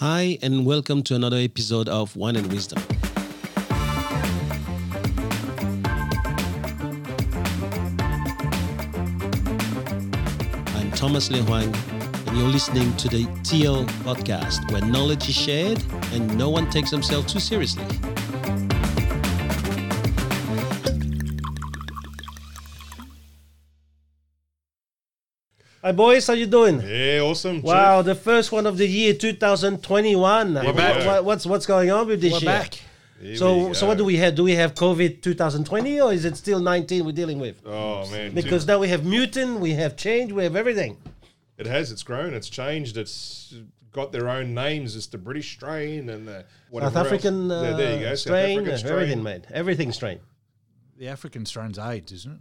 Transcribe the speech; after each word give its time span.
Hi, 0.00 0.36
and 0.42 0.66
welcome 0.66 1.02
to 1.04 1.14
another 1.14 1.38
episode 1.38 1.88
of 1.88 2.14
Wine 2.16 2.36
and 2.36 2.52
Wisdom. 2.52 2.82
I'm 10.76 10.90
Thomas 10.90 11.30
Le 11.30 11.38
Huang, 11.44 11.74
and 12.26 12.36
you're 12.36 12.46
listening 12.46 12.94
to 12.98 13.08
the 13.08 13.24
TL 13.40 13.86
podcast, 14.04 14.70
where 14.70 14.82
knowledge 14.82 15.30
is 15.30 15.34
shared 15.34 15.82
and 16.12 16.36
no 16.36 16.50
one 16.50 16.68
takes 16.68 16.90
themselves 16.90 17.32
too 17.32 17.40
seriously. 17.40 17.86
Hi, 25.86 25.92
boys. 25.92 26.26
How 26.26 26.32
you 26.32 26.46
doing? 26.46 26.80
Yeah, 26.84 27.20
awesome. 27.20 27.62
Wow, 27.62 28.02
the 28.02 28.16
first 28.16 28.50
one 28.50 28.66
of 28.66 28.76
the 28.76 28.88
year 28.88 29.14
2021. 29.14 30.54
What- 30.54 30.74
back. 30.76 31.06
what- 31.06 31.24
what's 31.24 31.46
what's 31.46 31.64
going 31.64 31.92
on 31.92 32.08
with 32.08 32.20
this 32.20 32.32
We're 32.32 32.38
year? 32.40 32.46
back. 32.46 32.80
Here 33.22 33.36
So 33.36 33.72
so 33.72 33.86
what 33.86 33.96
do 33.96 34.04
we 34.04 34.16
have? 34.16 34.34
Do 34.34 34.42
we 34.42 34.56
have 34.56 34.74
COVID 34.74 35.22
2020 35.22 36.00
or 36.00 36.12
is 36.12 36.24
it 36.24 36.36
still 36.36 36.58
19 36.58 37.04
we're 37.04 37.12
dealing 37.12 37.38
with? 37.38 37.64
Oh 37.64 38.04
man, 38.10 38.34
Because 38.34 38.66
now 38.66 38.80
we 38.80 38.88
have 38.88 39.04
mutant, 39.04 39.60
we 39.60 39.74
have 39.74 39.94
change, 39.96 40.32
we 40.32 40.42
have 40.42 40.56
everything. 40.56 40.96
it 41.56 41.66
has. 41.66 41.92
It's 41.92 42.02
grown. 42.02 42.34
It's 42.34 42.48
changed. 42.48 42.96
It's 42.96 43.54
got 43.92 44.10
their 44.10 44.28
own 44.28 44.54
names. 44.54 44.96
It's 44.96 45.06
the 45.06 45.18
British 45.18 45.52
strain 45.52 46.08
and 46.10 46.26
the 46.26 46.46
whatever 46.68 46.94
South 46.94 47.06
African 47.06 47.48
else. 47.48 47.52
uh, 47.52 47.62
there, 47.62 47.76
there 47.76 47.94
you 47.94 48.00
go. 48.06 48.14
South 48.16 48.34
African 48.34 48.78
strain. 48.78 48.92
everything, 48.92 49.22
mate. 49.22 49.44
Everything 49.52 49.92
strain. 49.92 50.18
The 50.98 51.06
African 51.06 51.46
strain's 51.46 51.78
AIDS, 51.78 52.10
isn't 52.10 52.32
it? 52.32 52.40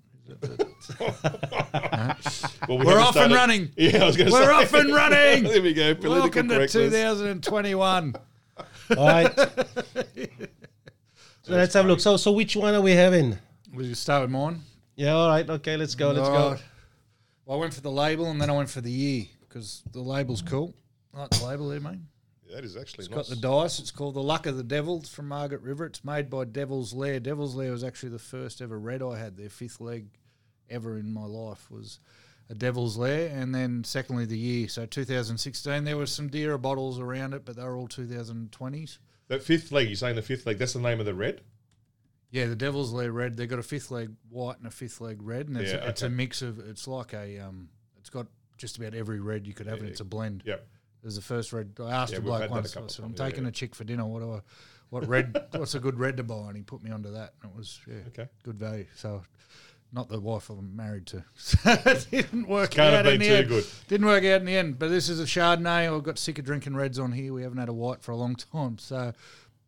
Well, 2.67 2.79
we 2.79 2.85
We're 2.85 2.97
haven't 2.97 3.07
off 3.07 3.15
and 3.15 3.33
running. 3.33 3.71
Yeah, 3.77 4.03
I 4.03 4.07
was 4.07 4.17
going 4.17 4.29
to 4.29 4.35
say. 4.35 4.39
We're 4.39 4.51
off 4.51 4.73
and 4.73 4.93
running. 4.93 5.43
there 5.51 5.61
we 5.61 5.73
go. 5.73 5.93
Political 5.95 6.21
Welcome 6.21 6.49
to 6.49 6.67
2021. 6.67 8.15
All 8.97 9.07
right. 9.07 9.35
so 9.37 9.47
let's 11.47 11.73
have 11.73 11.85
a 11.85 11.87
look. 11.87 11.99
So 11.99 12.17
so 12.17 12.31
which 12.31 12.55
one 12.55 12.73
are 12.73 12.81
we 12.81 12.91
having? 12.91 13.37
We'll 13.73 13.93
start 13.95 14.23
with 14.23 14.31
mine. 14.31 14.61
Yeah, 14.95 15.13
all 15.13 15.29
right. 15.29 15.47
Okay, 15.49 15.77
let's 15.77 15.95
go. 15.95 16.11
Let's 16.11 16.29
All 16.29 16.51
go. 16.51 16.57
Well, 17.45 17.57
I 17.57 17.61
went 17.61 17.73
for 17.73 17.81
the 17.81 17.91
label 17.91 18.31
and 18.31 18.41
then 18.41 18.49
I 18.49 18.53
went 18.53 18.69
for 18.69 18.81
the 18.81 18.91
year 18.91 19.25
because 19.41 19.83
the 19.91 20.01
label's 20.01 20.41
cool. 20.41 20.73
I 21.13 21.21
like 21.21 21.29
the 21.31 21.45
label 21.45 21.69
there, 21.69 21.79
mate. 21.79 21.99
That 22.53 22.63
is 22.63 22.77
actually 22.77 23.05
It's 23.05 23.09
nice. 23.13 23.29
got 23.29 23.35
the 23.35 23.41
dice. 23.41 23.79
It's 23.79 23.91
called 23.91 24.13
The 24.15 24.21
Luck 24.23 24.45
of 24.45 24.55
the 24.57 24.63
Devil. 24.63 24.99
It's 24.99 25.09
from 25.09 25.27
Margaret 25.27 25.61
River. 25.61 25.85
It's 25.85 26.03
made 26.03 26.29
by 26.29 26.45
Devil's 26.45 26.93
Lair. 26.93 27.19
Devil's 27.19 27.55
Lair 27.55 27.71
was 27.71 27.83
actually 27.83 28.09
the 28.09 28.19
first 28.19 28.61
ever 28.61 28.77
red 28.79 29.01
I 29.01 29.17
had. 29.17 29.35
Their 29.37 29.49
fifth 29.49 29.81
leg 29.81 30.07
ever 30.69 30.97
in 30.97 31.11
my 31.11 31.25
life 31.25 31.69
was 31.71 31.99
a 32.49 32.53
Devil's 32.53 32.97
Lair. 32.97 33.29
And 33.35 33.53
then 33.53 33.83
secondly, 33.83 34.25
the 34.25 34.37
year. 34.37 34.67
So 34.67 34.85
2016, 34.85 35.83
there 35.83 35.97
was 35.97 36.11
some 36.11 36.27
dearer 36.27 36.57
bottles 36.57 36.99
around 36.99 37.33
it, 37.33 37.45
but 37.45 37.55
they 37.55 37.63
were 37.63 37.75
all 37.75 37.87
2020s. 37.87 38.97
that 39.27 39.41
fifth 39.43 39.71
leg. 39.71 39.87
You're 39.87 39.95
saying 39.95 40.15
the 40.15 40.21
fifth 40.21 40.45
leg? 40.45 40.57
That's 40.59 40.73
the 40.73 40.79
name 40.79 40.99
of 40.99 41.05
the 41.05 41.13
red. 41.15 41.41
Yeah, 42.31 42.47
the 42.47 42.55
Devil's 42.55 42.91
Lair 42.91 43.11
red. 43.11 43.37
They've 43.37 43.49
got 43.49 43.59
a 43.59 43.63
fifth 43.63 43.91
leg 43.91 44.11
white 44.29 44.57
and 44.57 44.67
a 44.67 44.71
fifth 44.71 44.99
leg 44.99 45.19
red, 45.21 45.47
and 45.47 45.57
it's, 45.57 45.71
Yeah, 45.71 45.85
a, 45.85 45.89
it's 45.89 46.01
a 46.01 46.09
mix 46.09 46.41
of. 46.41 46.59
It's 46.59 46.87
like 46.87 47.13
a. 47.13 47.39
Um, 47.39 47.69
it's 47.97 48.09
got 48.09 48.27
just 48.57 48.77
about 48.77 48.93
every 48.93 49.19
red 49.19 49.47
you 49.47 49.53
could 49.53 49.67
have, 49.67 49.79
and 49.79 49.87
it's 49.87 49.99
a 50.01 50.05
blend. 50.05 50.43
Yep. 50.45 50.67
There's 51.05 51.17
the 51.17 51.21
first 51.21 51.53
red. 51.53 51.73
I 51.79 51.91
asked 51.91 52.13
Yeah, 52.13 52.17
a 52.17 52.21
bloke 52.21 52.41
had 52.41 52.49
that 52.49 52.53
a 52.53 52.55
once. 52.55 52.75
I 52.75 52.87
said, 52.87 53.05
"I'm 53.05 53.11
yeah, 53.11 53.17
taking 53.27 53.43
yeah. 53.43 53.49
a 53.49 53.51
chick 53.51 53.75
for 53.75 53.83
dinner. 53.83 54.05
What 54.07 54.21
do 54.21 54.33
I, 54.33 54.39
what 54.89 55.07
red? 55.07 55.39
what's 55.51 55.75
a 55.75 55.79
good 55.79 55.99
red 55.99 56.17
to 56.17 56.23
buy?" 56.23 56.47
And 56.47 56.57
he 56.57 56.63
put 56.63 56.81
me 56.81 56.89
onto 56.89 57.11
that. 57.11 57.35
And 57.43 57.51
it 57.51 57.55
was 57.55 57.79
yeah, 57.87 57.97
Okay. 58.07 58.27
good 58.41 58.57
value. 58.57 58.87
So, 58.95 59.21
not 59.93 60.09
the 60.09 60.19
wife 60.19 60.49
I'm 60.49 60.75
married 60.75 61.05
to. 61.05 61.23
Didn't 62.09 62.47
work 62.47 62.71
Can't 62.71 62.95
out 62.95 63.05
have 63.05 63.13
in 63.13 63.19
been 63.19 63.19
the 63.19 63.27
too 63.27 63.33
end. 63.35 63.47
good. 63.49 63.65
Didn't 63.87 64.07
work 64.07 64.23
out 64.23 64.39
in 64.41 64.45
the 64.45 64.55
end. 64.57 64.79
But 64.79 64.89
this 64.89 65.07
is 65.07 65.19
a 65.19 65.25
Chardonnay. 65.25 65.95
I've 65.95 66.01
got 66.03 66.17
sick 66.17 66.39
of 66.39 66.45
drinking 66.45 66.75
reds 66.75 66.97
on 66.97 67.11
here. 67.11 67.31
We 67.33 67.43
haven't 67.43 67.59
had 67.59 67.69
a 67.69 67.73
white 67.73 68.01
for 68.01 68.11
a 68.11 68.15
long 68.17 68.35
time. 68.53 68.79
So, 68.79 69.13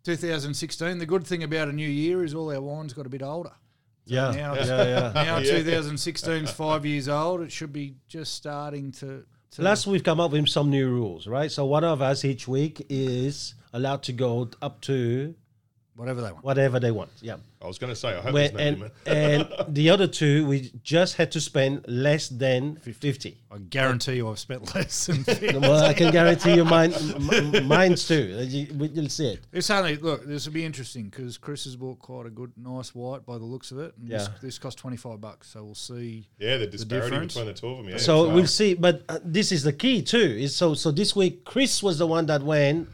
2016. 0.06 0.98
The 0.98 1.06
good 1.06 1.26
thing 1.28 1.44
about 1.44 1.68
a 1.68 1.72
new 1.74 1.88
year 1.88 2.24
is 2.24 2.34
all 2.34 2.52
our 2.52 2.62
wine's 2.62 2.94
got 2.94 3.06
a 3.06 3.10
bit 3.10 3.22
older. 3.22 3.52
Yeah. 4.06 4.32
Now, 4.32 4.56
Yeah, 4.56 4.66
yeah. 4.66 5.12
now 5.14 5.38
Yeah. 5.38 5.58
2016 5.58 6.46
is 6.46 6.52
five 6.52 6.86
years 6.86 7.08
old. 7.10 7.42
It 7.42 7.52
should 7.52 7.72
be 7.74 7.96
just 8.08 8.34
starting 8.34 8.92
to. 8.94 9.24
To 9.52 9.62
Plus, 9.62 9.88
we've 9.88 10.04
come 10.04 10.20
up 10.20 10.32
with 10.32 10.48
some 10.48 10.70
new 10.70 10.90
rules, 10.90 11.28
right? 11.28 11.52
So 11.52 11.66
one 11.66 11.84
of 11.84 12.02
us 12.02 12.26
each 12.26 12.48
week 12.48 12.86
is 12.90 13.56
allowed 13.74 14.04
to 14.04 14.14
go 14.14 14.50
up 14.62 14.82
to 14.82 15.36
whatever 15.98 16.22
they 16.22 16.32
want. 16.32 16.46
whatever 16.46 16.80
they 16.80 16.92
want. 16.92 17.10
Yeah. 17.22 17.36
I 17.62 17.66
was 17.68 17.80
going 17.80 17.92
to 17.92 17.96
say. 17.96 18.10
I 18.16 18.22
hope 18.22 18.34
Where, 18.34 18.50
there's 18.50 18.54
no 18.54 18.60
and, 18.60 18.80
limit. 19.50 19.58
and 19.66 19.76
the 19.76 19.90
other 19.90 20.08
two, 20.08 20.46
we 20.48 20.72
just 20.84 21.16
had 21.16 21.32
to 21.32 21.42
spend 21.42 21.84
less 21.88 22.30
than 22.30 22.76
50. 22.78 23.36
I 23.52 23.58
guarantee 23.58 24.18
you, 24.18 24.30
I've 24.30 24.38
spent 24.38 24.76
less 24.76 25.08
than. 25.08 25.24
50. 25.24 25.58
Well, 25.58 25.84
I 25.84 25.94
can 25.94 26.12
guarantee 26.12 26.54
you 26.54 26.64
mine, 26.66 26.94
m- 26.94 27.68
mine's 27.68 28.08
too. 28.08 28.38
Uh, 28.40 28.44
You, 28.44 28.68
we- 28.78 28.90
you'll 28.90 29.10
see 29.10 29.30
it. 29.30 29.40
It's 29.52 29.70
only 29.72 29.96
look. 29.98 30.26
This 30.26 30.46
will 30.46 30.54
be 30.54 30.64
interesting 30.64 31.06
because 31.10 31.38
Chris 31.40 31.64
has 31.64 31.76
bought 31.76 31.98
quite 32.00 32.28
a 32.28 32.30
good, 32.30 32.52
nice 32.56 32.94
white 32.94 33.26
by 33.26 33.40
the 33.40 33.46
looks 33.46 33.72
of 33.72 33.80
it. 33.80 33.94
And 33.98 34.08
this, 34.08 34.28
Yeah. 34.28 34.34
this 34.42 34.60
cost 34.60 34.78
twenty 34.78 34.98
five 34.98 35.20
bucks, 35.20 35.50
so 35.50 35.64
we'll 35.64 35.74
see. 35.76 36.28
Yeah, 36.38 36.58
the 36.58 36.68
disparity 36.68 37.10
difference. 37.10 37.34
between 37.34 37.48
the 37.48 37.60
two 37.60 37.68
of 37.70 37.78
them. 37.78 37.90
Yeah. 37.90 37.98
So 37.98 38.30
we'll 38.30 38.46
see. 38.46 38.76
But 38.76 39.02
uh, 39.10 39.18
this 39.24 39.52
is 39.52 39.64
the 39.64 39.74
key 39.74 40.04
too. 40.04 40.18
Is 40.20 40.56
so 40.56 40.76
so 40.76 40.92
this 40.92 41.16
week 41.16 41.44
Chris 41.44 41.82
was 41.82 41.98
the 41.98 42.06
one 42.08 42.28
that 42.28 42.44
went 42.44 42.88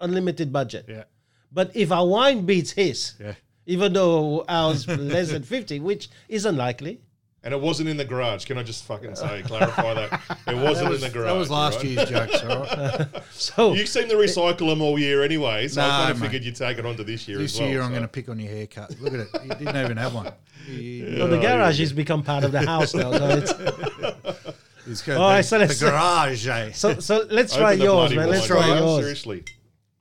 unlimited 0.00 0.52
budget. 0.52 0.86
Yeah, 0.88 1.04
But 1.52 1.74
if 1.74 1.90
our 1.92 2.06
wine 2.06 2.44
beats 2.46 2.72
his, 2.72 3.14
yeah. 3.20 3.34
even 3.66 3.92
though 3.92 4.44
ours 4.48 4.86
less 4.88 5.30
than 5.30 5.42
fifty, 5.42 5.80
which 5.80 6.08
is 6.28 6.44
unlikely. 6.44 7.00
And 7.44 7.54
it 7.54 7.60
wasn't 7.60 7.88
in 7.88 7.96
the 7.96 8.04
garage. 8.04 8.44
Can 8.46 8.58
I 8.58 8.64
just 8.64 8.84
fucking 8.84 9.14
say, 9.14 9.42
clarify 9.46 9.94
that? 9.94 10.20
It 10.48 10.56
wasn't 10.56 10.92
in 10.94 11.00
the 11.00 11.08
garage. 11.08 11.26
That 11.32 11.38
was 11.38 11.50
last 11.50 11.76
right? 11.76 11.84
year's 11.86 12.08
jokes. 12.10 12.42
All 12.42 12.62
right. 12.64 13.06
So 13.30 13.72
You 13.74 13.86
seem 13.86 14.08
to 14.08 14.16
recycle 14.16 14.68
them 14.68 14.82
all 14.82 14.98
year 14.98 15.22
anyway, 15.22 15.68
so 15.68 15.80
I 15.80 15.88
kind 15.88 16.10
of 16.10 16.18
figured 16.18 16.42
you'd 16.42 16.56
take 16.56 16.78
it 16.78 16.84
onto 16.84 17.04
this 17.04 17.28
year 17.28 17.38
This 17.38 17.54
as 17.54 17.60
well. 17.60 17.68
year, 17.70 17.80
I'm 17.80 17.86
so. 17.86 17.90
going 17.90 18.02
to 18.02 18.08
pick 18.08 18.28
on 18.28 18.40
your 18.40 18.50
haircut. 18.50 19.00
Look 19.00 19.14
at 19.14 19.20
it. 19.20 19.28
You 19.44 19.50
didn't 19.50 19.76
even 19.84 19.96
have 19.96 20.14
one. 20.14 20.32
You- 20.68 21.14
well, 21.20 21.28
the 21.28 21.38
garage 21.38 21.78
has 21.78 21.92
become 21.94 22.22
part 22.22 22.44
of 22.44 22.52
the 22.52 22.60
house 22.60 22.92
now. 22.92 23.12
So, 23.12 23.28
it's, 23.28 23.52
It's 24.86 25.02
got 25.02 25.16
All 25.18 25.30
right, 25.30 25.42
so 25.44 25.58
let's- 25.58 25.78
the 25.78 25.86
garage, 25.86 26.46
eh? 26.48 26.72
so 26.72 26.98
so 26.98 27.24
let's 27.30 27.52
Open 27.52 27.62
try 27.62 27.76
the 27.76 27.84
yours, 27.84 28.14
man. 28.14 28.28
Let's 28.28 28.46
try 28.46 28.66
yours. 28.78 29.00
Seriously, 29.00 29.44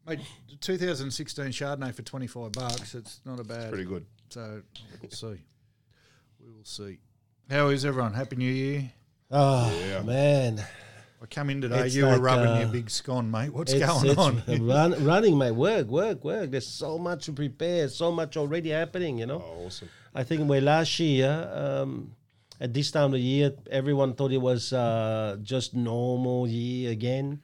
Mate, 0.08 0.22
2016 0.62 1.46
Chardonnay 1.48 1.94
for 1.94 2.02
25 2.02 2.54
bucks. 2.54 2.96
It's 2.96 3.20
not 3.26 3.42
a 3.42 3.44
bad. 3.44 3.70
pretty 3.70 3.84
good. 3.84 4.06
So 4.30 4.62
we'll 5.02 5.12
see. 5.12 5.42
We 6.40 6.52
will 6.52 6.64
see. 6.64 7.00
How 7.50 7.68
is 7.68 7.84
everyone? 7.84 8.14
Happy 8.14 8.38
New 8.38 8.52
Year. 8.52 8.90
Oh 9.30 9.70
Yeah. 9.86 10.04
man, 10.04 10.64
I 11.22 11.26
come 11.26 11.50
in 11.50 11.60
today. 11.60 11.80
It's 11.88 11.96
you 11.96 12.06
like, 12.06 12.18
were 12.18 12.24
rubbing 12.24 12.48
uh, 12.48 12.60
your 12.60 12.70
big 12.70 12.90
scone, 12.90 13.30
mate. 13.30 13.52
What's 13.54 13.74
it's, 13.74 13.86
going 13.86 14.10
it's 14.12 14.18
on? 14.18 14.44
Run, 14.68 15.06
running 15.06 15.38
my 15.38 15.52
work, 15.52 15.88
work, 15.88 16.24
work. 16.24 16.52
There's 16.52 16.68
so 16.68 16.98
much 16.98 17.26
to 17.26 17.34
prepare, 17.34 17.90
so 17.90 18.10
much 18.10 18.38
already 18.38 18.70
happening. 18.70 19.18
You 19.18 19.26
know. 19.26 19.44
Oh, 19.46 19.66
awesome. 19.66 19.90
I 20.16 20.24
think 20.24 20.50
where 20.50 20.62
last 20.62 20.98
year, 21.02 21.52
um, 21.54 22.16
at 22.62 22.74
this 22.74 22.92
time 22.92 23.08
of 23.08 23.12
the 23.14 23.20
year, 23.20 23.52
everyone 23.70 24.14
thought 24.14 24.32
it 24.32 24.38
was 24.38 24.72
uh, 24.72 25.36
just 25.44 25.76
normal 25.76 26.48
year 26.48 26.92
again. 26.92 27.42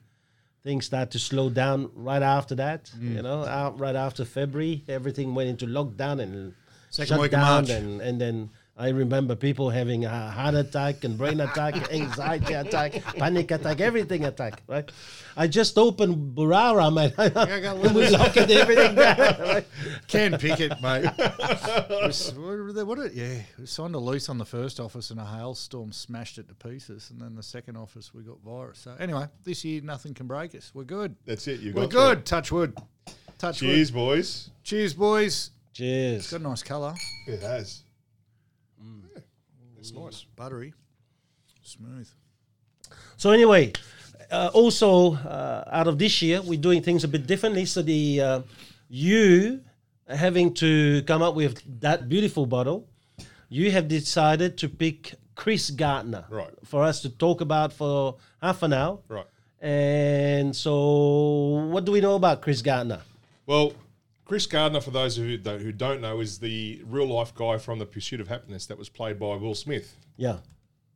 Things 0.64 0.86
start 0.86 1.10
to 1.10 1.18
slow 1.18 1.50
down 1.50 1.90
right 1.94 2.22
after 2.22 2.54
that. 2.54 2.90
Mm. 2.98 3.16
You 3.16 3.22
know, 3.22 3.44
out 3.44 3.78
right 3.78 3.94
after 3.94 4.24
February, 4.24 4.82
everything 4.88 5.34
went 5.34 5.50
into 5.50 5.66
lockdown 5.66 6.20
and 6.20 6.54
Second 6.90 7.18
shut 7.20 7.30
down, 7.30 7.40
March. 7.40 7.70
and 7.70 8.00
and 8.00 8.20
then. 8.20 8.50
I 8.76 8.88
remember 8.88 9.36
people 9.36 9.70
having 9.70 10.04
a 10.04 10.30
heart 10.30 10.56
attack 10.56 11.04
and 11.04 11.16
brain 11.16 11.40
attack, 11.40 11.92
anxiety 11.92 12.54
attack, 12.54 13.04
panic 13.16 13.52
attack, 13.52 13.80
everything 13.80 14.24
attack, 14.24 14.62
right? 14.66 14.90
I 15.36 15.46
just 15.46 15.78
opened 15.78 16.34
Burara, 16.36 16.92
man. 16.92 17.12
and 17.18 17.94
we 17.94 18.08
locked 18.08 18.36
everything 18.36 18.96
down. 18.96 19.14
Right? 19.44 19.66
Can 20.08 20.38
pick 20.38 20.58
it, 20.58 20.72
mate. 20.82 21.04
It's- 21.04 22.32
what, 22.32 22.78
are 22.78 22.84
what 22.84 23.14
yeah, 23.14 23.42
we 23.58 23.66
signed 23.66 23.94
a 23.94 23.98
lease 23.98 24.28
on 24.28 24.38
the 24.38 24.44
first 24.44 24.80
office 24.80 25.10
and 25.10 25.20
a 25.20 25.24
hailstorm 25.24 25.92
smashed 25.92 26.38
it 26.38 26.48
to 26.48 26.54
pieces. 26.54 27.10
And 27.10 27.20
then 27.20 27.36
the 27.36 27.42
second 27.42 27.76
office, 27.76 28.12
we 28.12 28.22
got 28.24 28.40
virus. 28.40 28.80
So, 28.80 28.94
anyway, 28.98 29.26
this 29.44 29.64
year, 29.64 29.82
nothing 29.82 30.14
can 30.14 30.26
break 30.26 30.54
us. 30.56 30.72
We're 30.74 30.82
good. 30.84 31.14
That's 31.26 31.46
it. 31.46 31.60
You 31.60 31.72
We're 31.74 31.82
got 31.82 31.90
good. 31.90 32.26
Touch 32.26 32.50
wood. 32.50 32.76
Touch 33.38 33.60
that. 33.60 33.66
Cheers, 33.66 33.92
wood. 33.92 33.98
boys. 33.98 34.50
Cheers, 34.64 34.94
boys. 34.94 35.50
Cheers. 35.72 36.30
Got 36.32 36.40
a 36.40 36.44
nice 36.44 36.62
colour. 36.62 36.94
It 37.28 37.40
has. 37.40 37.83
It's 39.78 39.92
nice. 39.92 40.24
Buttery. 40.36 40.72
Smooth. 41.62 42.08
So 43.16 43.30
anyway, 43.30 43.72
uh, 44.30 44.50
also 44.54 45.14
uh, 45.14 45.64
out 45.70 45.86
of 45.88 45.98
this 45.98 46.22
year, 46.22 46.40
we're 46.42 46.60
doing 46.60 46.82
things 46.82 47.04
a 47.04 47.08
bit 47.08 47.26
differently. 47.26 47.64
So 47.66 47.82
the 47.82 48.20
uh, 48.20 48.40
you 48.88 49.60
having 50.08 50.54
to 50.54 51.02
come 51.02 51.22
up 51.22 51.34
with 51.34 51.62
that 51.80 52.08
beautiful 52.08 52.46
bottle, 52.46 52.88
you 53.48 53.70
have 53.70 53.88
decided 53.88 54.56
to 54.58 54.68
pick 54.68 55.14
Chris 55.34 55.70
Gardner 55.70 56.24
Right. 56.30 56.52
for 56.64 56.82
us 56.82 57.00
to 57.02 57.10
talk 57.10 57.40
about 57.40 57.72
for 57.72 58.16
half 58.42 58.62
an 58.62 58.72
hour. 58.72 58.98
Right. 59.08 59.26
And 59.60 60.54
so, 60.54 61.68
what 61.70 61.84
do 61.86 61.92
we 61.92 62.00
know 62.02 62.16
about 62.16 62.42
Chris 62.42 62.60
Gardner? 62.60 63.00
Well, 63.46 63.72
Chris 64.24 64.46
Gardner, 64.46 64.80
for 64.80 64.90
those 64.90 65.16
who 65.16 65.36
don't, 65.36 65.60
who 65.60 65.70
don't 65.72 66.00
know, 66.00 66.20
is 66.20 66.38
the 66.38 66.82
real 66.86 67.06
life 67.06 67.34
guy 67.34 67.58
from 67.58 67.78
The 67.78 67.86
Pursuit 67.86 68.20
of 68.20 68.28
Happyness 68.28 68.66
that 68.68 68.78
was 68.78 68.88
played 68.88 69.18
by 69.18 69.36
Will 69.36 69.54
Smith. 69.54 69.96
Yeah, 70.16 70.38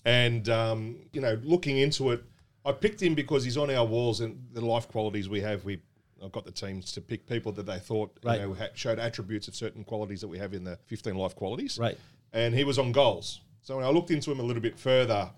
And 0.04 0.48
um, 0.48 0.96
you 1.12 1.20
know, 1.20 1.38
looking 1.42 1.78
into 1.78 2.10
it, 2.12 2.22
I 2.64 2.72
picked 2.72 3.02
him 3.02 3.14
because 3.14 3.44
he's 3.44 3.56
on 3.58 3.70
our 3.70 3.84
walls 3.84 4.20
and 4.20 4.38
the 4.52 4.64
life 4.64 4.88
qualities 4.88 5.28
we 5.28 5.40
have. 5.40 5.64
We 5.64 5.80
I've 6.24 6.32
got 6.32 6.44
the 6.44 6.52
teams 6.52 6.90
to 6.92 7.00
pick 7.00 7.26
people 7.26 7.52
that 7.52 7.66
they 7.66 7.78
thought 7.78 8.10
Right. 8.24 8.40
you 8.40 8.48
know, 8.48 8.56
showed 8.74 8.98
attributes 8.98 9.46
of 9.46 9.54
certain 9.54 9.84
qualities 9.84 10.20
that 10.22 10.28
we 10.28 10.36
have 10.38 10.52
in 10.52 10.64
the 10.64 10.76
15 10.86 11.14
life 11.14 11.36
qualities. 11.36 11.78
Right. 11.78 11.96
And 12.32 12.54
he 12.54 12.64
was 12.64 12.76
on 12.78 12.90
goals. 12.90 13.40
So 13.62 13.76
when 13.76 13.84
I 13.84 13.88
looked 13.90 14.10
into 14.10 14.32
him 14.32 14.40
a 14.40 14.42
little 14.42 14.62
bit 14.62 14.76
further, 14.78 15.30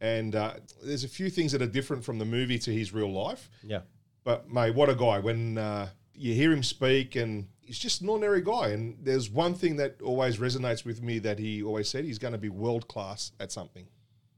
and 0.00 0.34
uh, 0.34 0.54
there's 0.84 1.04
a 1.04 1.08
few 1.08 1.30
things 1.30 1.52
that 1.52 1.62
are 1.62 1.66
different 1.66 2.04
from 2.04 2.18
the 2.18 2.24
movie 2.26 2.58
to 2.58 2.72
his 2.72 2.92
real 2.92 3.10
life. 3.12 3.48
Yeah. 3.62 3.80
But 4.24 4.50
mate, 4.52 4.74
what 4.74 4.90
a 4.90 4.94
guy! 4.94 5.18
When 5.18 5.56
uh, 5.56 5.88
you 6.18 6.34
hear 6.34 6.52
him 6.52 6.62
speak, 6.62 7.16
and 7.16 7.46
he's 7.60 7.78
just 7.78 8.00
an 8.02 8.08
ordinary 8.08 8.42
guy. 8.42 8.68
And 8.70 8.96
there's 9.02 9.30
one 9.30 9.54
thing 9.54 9.76
that 9.76 10.00
always 10.02 10.38
resonates 10.38 10.84
with 10.84 11.02
me 11.02 11.18
that 11.20 11.38
he 11.38 11.62
always 11.62 11.88
said: 11.88 12.04
he's 12.04 12.18
going 12.18 12.32
to 12.32 12.38
be 12.38 12.48
world 12.48 12.88
class 12.88 13.32
at 13.40 13.52
something. 13.52 13.86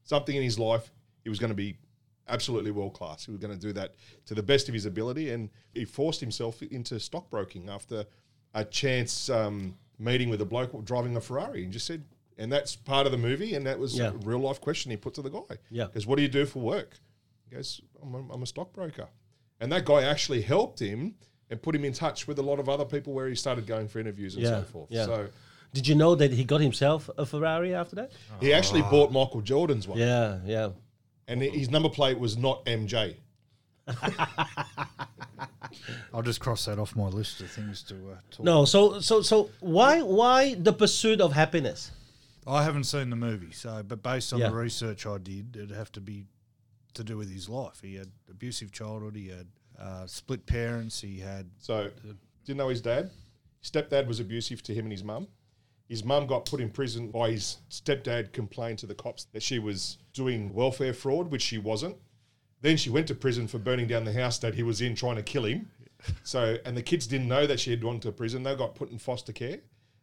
Something 0.05 0.37
in 0.37 0.43
his 0.43 0.59
life, 0.59 0.91
he 1.23 1.29
was 1.29 1.38
going 1.38 1.50
to 1.50 1.56
be 1.56 1.77
absolutely 2.29 2.71
world 2.71 2.94
class. 2.94 3.25
He 3.27 3.32
was 3.32 3.41
going 3.41 3.53
to 3.59 3.61
do 3.67 3.73
that 3.73 3.94
to 4.27 4.35
the 4.35 4.43
best 4.43 4.69
of 4.69 4.75
his 4.75 4.87
ability, 4.87 5.31
and 5.31 5.50
he 5.75 5.85
forced 5.85 6.21
himself 6.21 6.62
into 6.62 6.99
stockbroking 7.00 7.69
after 7.69 8.05
a 8.55 8.65
chance 8.65 9.29
um, 9.31 9.76
meeting 9.99 10.29
with 10.29 10.41
a 10.41 10.44
bloke 10.44 10.85
driving 10.85 11.17
a 11.17 11.21
Ferrari, 11.21 11.65
and 11.65 11.73
just 11.73 11.87
said. 11.87 12.05
And 12.38 12.50
that's 12.50 12.75
part 12.75 13.05
of 13.05 13.12
the 13.12 13.19
movie, 13.19 13.55
and 13.55 13.67
that 13.67 13.79
was 13.79 13.99
Yeah. 13.99 14.09
a 14.09 14.12
real 14.12 14.38
life 14.38 14.62
question 14.62 14.91
he 14.91 14.97
put 14.97 15.12
to 15.15 15.21
the 15.23 15.29
guy. 15.29 15.59
Yeah. 15.71 15.85
Because 15.85 16.06
what 16.06 16.17
do 16.17 16.23
you 16.23 16.29
do 16.29 16.47
for 16.47 16.61
work? 16.61 16.97
He 17.47 17.55
goes, 17.55 17.83
I'm 18.03 18.15
a, 18.15 18.33
I'm 18.33 18.43
a 18.43 18.47
stockbroker. 18.47 19.09
And 19.61 19.71
that 19.73 19.85
guy 19.85 20.05
actually 20.05 20.41
helped 20.41 20.79
him 20.81 21.17
and 21.50 21.61
put 21.61 21.75
him 21.75 21.85
in 21.85 21.93
touch 21.93 22.26
with 22.29 22.38
a 22.38 22.43
lot 22.43 22.58
of 22.61 22.69
other 22.69 22.85
people 22.85 23.12
where 23.12 23.29
he 23.29 23.35
started 23.35 23.67
going 23.67 23.88
for 23.88 23.99
interviews 23.99 24.35
and 24.35 24.44
Yeah, 24.44 24.61
so 24.61 24.62
forth. 24.64 24.87
yeah. 24.91 25.05
So 25.05 25.29
Did 25.73 25.87
you 25.88 25.94
know 25.94 26.14
that 26.14 26.32
he 26.32 26.44
got 26.44 26.61
himself 26.61 27.11
a 27.19 27.26
Ferrari 27.26 27.75
after 27.75 27.97
that? 27.97 28.12
he 28.41 28.52
actually 28.52 28.82
bought 28.82 29.12
Michael 29.12 29.41
Jordan's 29.41 29.87
one. 29.88 29.99
Yeah, 29.99 30.38
yeah. 30.47 30.70
And 31.29 31.43
his 31.43 31.70
number 31.70 31.88
plate 31.88 32.19
was 32.19 32.37
not 32.37 32.64
MJ. 32.67 33.17
I'll 36.12 36.23
just 36.23 36.41
cross 36.41 36.64
that 36.64 36.79
off 36.79 36.97
my 36.97 37.06
list 37.06 37.41
of 37.41 37.50
things 37.50 37.82
to 37.85 37.94
uh, 37.94 38.14
talk. 38.31 38.44
No, 38.44 38.64
so 38.64 39.00
so 39.00 39.23
so 39.23 39.50
why 39.61 40.02
why 40.02 40.55
the 40.55 40.73
pursuit 40.73 41.20
of 41.20 41.32
happiness? 41.32 41.91
I 42.47 42.64
haven't 42.64 42.85
seen 42.85 43.11
the 43.11 43.17
movie, 43.17 43.52
so 43.52 43.82
but 43.87 44.02
based 44.02 44.32
on 44.32 44.41
Yeah. 44.41 44.49
the 44.49 44.55
research 44.56 45.06
I 45.06 45.19
did, 45.19 45.56
it'd 45.56 45.70
have 45.70 45.93
to 45.93 46.00
be 46.00 46.26
to 46.94 47.05
do 47.05 47.17
with 47.17 47.31
his 47.32 47.49
life. 47.49 47.81
He 47.82 47.94
had 47.94 48.08
abusive 48.29 48.73
childhood. 48.73 49.14
He 49.14 49.29
had 49.29 49.47
uh, 49.81 50.06
split 50.06 50.47
parents. 50.47 51.00
He 51.00 51.19
had 51.19 51.50
So 51.59 51.91
didn't 52.44 52.59
know 52.59 52.69
his 52.69 52.81
dad. 52.81 53.11
Stepdad 53.62 54.06
was 54.06 54.21
abusive 54.21 54.62
to 54.65 54.75
him 54.75 54.87
and 54.87 54.93
his 54.93 55.05
mum. 55.05 55.29
His 55.88 56.05
mum 56.05 56.27
got 56.27 56.44
put 56.44 56.61
in 56.61 56.71
prison 56.71 57.11
by 57.11 57.32
his 57.32 57.59
stepdad 57.69 58.32
complained 58.32 58.79
to 58.79 58.87
the 58.87 58.94
cops 58.94 59.25
that 59.32 59.43
she 59.43 59.59
was 59.59 59.99
doing 60.12 60.55
welfare 60.55 60.94
fraud, 60.94 61.31
which 61.31 61.43
she 61.43 61.59
wasn't. 61.59 61.97
Then 62.61 62.77
she 62.77 62.91
went 62.91 63.09
to 63.09 63.15
prison 63.15 63.49
for 63.49 63.59
burning 63.59 63.88
down 63.88 64.05
the 64.05 64.12
house 64.12 64.38
that 64.38 64.55
he 64.55 64.62
was 64.62 64.81
in 64.81 64.94
trying 64.94 65.17
to 65.17 65.23
kill 65.23 65.44
him. 65.44 65.69
So 66.23 66.56
and 66.65 66.76
the 66.76 66.83
kids 66.83 67.06
didn't 67.06 67.29
know 67.29 67.47
that 67.47 67.61
she 67.61 67.71
had 67.71 67.81
gone 67.81 68.00
to 68.00 68.12
prison. 68.12 68.43
They 68.43 68.55
got 68.55 68.75
put 68.75 68.91
in 68.91 68.99
foster 68.99 69.33
care. 69.33 69.59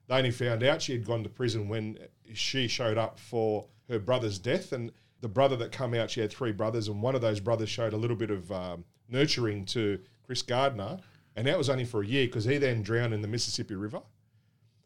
They 0.08 0.16
only 0.16 0.32
found 0.32 0.64
out 0.64 0.82
she 0.82 0.94
had 0.94 1.06
gone 1.06 1.24
to 1.24 1.30
prison 1.30 1.68
when 1.68 1.98
she 2.34 2.68
showed 2.68 2.98
up 2.98 3.20
for 3.20 3.66
her 3.90 4.00
brother's 4.00 4.40
death. 4.40 4.72
And 4.72 4.92
the 5.22 5.28
brother 5.28 5.56
that 5.58 5.72
come 5.72 5.94
out, 5.94 6.12
she 6.12 6.22
had 6.22 6.32
three 6.32 6.52
brothers, 6.52 6.88
and 6.88 7.02
one 7.02 7.16
of 7.16 7.22
those 7.22 7.40
brothers 7.40 7.70
showed 7.70 7.94
a 7.94 7.98
little 7.98 8.16
bit 8.16 8.30
of 8.30 8.52
um, 8.52 8.86
nurturing 9.10 9.66
to 9.66 10.00
Chris 10.26 10.42
Gardner, 10.42 11.00
and 11.36 11.48
that 11.48 11.58
was 11.58 11.70
only 11.70 11.86
for 11.86 12.02
a 12.02 12.08
year 12.08 12.26
because 12.26 12.46
he 12.46 12.58
then 12.58 12.82
drowned 12.82 13.14
in 13.14 13.22
the 13.22 13.28
Mississippi 13.28 13.76
River. 13.76 14.02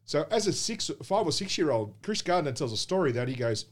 So 0.06 0.28
as 0.30 0.48
a 0.48 0.54
six, 0.54 0.92
five 1.04 1.26
or 1.26 1.32
six 1.32 1.58
year 1.58 1.72
old, 1.72 1.96
Chris 2.02 2.22
Gardner 2.22 2.52
tells 2.52 2.74
a 2.74 2.78
story 2.78 3.12
that 3.14 3.28
he 3.28 3.36
goes, 3.36 3.66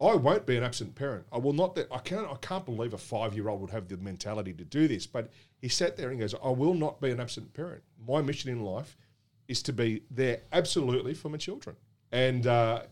"I 0.00 0.14
won't 0.14 0.46
be 0.46 0.56
an 0.56 0.62
absent 0.62 0.94
parent. 0.94 1.26
I 1.32 1.38
will 1.38 1.52
not. 1.52 1.78
I 1.90 1.98
can't. 1.98 2.26
I 2.26 2.36
can't 2.36 2.64
believe 2.64 2.94
a 2.94 2.98
five 2.98 3.34
year 3.34 3.48
old 3.48 3.60
would 3.60 3.70
have 3.70 3.88
the 3.88 3.96
mentality 3.96 4.52
to 4.52 4.64
do 4.64 4.86
this." 4.86 5.06
But 5.06 5.30
he 5.58 5.68
sat 5.68 5.96
there 5.96 6.10
and 6.10 6.20
goes, 6.20 6.34
"I 6.42 6.50
will 6.50 6.74
not 6.74 7.00
be 7.00 7.10
an 7.10 7.20
absent 7.20 7.52
parent. 7.54 7.82
My 8.06 8.22
mission 8.22 8.50
in 8.50 8.62
life 8.62 8.96
is 9.48 9.62
to 9.64 9.72
be 9.72 10.02
there 10.10 10.42
absolutely 10.52 11.14
for 11.14 11.28
my 11.28 11.38
children." 11.38 11.76
And 12.12 12.46
uh, 12.46 12.82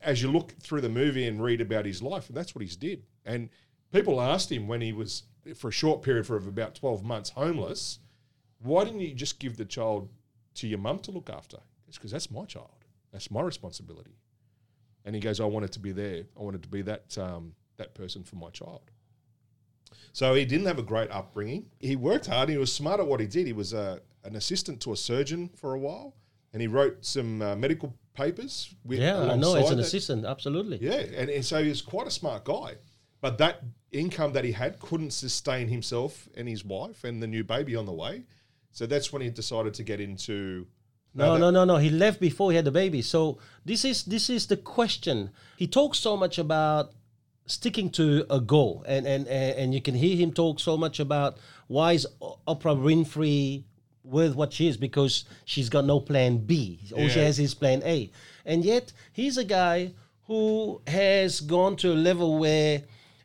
as 0.00 0.22
you 0.22 0.32
look 0.32 0.52
through 0.60 0.80
the 0.80 0.88
movie 0.88 1.26
and 1.26 1.42
read 1.42 1.60
about 1.60 1.84
his 1.84 2.02
life, 2.02 2.28
and 2.28 2.36
that's 2.36 2.54
what 2.54 2.62
he's 2.62 2.76
did. 2.76 3.04
And 3.24 3.50
people 3.92 4.20
asked 4.20 4.50
him 4.50 4.66
when 4.66 4.80
he 4.80 4.92
was 4.92 5.24
for 5.56 5.68
a 5.68 5.72
short 5.72 6.02
period 6.02 6.26
for 6.26 6.36
about 6.36 6.74
twelve 6.74 7.04
months 7.04 7.30
homeless, 7.30 7.98
why 8.60 8.84
didn't 8.84 9.00
you 9.00 9.14
just 9.14 9.38
give 9.38 9.56
the 9.56 9.64
child 9.64 10.08
to 10.54 10.66
your 10.68 10.78
mum 10.78 10.98
to 11.00 11.10
look 11.10 11.30
after? 11.30 11.58
It's 11.88 11.96
because 11.98 12.10
that's 12.12 12.30
my 12.30 12.44
child. 12.44 12.84
That's 13.12 13.30
my 13.30 13.40
responsibility. 13.42 14.16
And 15.04 15.14
he 15.14 15.20
goes, 15.20 15.40
I 15.40 15.44
wanted 15.46 15.72
to 15.72 15.80
be 15.80 15.92
there. 15.92 16.24
I 16.38 16.42
wanted 16.42 16.62
to 16.62 16.68
be 16.68 16.82
that 16.82 17.16
um, 17.18 17.54
that 17.78 17.94
person 17.94 18.22
for 18.22 18.36
my 18.36 18.50
child. 18.50 18.82
So 20.12 20.34
he 20.34 20.44
didn't 20.44 20.66
have 20.66 20.78
a 20.78 20.82
great 20.82 21.10
upbringing. 21.10 21.66
He 21.78 21.96
worked 21.96 22.26
hard. 22.26 22.48
He 22.48 22.56
was 22.56 22.72
smart 22.72 23.00
at 23.00 23.06
what 23.06 23.20
he 23.20 23.26
did. 23.26 23.46
He 23.46 23.52
was 23.52 23.72
a, 23.72 24.00
an 24.24 24.36
assistant 24.36 24.80
to 24.82 24.92
a 24.92 24.96
surgeon 24.96 25.48
for 25.56 25.74
a 25.74 25.78
while, 25.78 26.14
and 26.52 26.60
he 26.60 26.68
wrote 26.68 27.04
some 27.04 27.40
uh, 27.40 27.56
medical 27.56 27.94
papers. 28.14 28.74
With, 28.84 28.98
Yeah, 28.98 29.20
I 29.22 29.36
know 29.36 29.54
as 29.54 29.70
an 29.70 29.78
that. 29.78 29.86
assistant, 29.86 30.24
absolutely. 30.26 30.78
Yeah, 30.80 31.00
and, 31.16 31.30
and 31.30 31.44
so 31.44 31.62
he 31.62 31.68
was 31.68 31.80
quite 31.80 32.06
a 32.06 32.10
smart 32.10 32.44
guy. 32.44 32.74
But 33.20 33.38
that 33.38 33.62
income 33.92 34.32
that 34.32 34.44
he 34.44 34.52
had 34.52 34.78
couldn't 34.78 35.12
sustain 35.12 35.68
himself 35.68 36.28
and 36.36 36.48
his 36.48 36.64
wife 36.64 37.04
and 37.04 37.22
the 37.22 37.26
new 37.26 37.44
baby 37.44 37.76
on 37.76 37.86
the 37.86 37.92
way. 37.92 38.24
So 38.72 38.86
that's 38.86 39.12
when 39.12 39.22
he 39.22 39.30
decided 39.30 39.74
to 39.74 39.82
get 39.82 40.00
into. 40.00 40.66
No, 41.12 41.36
no, 41.36 41.50
no, 41.50 41.64
no. 41.64 41.76
He 41.76 41.90
left 41.90 42.20
before 42.20 42.50
he 42.50 42.56
had 42.56 42.64
the 42.64 42.70
baby. 42.70 43.02
So 43.02 43.38
this 43.64 43.84
is 43.84 44.04
this 44.04 44.30
is 44.30 44.46
the 44.46 44.56
question. 44.56 45.30
He 45.56 45.66
talks 45.66 45.98
so 45.98 46.16
much 46.16 46.38
about 46.38 46.92
sticking 47.46 47.90
to 47.90 48.24
a 48.30 48.40
goal, 48.40 48.84
and 48.86 49.06
and 49.06 49.26
and, 49.26 49.74
you 49.74 49.82
can 49.82 49.96
hear 49.96 50.16
him 50.16 50.32
talk 50.32 50.60
so 50.60 50.76
much 50.76 51.00
about 51.00 51.36
why 51.66 51.94
is 51.94 52.06
Oprah 52.46 52.78
Winfrey 52.78 53.64
with 54.04 54.34
what 54.34 54.52
she 54.52 54.68
is 54.68 54.76
because 54.76 55.24
she's 55.44 55.68
got 55.68 55.84
no 55.84 55.98
plan 55.98 56.38
B. 56.38 56.78
All 56.96 57.08
she 57.08 57.18
has 57.18 57.40
is 57.40 57.54
plan 57.54 57.82
A, 57.84 58.10
and 58.46 58.64
yet 58.64 58.92
he's 59.12 59.36
a 59.36 59.44
guy 59.44 59.92
who 60.28 60.80
has 60.86 61.40
gone 61.40 61.74
to 61.74 61.92
a 61.92 61.94
level 61.94 62.38
where 62.38 62.82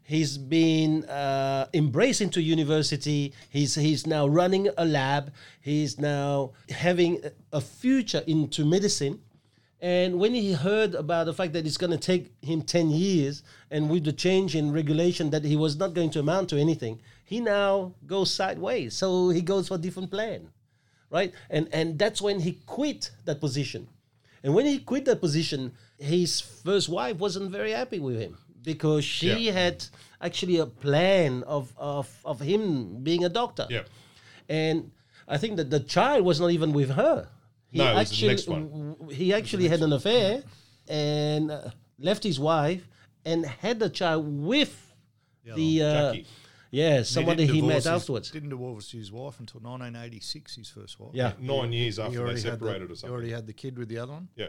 He's 0.07 0.37
been 0.37 1.03
uh, 1.05 1.67
embraced 1.73 2.21
into 2.21 2.39
university. 2.39 3.33
He's 3.49 3.73
he's 3.73 4.05
now 4.05 4.27
running 4.27 4.69
a 4.77 4.85
lab. 4.85 5.33
He's 5.59 5.97
now 5.97 6.51
having 6.69 7.23
a- 7.51 7.59
future 7.59 8.23
into 8.27 8.65
medicine. 8.65 9.21
And 9.81 10.19
when 10.19 10.35
he 10.35 10.53
heard 10.53 10.93
about 10.93 11.25
the 11.25 11.33
fact 11.33 11.53
that 11.53 11.65
it's 11.65 11.77
going 11.77 11.91
to 11.91 11.97
take 11.97 12.31
him 12.41 12.61
10 12.61 12.91
years 12.91 13.41
and 13.71 13.89
with 13.89 14.03
the 14.03 14.13
change 14.13 14.55
in 14.55 14.71
regulation 14.71 15.31
that 15.31 15.43
he 15.43 15.55
was 15.55 15.75
not 15.75 15.93
going 15.95 16.11
to 16.11 16.19
amount 16.19 16.49
to 16.49 16.57
anything, 16.57 17.01
he 17.23 17.39
now 17.39 17.93
goes 18.05 18.31
sideways. 18.31 18.95
So 18.95 19.29
he 19.29 19.41
goes 19.41 19.67
for 19.67 19.75
a 19.75 19.79
different 19.79 20.11
plan, 20.11 20.49
right? 21.09 21.33
And, 21.49 21.67
and 21.73 21.99
that's 21.99 22.21
when 22.21 22.39
he 22.39 22.53
quit 22.65 23.11
that 23.25 23.39
position. 23.41 23.87
And 24.43 24.53
when 24.53 24.65
he 24.65 24.79
quit 24.79 25.05
that 25.05 25.19
position, 25.19 25.73
his 25.97 26.41
first 26.41 26.89
wife 26.89 27.17
wasn't 27.17 27.51
very 27.51 27.71
happy 27.71 27.99
with 27.99 28.19
him 28.19 28.37
because 28.65 29.03
she 29.05 29.45
Yeah. 29.45 29.51
had 29.53 29.85
actually 30.21 30.57
a 30.57 30.65
plan 30.65 31.43
of, 31.43 31.73
of, 31.77 32.07
of 32.25 32.39
him 32.39 33.03
being 33.03 33.23
a 33.23 33.29
doctor. 33.29 33.67
Yeah. 33.69 33.83
And 34.49 34.91
I 35.27 35.37
think 35.37 35.57
that 35.57 35.69
the 35.69 35.79
child 35.79 36.25
was 36.25 36.39
not 36.39 36.51
even 36.51 36.71
with 36.73 36.89
her. 36.91 37.27
He 37.69 37.77
No, 37.79 37.85
it 37.91 37.95
was 37.95 38.09
the 38.09 38.15
actually, 38.15 38.27
next 38.29 38.47
one. 38.47 38.69
w- 38.69 39.09
He 39.15 39.33
actually 39.33 39.67
had 39.67 39.81
an 39.81 39.93
affair 39.93 40.43
and 40.87 41.51
uh, 41.51 41.69
left 41.99 42.23
his 42.23 42.39
wife 42.39 42.87
and 43.25 43.45
had 43.45 43.79
the 43.79 43.89
child 43.89 44.23
with 44.45 44.73
the 45.43 45.81
uh, 45.83 46.13
yeah 46.71 47.03
somebody 47.03 47.45
didn't 47.45 47.55
he, 47.55 47.61
met 47.61 47.67
divorce 47.67 47.83
his- 47.83 47.87
afterwards. 47.87 48.31
Didn't 48.31 48.49
divorce 48.49 48.91
his 48.91 49.11
wife 49.11 49.39
until 49.39 49.61
1986. 49.61 50.55
His 50.55 50.69
first 50.69 50.99
wife. 50.99 51.11
Yeah, 51.13 51.33
Nine 51.39 51.71
years 51.73 51.99
after 51.99 52.11
they 52.13 52.17
already 52.19 52.41
had 52.41 52.45
the, 52.45 52.51
separated 52.51 52.91
or 52.91 52.95
something. 52.95 53.09
he 53.09 53.13
already 53.13 53.31
had 53.31 53.47
the 53.47 53.53
kid 53.53 53.77
with 53.77 53.89
the 53.89 53.97
other 53.99 54.13
one, 54.13 54.27
yeah. 54.35 54.47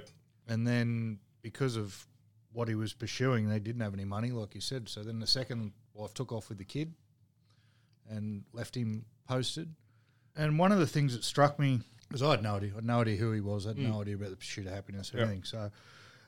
and 0.48 0.66
then 0.66 1.18
because 1.42 1.76
of 1.76 2.06
what 2.56 2.68
he 2.68 2.74
was 2.74 2.94
pursuing, 2.94 3.50
they 3.50 3.58
didn't 3.60 3.82
have 3.82 3.92
any 3.92 4.06
money, 4.06 4.30
like 4.30 4.54
you 4.54 4.62
said. 4.62 4.88
So 4.88 5.02
then 5.02 5.18
the 5.20 5.26
second 5.26 5.72
wife 5.92 6.14
took 6.14 6.32
off 6.32 6.48
with 6.48 6.56
the 6.56 6.64
kid 6.64 6.94
and 8.08 8.44
left 8.54 8.74
him 8.74 9.04
posted. 9.28 9.74
And 10.34 10.58
one 10.58 10.72
of 10.72 10.78
the 10.78 10.86
things 10.86 11.12
that 11.14 11.22
struck 11.22 11.58
me 11.58 11.80
was 12.10 12.22
I 12.22 12.30
had 12.32 12.42
no 12.42 12.56
idea, 12.56 12.72
I 12.72 12.76
had 12.76 12.84
no 12.86 13.00
idea 13.02 13.16
who 13.16 13.32
he 13.32 13.40
was, 13.42 13.66
I 13.66 13.70
had 13.70 13.78
no 13.78 14.00
idea 14.00 14.14
about 14.14 14.30
the 14.30 14.36
pursuit 14.36 14.66
of 14.66 14.72
happiness 14.72 15.12
or 15.12 15.18
Yeah. 15.18 15.24
anything. 15.24 15.44
So, 15.44 15.70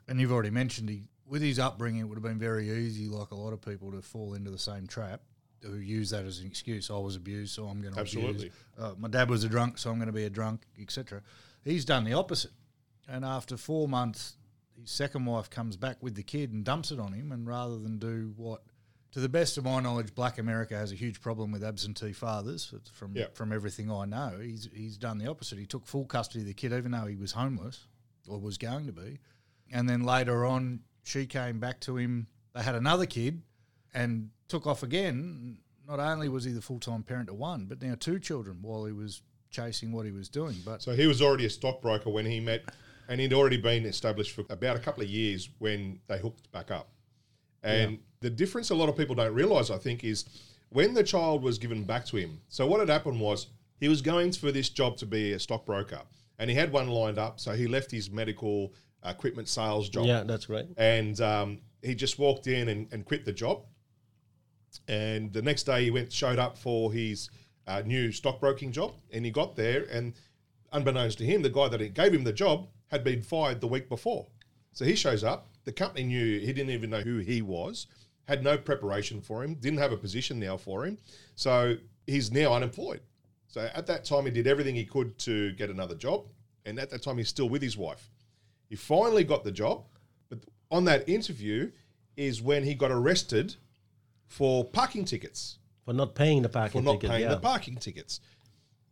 and 0.07 0.21
you've 0.21 0.31
already 0.33 0.51
mentioned 0.51 0.91
he 0.91 1.05
with 1.27 1.41
his 1.43 1.59
upbringing, 1.59 2.01
it 2.01 2.05
would 2.05 2.17
have 2.17 2.23
been 2.23 2.39
very 2.39 2.71
easy, 2.71 3.07
like 3.09 3.31
a 3.31 3.35
lot 3.35 3.53
of 3.53 3.61
people, 3.63 3.93
to 3.93 4.01
fall 4.03 4.33
into 4.35 4.51
the 4.51 4.59
same 4.59 4.87
trap. 4.87 5.21
Who 5.63 5.77
use 5.77 6.09
that 6.11 6.25
as 6.25 6.39
an 6.41 6.47
excuse? 6.47 6.91
I 6.91 6.97
was 6.97 7.17
abused, 7.17 7.55
so 7.55 7.67
I'm 7.69 7.81
going 7.83 7.93
to 7.95 8.01
Absolutely. 8.01 8.37
abuse. 8.47 8.53
Uh, 8.79 8.95
my 8.99 9.09
dad 9.09 9.29
was 9.29 9.45
a 9.45 9.49
drunk, 9.49 9.77
so 9.79 9.91
I'm 9.91 9.97
going 9.97 10.07
to 10.07 10.13
be 10.13 10.25
a 10.25 10.31
drunk, 10.31 10.63
etc. 10.81 11.21
He's 11.65 11.85
done 11.85 12.05
the 12.05 12.15
opposite, 12.15 12.53
and 13.07 13.25
after 13.27 13.57
four 13.59 13.89
months, 13.89 14.37
his 14.81 14.91
second 14.91 15.25
wife 15.27 15.51
comes 15.51 15.77
back 15.77 15.97
with 16.03 16.15
the 16.15 16.23
kid 16.23 16.53
and 16.53 16.65
dumps 16.65 16.91
it 16.91 16.99
on 17.01 17.13
him, 17.13 17.33
and 17.33 17.47
rather 17.47 17.79
than 17.79 17.99
do 17.99 18.33
what, 18.37 18.63
to 19.13 19.21
the 19.21 19.29
best 19.29 19.57
of 19.59 19.65
my 19.65 19.81
knowledge, 19.81 20.15
Black 20.15 20.39
America 20.39 20.77
has 20.77 20.93
a 20.93 20.95
huge 20.95 21.21
problem 21.21 21.51
with 21.51 21.65
absentee 21.65 22.13
fathers. 22.13 22.73
From 22.93 23.17
Yeah. 23.17 23.27
from 23.35 23.53
everything 23.53 23.91
I 23.91 24.05
know, 24.05 24.39
he's 24.41 24.69
he's 24.75 24.97
done 24.99 25.19
the 25.19 25.29
opposite. 25.29 25.59
He 25.59 25.67
took 25.67 25.87
full 25.87 26.05
custody 26.05 26.41
of 26.41 26.47
the 26.47 26.55
kid, 26.55 26.73
even 26.73 26.93
though 26.93 27.07
he 27.07 27.17
was 27.17 27.33
homeless 27.33 27.87
or 28.29 28.39
was 28.39 28.59
going 28.59 28.87
to 28.87 28.93
be, 28.93 29.19
and 29.73 29.89
then 29.89 30.03
later 30.05 30.45
on, 30.45 30.81
she 31.03 31.27
came 31.27 31.59
back 31.61 31.81
to 31.81 31.97
him. 31.97 32.27
They 32.55 32.63
had 32.63 32.75
another 32.75 33.07
kid, 33.07 33.43
and 33.95 34.31
took 34.49 34.67
off 34.67 34.83
again. 34.83 35.59
not 35.87 35.99
only 36.01 36.29
was 36.29 36.45
he 36.45 36.53
the 36.53 36.61
full 36.61 36.79
time 36.81 37.03
parent 37.03 37.29
to 37.29 37.35
one, 37.35 37.65
but 37.65 37.81
now 37.81 37.95
two 37.99 38.19
children 38.19 38.59
while 38.61 38.85
he 38.85 38.93
was 38.93 39.23
chasing 39.51 39.91
what 39.91 40.05
he 40.05 40.13
was 40.13 40.29
doing. 40.29 40.57
But 40.63 40.83
So 40.83 40.93
he 40.93 41.07
was 41.07 41.23
already 41.23 41.47
a 41.47 41.51
stockbroker 41.51 42.11
when 42.11 42.27
he 42.27 42.41
met, 42.41 42.63
and 43.09 43.21
he'd 43.21 43.33
already 43.33 43.57
been 43.57 43.85
established 43.87 44.35
for 44.35 44.45
about 44.51 44.77
a 44.77 44.79
couple 44.79 45.03
of 45.03 45.09
years 45.09 45.49
when 45.59 45.99
they 46.07 46.19
hooked 46.19 46.51
back 46.53 46.71
up. 46.71 46.91
And 47.63 47.99
the 48.21 48.31
difference 48.31 48.71
a 48.71 48.75
lot 48.75 48.89
of 48.89 48.97
people 48.97 49.15
don't 49.15 49.35
realise, 49.35 49.71
I 49.71 49.79
think, 49.79 50.05
is 50.05 50.25
when 50.69 50.95
the 50.95 51.03
child 51.03 51.43
was 51.43 51.59
given 51.59 51.85
back 51.85 52.05
to 52.07 52.17
him. 52.17 52.41
So 52.49 52.67
what 52.67 52.81
had 52.81 52.89
happened 52.89 53.21
was 53.21 53.49
he 53.81 53.89
was 53.89 54.03
going 54.03 54.33
for 54.33 54.53
this 54.53 54.69
job 54.69 54.97
to 54.99 55.07
be 55.07 55.33
a 55.33 55.39
stockbroker, 55.39 56.03
and 56.39 56.51
he 56.51 56.57
had 56.57 56.71
one 56.71 56.89
lined 56.89 57.19
up. 57.19 57.41
So 57.41 57.53
he 57.53 57.67
left 57.67 57.91
his 57.91 58.11
medical 58.11 58.73
equipment 59.05 59.49
sales 59.49 59.89
job. 59.89 60.07
Yeah, 60.07 60.23
that's 60.23 60.49
right. 60.49 60.67
and 60.77 61.21
um, 61.21 61.61
he 61.83 61.95
just 61.95 62.19
walked 62.19 62.47
in 62.47 62.69
and, 62.69 62.93
and 62.93 63.05
quit 63.05 63.25
the 63.25 63.33
job. 63.33 63.65
And 64.87 65.33
the 65.33 65.43
next 65.43 65.65
day, 65.65 65.85
he 65.85 65.91
went 65.91 66.13
showed 66.13 66.39
up 66.39 66.59
for 66.59 66.93
his 66.93 67.31
uh, 67.67 67.83
new 67.85 68.13
stockbroking 68.13 68.73
job, 68.73 68.95
and 69.13 69.25
he 69.25 69.31
got 69.31 69.57
there, 69.57 69.87
and 69.91 70.15
unbeknownst 70.73 71.19
to 71.19 71.25
him, 71.25 71.43
the 71.43 71.51
guy 71.51 71.69
that 71.69 71.95
gave 71.95 72.13
him 72.13 72.25
the 72.25 72.33
job 72.33 72.69
had 72.89 73.05
been 73.05 73.23
fired 73.23 73.61
the 73.61 73.67
week 73.67 73.89
before. 73.89 74.27
So 74.73 74.85
he 74.85 74.95
shows 74.95 75.25
up. 75.25 75.49
The 75.65 75.73
company 75.73 76.05
knew 76.05 76.41
he 76.41 76.53
didn't 76.53 76.71
even 76.71 76.91
know 76.91 77.01
who 77.01 77.19
he 77.19 77.43
was, 77.43 77.87
had 78.27 78.43
no 78.43 78.57
preparation 78.59 79.21
for 79.21 79.43
him, 79.45 79.55
didn't 79.55 79.79
have 79.79 79.93
a 79.93 79.97
position 79.97 80.39
now 80.39 80.57
for 80.57 80.85
him. 80.87 80.99
So 81.35 81.77
he's 82.07 82.33
now 82.33 82.55
unemployed. 82.55 83.01
So 83.49 83.69
at 83.75 83.87
that 83.87 84.05
time, 84.05 84.25
he 84.27 84.31
did 84.31 84.47
everything 84.47 84.75
he 84.75 84.85
could 84.85 85.19
to 85.21 85.53
get 85.53 85.71
another 85.71 85.95
job, 85.95 86.27
and 86.67 86.79
at 86.79 86.91
that 86.91 87.03
time, 87.03 87.19
he's 87.19 87.29
still 87.29 87.49
with 87.49 87.63
his 87.63 87.77
wife. 87.77 88.11
He 88.69 88.77
finally 88.77 89.25
got 89.25 89.45
the 89.45 89.53
job, 89.53 89.85
but 90.29 90.41
on 90.71 90.85
that 90.85 91.09
interview 91.09 91.71
is 92.17 92.43
when 92.43 92.65
he 92.65 92.75
got 92.75 92.91
arrested 92.91 93.55
for 94.27 94.65
parking 94.65 95.07
tickets, 95.07 95.59
For 95.85 95.95
not 95.95 96.15
paying 96.15 96.43
the 96.43 96.51
parking 96.51 96.83
for 96.83 96.85
not 96.85 96.93
ticket. 96.95 97.11
paying 97.11 97.23
yeah. 97.23 97.35
the 97.35 97.41
parking 97.41 97.77
tickets. 97.77 98.21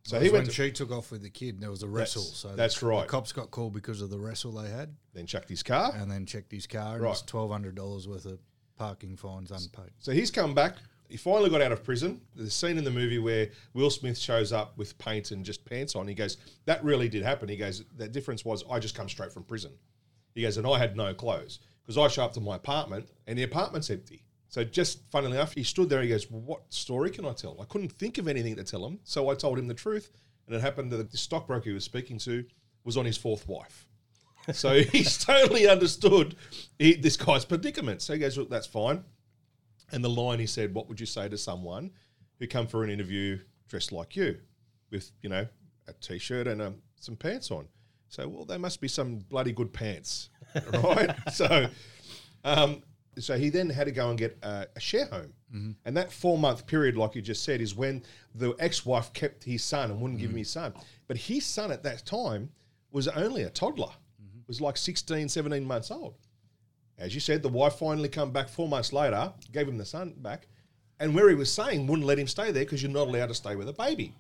So 0.06 0.18
he 0.20 0.25
went 0.30 0.32
when 0.32 0.44
to, 0.46 0.52
she 0.52 0.70
took 0.72 0.90
off 0.92 1.10
with 1.10 1.22
the 1.22 1.30
kid, 1.30 1.60
there 1.60 1.70
was 1.70 1.82
a 1.82 1.88
wrestle. 1.88 2.22
That's- 2.22 2.38
so 2.38 2.56
that's 2.56 2.80
the, 2.80 2.86
right. 2.86 3.02
The 3.02 3.08
cops 3.08 3.32
got 3.32 3.50
called 3.50 3.72
because 3.75 4.00
of 4.00 4.10
the 4.10 4.18
wrestle 4.18 4.52
they 4.52 4.70
had, 4.70 4.94
then 5.14 5.26
chucked 5.26 5.48
his 5.48 5.62
car. 5.62 5.92
and 5.96 6.10
then 6.10 6.26
checked 6.26 6.52
his 6.52 6.66
car, 6.66 6.94
and 6.94 7.02
Right. 7.02 7.08
it 7.08 7.10
was 7.12 7.22
twelve 7.22 7.50
hundred 7.50 7.75
dollars 7.75 8.06
worth 8.06 8.25
of 8.25 8.38
parking 8.76 9.16
fines 9.16 9.50
unpaid. 9.50 9.90
So 9.98 10.12
he's 10.12 10.30
come 10.30 10.54
back. 10.54 10.76
He 11.08 11.16
finally 11.16 11.50
got 11.50 11.62
out 11.62 11.70
of 11.72 11.84
prison. 11.84 12.20
There's 12.34 12.48
a 12.48 12.50
scene 12.50 12.78
in 12.78 12.84
the 12.84 12.90
movie 12.90 13.18
where 13.20 13.48
Will 13.75 13.90
Smith 13.90 14.18
shows 14.18 14.52
up 14.52 14.76
with 14.76 14.98
paint 14.98 15.30
and 15.30 15.44
just 15.44 15.64
pants 15.64 15.94
on. 15.94 16.08
He 16.08 16.14
goes, 16.14 16.36
That 16.64 16.82
really 16.84 17.08
did 17.08 17.22
happen. 17.22 17.48
He 17.48 17.56
goes, 17.56 17.84
The 17.96 18.08
difference 18.08 18.44
was 18.44 18.64
I 18.70 18.80
just 18.80 18.96
come 18.96 19.08
straight 19.08 19.32
from 19.32 19.44
prison. 19.44 19.72
He 20.34 20.42
goes, 20.42 20.56
And 20.56 20.66
I 20.66 20.78
had 20.78 20.96
no 20.96 21.14
clothes 21.14 21.60
because 21.84 21.96
I 21.96 22.08
show 22.08 22.25
up 22.25 22.32
to 22.34 22.40
my 22.40 22.56
apartment 22.56 23.08
and 23.28 23.38
the 23.38 23.44
apartment's 23.44 23.88
empty. 23.88 24.25
So 24.56 24.64
just 24.64 25.00
funnily 25.10 25.36
enough, 25.36 25.52
he 25.52 25.62
stood 25.62 25.90
there. 25.90 26.00
He 26.00 26.08
goes, 26.08 26.30
"What 26.30 26.72
story 26.72 27.10
can 27.10 27.26
I 27.26 27.34
tell?" 27.34 27.60
I 27.60 27.66
couldn't 27.66 27.92
think 27.92 28.16
of 28.16 28.26
anything 28.26 28.56
to 28.56 28.64
tell 28.64 28.86
him, 28.86 29.00
so 29.04 29.28
I 29.28 29.34
told 29.34 29.58
him 29.58 29.66
the 29.66 29.75
truth. 29.75 30.10
And 30.46 30.56
it 30.56 30.62
happened 30.62 30.90
that 30.92 31.10
the 31.10 31.18
stockbroker 31.18 31.68
he 31.68 31.75
was 31.75 31.84
speaking 31.84 32.16
to 32.20 32.42
was 32.82 32.96
on 32.96 33.04
his 33.04 33.18
fourth 33.18 33.46
wife. 33.46 33.86
So 34.54 34.80
he's 34.92 35.18
totally 35.18 35.68
understood 35.68 36.36
he, 36.78 36.94
this 36.94 37.18
guy's 37.18 37.44
predicament. 37.44 38.00
So 38.00 38.14
he 38.14 38.18
goes, 38.18 38.38
"Look, 38.38 38.48
that's 38.48 38.66
fine." 38.66 39.04
And 39.92 40.02
the 40.02 40.08
line 40.08 40.38
he 40.38 40.46
said, 40.46 40.72
"What 40.72 40.88
would 40.88 41.00
you 41.00 41.04
say 41.04 41.28
to 41.28 41.36
someone 41.36 41.90
who 42.38 42.46
come 42.46 42.66
for 42.66 42.82
an 42.82 42.88
interview 42.88 43.38
dressed 43.68 43.92
like 43.92 44.16
you, 44.16 44.38
with 44.90 45.10
you 45.20 45.28
know 45.28 45.46
a 45.86 45.92
t-shirt 45.92 46.46
and 46.46 46.62
um, 46.62 46.76
some 46.98 47.16
pants 47.16 47.50
on?" 47.50 47.68
So, 48.08 48.26
well, 48.26 48.46
they 48.46 48.56
must 48.56 48.80
be 48.80 48.88
some 48.88 49.18
bloody 49.18 49.52
good 49.52 49.75
pants, 49.75 50.30
right? 50.72 51.14
so, 51.30 51.68
um, 52.42 52.82
so 53.18 53.37
he 53.38 53.49
then 53.49 53.70
had 53.70 53.85
to 53.85 53.92
go 53.92 54.11
and 54.11 54.18
get 54.18 54.37
a, 54.42 54.66
a 54.76 54.80
share 54.80 55.06
home, 55.06 55.32
and 55.85 55.96
that 55.96 56.12
four 56.12 56.37
month 56.38 56.66
period, 56.66 56.96
like 56.96 57.14
you 57.14 57.23
just 57.23 57.42
said, 57.44 57.61
is 57.61 57.75
when 57.75 58.02
the 58.35 58.54
ex 58.58 58.85
wife 58.85 59.12
kept 59.12 59.44
his 59.44 59.64
son 59.64 59.90
and 59.90 60.00
wouldn't 60.00 60.20
give 60.20 60.30
him 60.30 60.37
his 60.37 60.50
son. 60.50 60.75
But 61.06 61.16
his 61.16 61.46
son 61.46 61.70
at 61.73 61.82
that 61.85 62.04
time 62.04 62.50
was 62.90 63.08
only 63.08 63.42
a 63.44 63.50
toddler, 63.50 63.92
was 64.46 64.61
like 64.61 64.76
16, 64.76 65.28
17 65.28 65.64
months 65.64 65.90
old. 65.90 66.14
As 66.99 67.14
you 67.14 67.20
said, 67.20 67.42
the 67.42 67.49
wife 67.49 67.75
finally 67.75 68.08
come 68.08 68.32
back 68.32 68.49
four 68.49 68.68
months 68.68 68.92
later, 68.92 69.32
gave 69.52 69.68
him 69.68 69.78
the 69.78 69.85
son 69.85 70.14
back, 70.18 70.46
and 71.00 71.14
where 71.14 71.28
he 71.28 71.35
was 71.35 71.52
staying 71.52 71.87
wouldn't 71.87 72.06
let 72.06 72.18
him 72.18 72.26
stay 72.26 72.50
there 72.52 72.64
because 72.64 72.82
you're 72.82 72.90
not 72.90 73.08
allowed 73.08 73.28
to 73.28 73.35
stay 73.35 73.56
with 73.56 73.68
a 73.68 73.73
baby. 73.73 74.14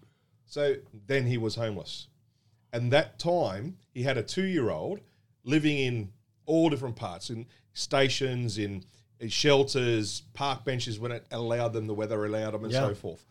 So 0.46 0.76
then 1.06 1.26
he 1.26 1.38
was 1.38 1.54
homeless. 1.54 2.08
And 2.72 2.92
that 2.92 3.18
time 3.18 3.78
he 3.92 4.02
had 4.02 4.18
a 4.18 4.22
two 4.22 4.44
year 4.44 4.70
old 4.70 5.00
living 5.44 5.78
in 5.78 6.12
all 6.44 6.68
different 6.68 6.96
parts, 6.96 7.30
in 7.30 7.46
stations, 7.76 8.58
in, 8.58 8.82
in 9.20 9.28
shelters, 9.28 10.22
park 10.34 10.64
benches 10.64 10.98
when 10.98 11.12
it 11.12 11.26
allowed 11.30 11.72
them, 11.72 11.86
the 11.86 11.94
weather 11.94 12.24
allowed 12.24 12.52
them, 12.52 12.64
and 12.64 12.72
Yeah. 12.72 12.88
so 12.88 12.94
forth. 12.94 13.24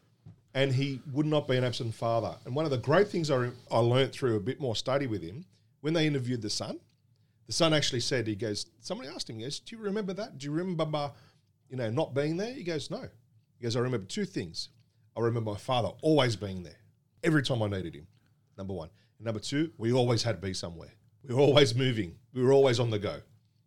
And 0.54 0.72
he 0.72 1.02
would 1.12 1.26
not 1.26 1.48
be 1.48 1.58
an 1.58 1.64
absent 1.66 1.94
father. 1.94 2.36
And 2.46 2.56
one 2.56 2.64
of 2.64 2.72
the 2.72 2.78
great 2.78 3.10
things 3.10 3.30
I, 3.30 3.50
I 3.70 3.80
learnt 3.80 4.14
through 4.14 4.38
a 4.38 4.40
bit 4.40 4.62
more 4.62 4.76
study 4.76 5.08
with 5.08 5.22
him, 5.22 5.46
when 5.82 5.94
they 5.94 6.08
interviewed 6.08 6.42
the 6.42 6.50
son, 6.50 6.80
the 7.48 7.54
son 7.54 7.74
actually 7.74 8.00
said, 8.00 8.26
he 8.26 8.36
goes, 8.36 8.68
somebody 8.80 9.10
asked 9.10 9.30
him, 9.30 9.38
he 9.38 9.44
goes, 9.44 9.60
do 9.60 9.76
you 9.76 9.82
remember 9.82 10.14
that? 10.14 10.38
Do 10.38 10.46
you 10.46 10.52
remember, 10.52 11.12
you 11.70 11.76
know, 11.78 11.90
not 11.90 12.14
being 12.16 12.38
there? 12.38 12.54
He 12.54 12.64
goes, 12.64 12.90
no. 12.90 13.02
He 13.58 13.64
goes, 13.64 13.76
I 13.76 13.80
remember 13.80 14.06
two 14.08 14.26
things. 14.26 14.70
I 15.18 15.22
remember 15.22 15.52
my 15.52 15.58
father 15.58 15.90
always 16.02 16.36
being 16.36 16.64
there 16.64 16.78
every 17.24 17.44
time 17.44 17.62
I 17.62 17.68
needed 17.68 17.96
him, 17.96 18.08
number 18.58 18.74
one. 18.74 18.90
And 19.18 19.26
number 19.26 19.40
two, 19.40 19.72
we 19.78 19.92
always 19.94 20.24
had 20.24 20.42
to 20.42 20.48
be 20.48 20.54
somewhere. 20.54 20.92
We 21.28 21.36
were 21.36 21.42
always 21.42 21.76
moving. 21.76 22.16
We 22.34 22.44
were 22.44 22.54
always 22.54 22.80
on 22.80 22.90
the 22.90 23.00
go. 23.00 23.20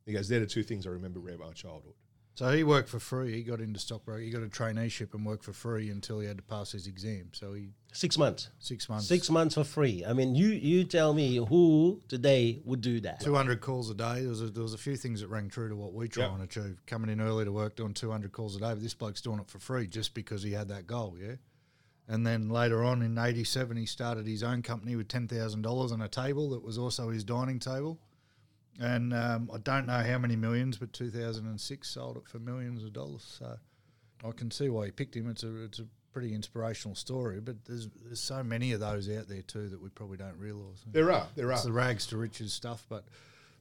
He 0.08 0.14
goes, 0.14 0.28
they're 0.28 0.40
the 0.40 0.46
two 0.46 0.62
things 0.64 0.86
I 0.86 0.90
remember 0.90 1.20
about 1.20 1.38
my 1.38 1.52
childhood. 1.52 1.92
So 2.34 2.50
he 2.52 2.62
worked 2.62 2.88
for 2.88 3.00
free. 3.00 3.32
He 3.34 3.42
got 3.42 3.60
into 3.60 3.80
stockbroker. 3.80 4.20
He 4.22 4.30
got 4.30 4.44
a 4.44 4.46
traineeship 4.46 5.12
and 5.12 5.26
worked 5.26 5.42
for 5.44 5.52
free 5.52 5.90
until 5.90 6.20
he 6.20 6.28
had 6.28 6.36
to 6.36 6.42
pass 6.44 6.70
his 6.70 6.86
exam. 6.86 7.30
So 7.32 7.52
he 7.52 7.70
Six 7.92 8.16
months. 8.16 8.50
six 8.60 8.88
months, 8.88 9.08
Six 9.08 9.28
months 9.28 9.54
for 9.56 9.64
free. 9.64 10.04
I 10.06 10.12
mean, 10.12 10.36
you 10.36 10.48
you 10.50 10.84
tell 10.84 11.12
me 11.14 11.36
who 11.36 12.00
today 12.06 12.62
would 12.64 12.80
do 12.80 13.00
that? 13.00 13.20
two 13.20 13.34
hundred 13.34 13.60
calls 13.60 13.90
a 13.90 13.94
day. 13.94 14.20
There 14.20 14.28
was 14.28 14.40
a, 14.40 14.46
there 14.50 14.62
was 14.62 14.72
a 14.72 14.78
few 14.78 14.94
things 14.96 15.20
that 15.20 15.28
rang 15.28 15.48
true 15.48 15.68
to 15.68 15.74
what 15.74 15.92
we 15.94 16.06
try 16.06 16.24
Yep. 16.26 16.32
and 16.34 16.42
achieve. 16.44 16.80
Coming 16.86 17.10
in 17.10 17.20
early 17.20 17.44
to 17.44 17.50
work, 17.52 17.74
doing 17.74 17.92
two 17.92 18.10
hundred 18.12 18.30
calls 18.30 18.54
a 18.54 18.60
day. 18.60 18.68
But 18.68 18.82
this 18.82 18.94
bloke's 18.94 19.20
doing 19.20 19.40
it 19.40 19.48
for 19.50 19.58
free 19.58 19.88
just 19.88 20.14
because 20.14 20.42
he 20.44 20.52
had 20.52 20.68
that 20.68 20.86
goal. 20.86 21.16
Yeah. 21.20 21.34
And 22.06 22.24
then 22.26 22.48
later 22.50 22.84
on 22.84 23.02
in 23.02 23.18
'87, 23.18 23.76
he 23.76 23.84
started 23.84 24.26
his 24.28 24.44
own 24.44 24.62
company 24.62 24.94
with 24.94 25.08
ten 25.08 25.26
thousand 25.26 25.62
dollars 25.62 25.90
on 25.90 26.00
a 26.02 26.08
table 26.08 26.50
that 26.50 26.62
was 26.62 26.78
also 26.78 27.10
his 27.10 27.24
dining 27.24 27.58
table. 27.58 27.98
And 28.80 29.12
um, 29.12 29.50
I 29.52 29.58
don't 29.58 29.86
know 29.86 29.98
how 29.98 30.18
many 30.18 30.36
millions, 30.36 30.76
but 30.76 30.92
2006 30.92 31.88
sold 31.88 32.16
it 32.16 32.28
for 32.28 32.38
millions 32.38 32.84
of 32.84 32.92
dollars. 32.92 33.38
So 33.38 33.56
I 34.24 34.30
can 34.32 34.50
see 34.50 34.68
why 34.68 34.86
he 34.86 34.90
picked 34.92 35.16
him. 35.16 35.28
It's 35.28 35.42
a 35.42 35.64
it's 35.64 35.80
a 35.80 35.86
pretty 36.12 36.34
inspirational 36.34 36.94
story. 36.94 37.40
But 37.40 37.64
there's 37.64 37.88
there's 38.04 38.20
so 38.20 38.42
many 38.42 38.72
of 38.72 38.80
those 38.80 39.08
out 39.10 39.28
there 39.28 39.42
too 39.42 39.68
that 39.68 39.80
we 39.80 39.88
probably 39.88 40.16
don't 40.16 40.38
realise. 40.38 40.84
There 40.90 41.12
are, 41.12 41.26
there 41.34 41.48
are. 41.48 41.52
It's 41.52 41.64
the 41.64 41.72
rags 41.72 42.06
to 42.06 42.16
riches 42.16 42.52
stuff. 42.52 42.86
But 42.88 43.04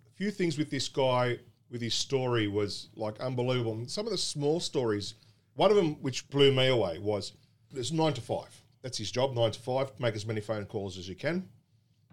a 0.07 0.15
few 0.15 0.31
things 0.31 0.57
with 0.57 0.69
this 0.69 0.87
guy 0.87 1.39
with 1.69 1.81
his 1.81 1.93
story 1.93 2.47
was 2.47 2.89
like 2.95 3.19
unbelievable. 3.19 3.73
And 3.73 3.89
some 3.89 4.05
of 4.05 4.11
the 4.11 4.17
small 4.17 4.59
stories, 4.59 5.15
one 5.55 5.71
of 5.71 5.77
them 5.77 5.95
which 6.01 6.29
blew 6.29 6.51
me 6.51 6.67
away 6.67 6.99
was 6.99 7.33
it's 7.73 7.91
nine 7.91 8.13
to 8.13 8.21
five. 8.21 8.61
That's 8.81 8.97
his 8.97 9.11
job, 9.11 9.35
nine 9.35 9.51
to 9.51 9.59
five. 9.59 9.91
Make 9.99 10.15
as 10.15 10.25
many 10.25 10.41
phone 10.41 10.65
calls 10.65 10.97
as 10.97 11.09
you 11.09 11.15
can. 11.15 11.47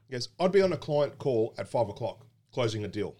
He 0.08 0.12
goes, 0.12 0.28
I'd 0.40 0.52
be 0.52 0.62
on 0.62 0.73
a 0.73 0.76
client 0.76 1.18
call 1.18 1.54
at 1.58 1.68
five 1.68 1.88
o'clock, 1.88 2.24
closing 2.54 2.84
a 2.84 2.88
deal. 2.88 3.16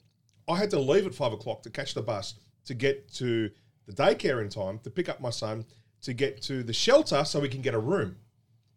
I 0.49 0.57
had 0.57 0.71
to 0.71 0.79
leave 0.79 1.07
at 1.07 1.15
five 1.15 1.33
o'clock 1.33 1.63
to 1.65 1.71
catch 1.71 1.95
the 1.95 2.03
bus 2.03 2.35
to 2.65 2.75
get 2.75 3.13
to 3.15 3.51
the 3.87 3.93
daycare 3.93 4.41
in 4.41 4.49
time 4.49 4.79
to 4.81 4.91
pick 4.91 5.09
up 5.09 5.21
my 5.21 5.31
son 5.31 5.65
to 6.03 6.15
get 6.15 6.41
to 6.43 6.63
the 6.63 6.73
shelter 6.73 7.25
so 7.25 7.41
we 7.41 7.49
can 7.49 7.63
get 7.63 7.75
a 7.75 7.79
room 7.79 8.17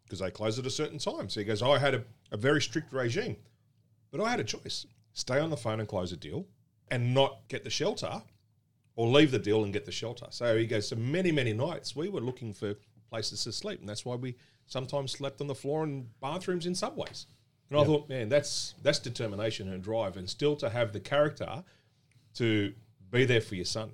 because 0.04 0.18
they 0.18 0.30
close 0.30 0.58
at 0.58 0.66
a 0.66 0.70
certain 0.70 0.98
time. 0.98 1.28
So 1.28 1.40
he 1.40 1.46
goes, 1.46 1.62
oh, 1.62 1.72
I 1.72 1.78
had 1.78 1.94
a, 1.94 2.04
a 2.32 2.36
very 2.36 2.60
strict 2.60 2.92
regime. 2.92 3.36
But 4.10 4.22
I 4.22 4.30
had 4.30 4.40
a 4.40 4.44
choice 4.44 4.86
stay 5.12 5.38
on 5.38 5.50
the 5.50 5.56
phone 5.56 5.80
and 5.80 5.88
close 5.88 6.12
a 6.12 6.16
deal 6.16 6.46
and 6.90 7.12
not 7.12 7.40
get 7.48 7.64
the 7.64 7.70
shelter 7.70 8.22
or 8.96 9.08
leave 9.08 9.30
the 9.30 9.38
deal 9.38 9.64
and 9.64 9.72
get 9.72 9.84
the 9.84 9.92
shelter. 9.92 10.26
So 10.30 10.56
he 10.56 10.66
goes, 10.66 10.88
so 10.88 10.96
many, 10.96 11.30
many 11.30 11.52
nights 11.52 11.94
we 11.94 12.08
were 12.08 12.20
looking 12.20 12.52
for 12.52 12.74
places 13.10 13.44
to 13.44 13.52
sleep. 13.52 13.80
And 13.80 13.88
that's 13.88 14.04
why 14.04 14.14
we 14.14 14.36
sometimes 14.66 15.12
slept 15.12 15.40
on 15.40 15.46
the 15.46 15.54
floor 15.54 15.84
in 15.84 16.08
bathrooms 16.20 16.66
in 16.66 16.74
subways. 16.74 17.26
And 17.70 17.78
I 17.78 17.84
thought, 17.84 18.08
man, 18.08 18.28
that's 18.28 18.74
that's 18.82 18.98
determination 18.98 19.70
and 19.72 19.82
drive 19.82 20.16
and 20.16 20.28
still 20.28 20.56
to 20.56 20.70
have 20.70 20.92
the 20.92 21.00
character 21.00 21.64
to 22.34 22.72
be 23.10 23.24
there 23.24 23.40
for 23.40 23.54
your 23.54 23.64
son. 23.64 23.90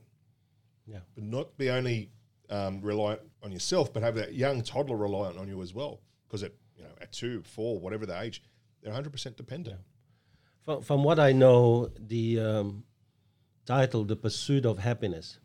Yeah. 0.87 1.01
But 1.15 1.25
not 1.25 1.57
be 1.57 1.71
only 1.71 2.11
um, 2.51 2.81
reliant 2.83 3.21
on 3.43 3.51
yourself, 3.51 3.93
but 3.93 4.03
have 4.03 4.15
that 4.17 4.35
young 4.35 4.63
toddler 4.63 4.97
reliant 4.97 5.39
on 5.39 5.49
you 5.49 5.61
as 5.63 5.75
well. 5.75 6.01
Because 6.27 6.43
at 6.43 6.53
you 6.77 6.85
know 6.85 6.91
at 7.01 7.13
two, 7.13 7.43
four, 7.43 7.81
whatever 7.81 8.07
the 8.07 8.21
age, 8.21 8.43
they're 8.83 8.93
100% 8.93 9.37
dependent. 9.37 9.81
From, 10.65 10.83
from 10.83 11.05
what 11.05 11.19
I 11.19 11.33
know, 11.33 11.91
the 11.99 12.41
um, 12.41 12.85
title, 13.67 14.05
The 14.05 14.17
Pursuit 14.17 14.65
of 14.65 14.79
Happyness, 14.79 15.39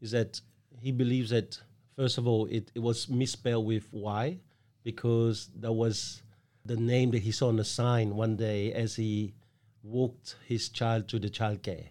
is 0.00 0.10
that 0.10 0.40
he 0.80 0.92
believes 0.92 1.30
that, 1.30 1.60
first 1.96 2.18
of 2.18 2.26
all, 2.26 2.46
it, 2.46 2.70
it 2.74 2.80
was 2.80 3.08
misspelled 3.08 3.66
with 3.66 3.92
Y 3.92 4.38
because 4.82 5.50
that 5.56 5.72
was 5.72 6.22
the 6.64 6.76
name 6.76 7.10
that 7.10 7.22
he 7.22 7.32
saw 7.32 7.48
on 7.48 7.56
the 7.56 7.64
sign 7.64 8.16
one 8.16 8.36
day 8.36 8.72
as 8.72 8.96
he 8.96 9.34
walked 9.82 10.36
his 10.46 10.68
child 10.68 11.08
to 11.08 11.18
the 11.18 11.28
childcare. 11.28 11.88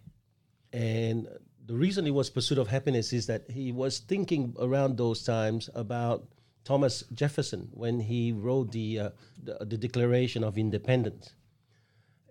And 0.71 1.27
the 1.65 1.75
reason 1.75 2.07
it 2.07 2.13
was 2.13 2.29
Pursuit 2.29 2.57
of 2.57 2.67
Happiness 2.67 3.13
is 3.13 3.27
that 3.27 3.49
he 3.49 3.71
was 3.71 3.99
thinking 3.99 4.55
around 4.59 4.97
those 4.97 5.23
times 5.23 5.69
about 5.75 6.27
Thomas 6.63 7.03
Jefferson 7.13 7.69
when 7.71 7.99
he 7.99 8.31
wrote 8.31 8.71
the, 8.71 8.99
uh, 8.99 9.09
the, 9.41 9.65
the 9.65 9.77
Declaration 9.77 10.43
of 10.43 10.57
Independence. 10.57 11.35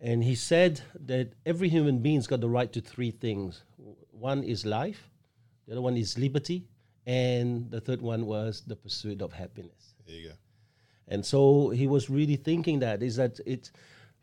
And 0.00 0.24
he 0.24 0.34
said 0.34 0.80
that 1.06 1.34
every 1.46 1.68
human 1.68 2.00
being's 2.00 2.26
got 2.26 2.40
the 2.40 2.48
right 2.48 2.72
to 2.72 2.80
three 2.80 3.12
things. 3.12 3.62
One 4.10 4.42
is 4.42 4.66
life, 4.66 5.08
the 5.66 5.72
other 5.72 5.80
one 5.80 5.96
is 5.96 6.18
liberty, 6.18 6.66
and 7.06 7.70
the 7.70 7.80
third 7.80 8.02
one 8.02 8.26
was 8.26 8.62
the 8.66 8.74
pursuit 8.74 9.22
of 9.22 9.32
happiness. 9.32 9.94
There 10.06 10.16
you 10.16 10.28
go. 10.30 10.34
And 11.08 11.24
so 11.24 11.70
he 11.70 11.86
was 11.86 12.08
really 12.08 12.36
thinking 12.36 12.78
that 12.80 13.02
is 13.02 13.16
that 13.16 13.40
it 13.44 13.70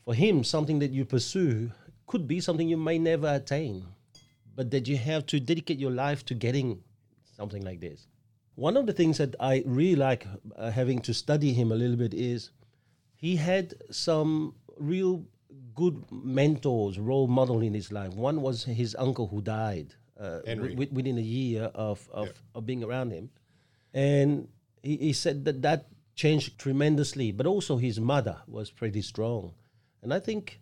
for 0.05 0.13
him 0.13 0.43
something 0.43 0.79
that 0.79 0.91
you 0.91 1.05
pursue 1.05 1.71
could 2.07 2.27
be 2.27 2.39
something 2.39 2.67
you 2.67 2.77
may 2.77 2.97
never 2.97 3.27
attain, 3.27 3.85
but 4.55 4.71
that 4.71 4.87
you 4.87 4.97
have 4.97 5.25
to 5.27 5.39
dedicate 5.39 5.77
your 5.79 5.91
life 5.91 6.25
to 6.25 6.33
getting 6.33 6.81
something 7.35 7.63
like 7.63 7.79
this. 7.79 8.07
One 8.55 8.75
of 8.75 8.87
the 8.87 8.93
things 8.93 9.17
that 9.19 9.35
I 9.39 9.63
really 9.65 9.95
like 9.95 10.27
uh, 10.55 10.71
having 10.71 10.99
to 11.01 11.13
study 11.13 11.53
him 11.53 11.71
a 11.71 11.75
little 11.75 11.95
bit 11.95 12.13
is 12.13 12.51
he 13.15 13.35
had 13.35 13.75
some 13.91 14.55
real 14.77 15.23
good 15.75 16.03
mentors, 16.11 16.99
role 16.99 17.27
model 17.27 17.61
in 17.61 17.73
his 17.73 17.91
life. 17.91 18.13
One 18.13 18.41
was 18.41 18.63
his 18.63 18.95
uncle 18.99 19.27
who 19.27 19.41
died 19.41 19.93
uh, 20.19 20.39
wi- 20.45 20.89
within 20.91 21.17
a 21.17 21.21
year 21.21 21.63
of, 21.73 22.09
of, 22.11 22.29
of 22.55 22.65
being 22.65 22.83
around 22.83 23.11
him. 23.11 23.29
And 23.93 24.47
he, 24.83 24.97
he 24.97 25.13
said 25.13 25.45
that 25.45 25.61
that 25.61 25.85
changed 26.19 26.59
tremendously, 26.59 27.31
but 27.31 27.45
also 27.45 27.77
his 27.77 27.97
mother 27.97 28.37
was 28.45 28.69
pretty 28.69 29.01
strong. 29.01 29.53
And 30.01 30.13
I 30.13 30.19
think 30.19 30.59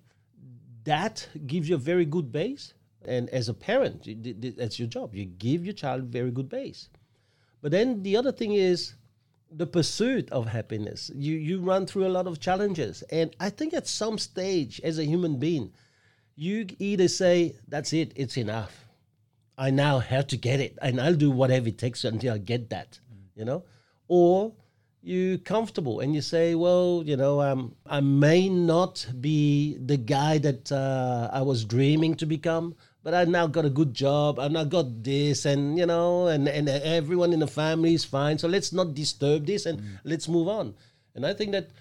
that 0.83 1.27
gives 1.47 1.67
you 1.67 1.75
a 1.75 1.89
very 1.91 2.05
good 2.05 2.31
base. 2.31 2.75
And 3.03 3.27
as 3.29 3.49
a 3.49 3.55
parent, 3.55 4.05
you, 4.05 4.15
th- 4.15 4.39
th- 4.39 4.55
that's 4.55 4.77
your 4.77 4.87
job. 4.87 5.15
You 5.15 5.25
give 5.25 5.65
your 5.65 5.73
child 5.73 6.03
very 6.03 6.29
good 6.29 6.47
base. 6.47 6.89
But 7.61 7.71
then 7.71 8.03
the 8.03 8.15
other 8.17 8.31
thing 8.31 8.53
is 8.53 8.93
the 9.49 9.65
pursuit 9.65 10.29
of 10.31 10.45
happiness. 10.47 11.09
You 11.15 11.35
you 11.49 11.59
run 11.59 11.87
through 11.87 12.05
a 12.05 12.15
lot 12.17 12.27
of 12.27 12.39
challenges, 12.39 13.03
and 13.09 13.35
I 13.39 13.49
think 13.49 13.73
at 13.73 13.87
some 13.87 14.17
stage, 14.19 14.79
as 14.83 14.99
a 14.99 15.05
human 15.05 15.39
being, 15.39 15.71
you 16.35 16.67
either 16.77 17.07
say, 17.07 17.55
"That's 17.67 17.93
it, 17.93 18.11
it's 18.15 18.37
enough. 18.37 18.73
I 19.57 19.71
now 19.71 19.99
have 19.99 20.27
to 20.27 20.37
get 20.37 20.59
it, 20.59 20.77
and 20.81 21.01
I'll 21.01 21.21
do 21.25 21.31
whatever 21.31 21.69
it 21.69 21.77
takes 21.77 22.03
until 22.03 22.35
I 22.35 22.37
get 22.37 22.69
that," 22.69 22.99
you 23.35 23.45
know, 23.45 23.63
or 24.07 24.53
you 25.07 25.37
comfortable 25.39 25.99
and 25.99 26.13
you 26.13 26.21
say, 26.21 26.55
"Well, 26.55 27.03
you 27.05 27.15
know, 27.15 27.41
um, 27.41 27.75
I 27.85 27.99
may 28.01 28.49
not 28.49 29.07
be 29.19 29.77
the 29.79 29.97
guy 29.97 30.37
that 30.39 30.71
uh, 30.71 31.29
I 31.31 31.41
was 31.41 31.65
dreaming 31.65 32.15
to 32.15 32.25
become." 32.25 32.75
But 33.03 33.13
I 33.13 33.23
now 33.23 33.47
got 33.47 33.63
a 33.63 33.69
good 33.69 33.93
job. 33.93 34.37
and 34.37 34.57
I 34.57 34.63
now 34.63 34.67
got 34.67 35.03
this, 35.03 35.45
and 35.45 35.77
you 35.77 35.85
know, 35.85 36.27
and 36.27 36.47
and 36.47 36.67
everyone 36.67 37.31
in 37.31 37.39
the 37.39 37.47
family 37.47 37.93
is 37.93 38.03
fine. 38.03 38.37
So 38.37 38.47
let's 38.47 38.73
not 38.73 38.93
disturb 38.93 39.45
this, 39.47 39.65
and 39.65 39.81
let's 40.03 40.27
move 40.27 40.47
on. 40.47 40.75
And 41.15 41.25
I 41.25 41.33
think 41.33 41.51
that 41.53 41.71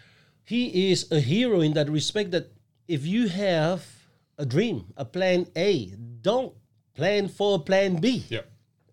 he 0.45 0.93
is 0.93 1.11
a 1.11 1.19
hero 1.19 1.61
in 1.61 1.75
that 1.75 1.91
respect. 1.91 2.31
That 2.31 2.55
if 2.87 3.05
you 3.05 3.27
have 3.29 3.85
a 4.39 4.47
dream, 4.47 4.95
a 4.97 5.05
plan 5.05 5.51
A, 5.57 5.91
don't 6.23 6.55
plan 6.95 7.29
for 7.29 7.59
plan 7.59 7.97
B 7.97 8.25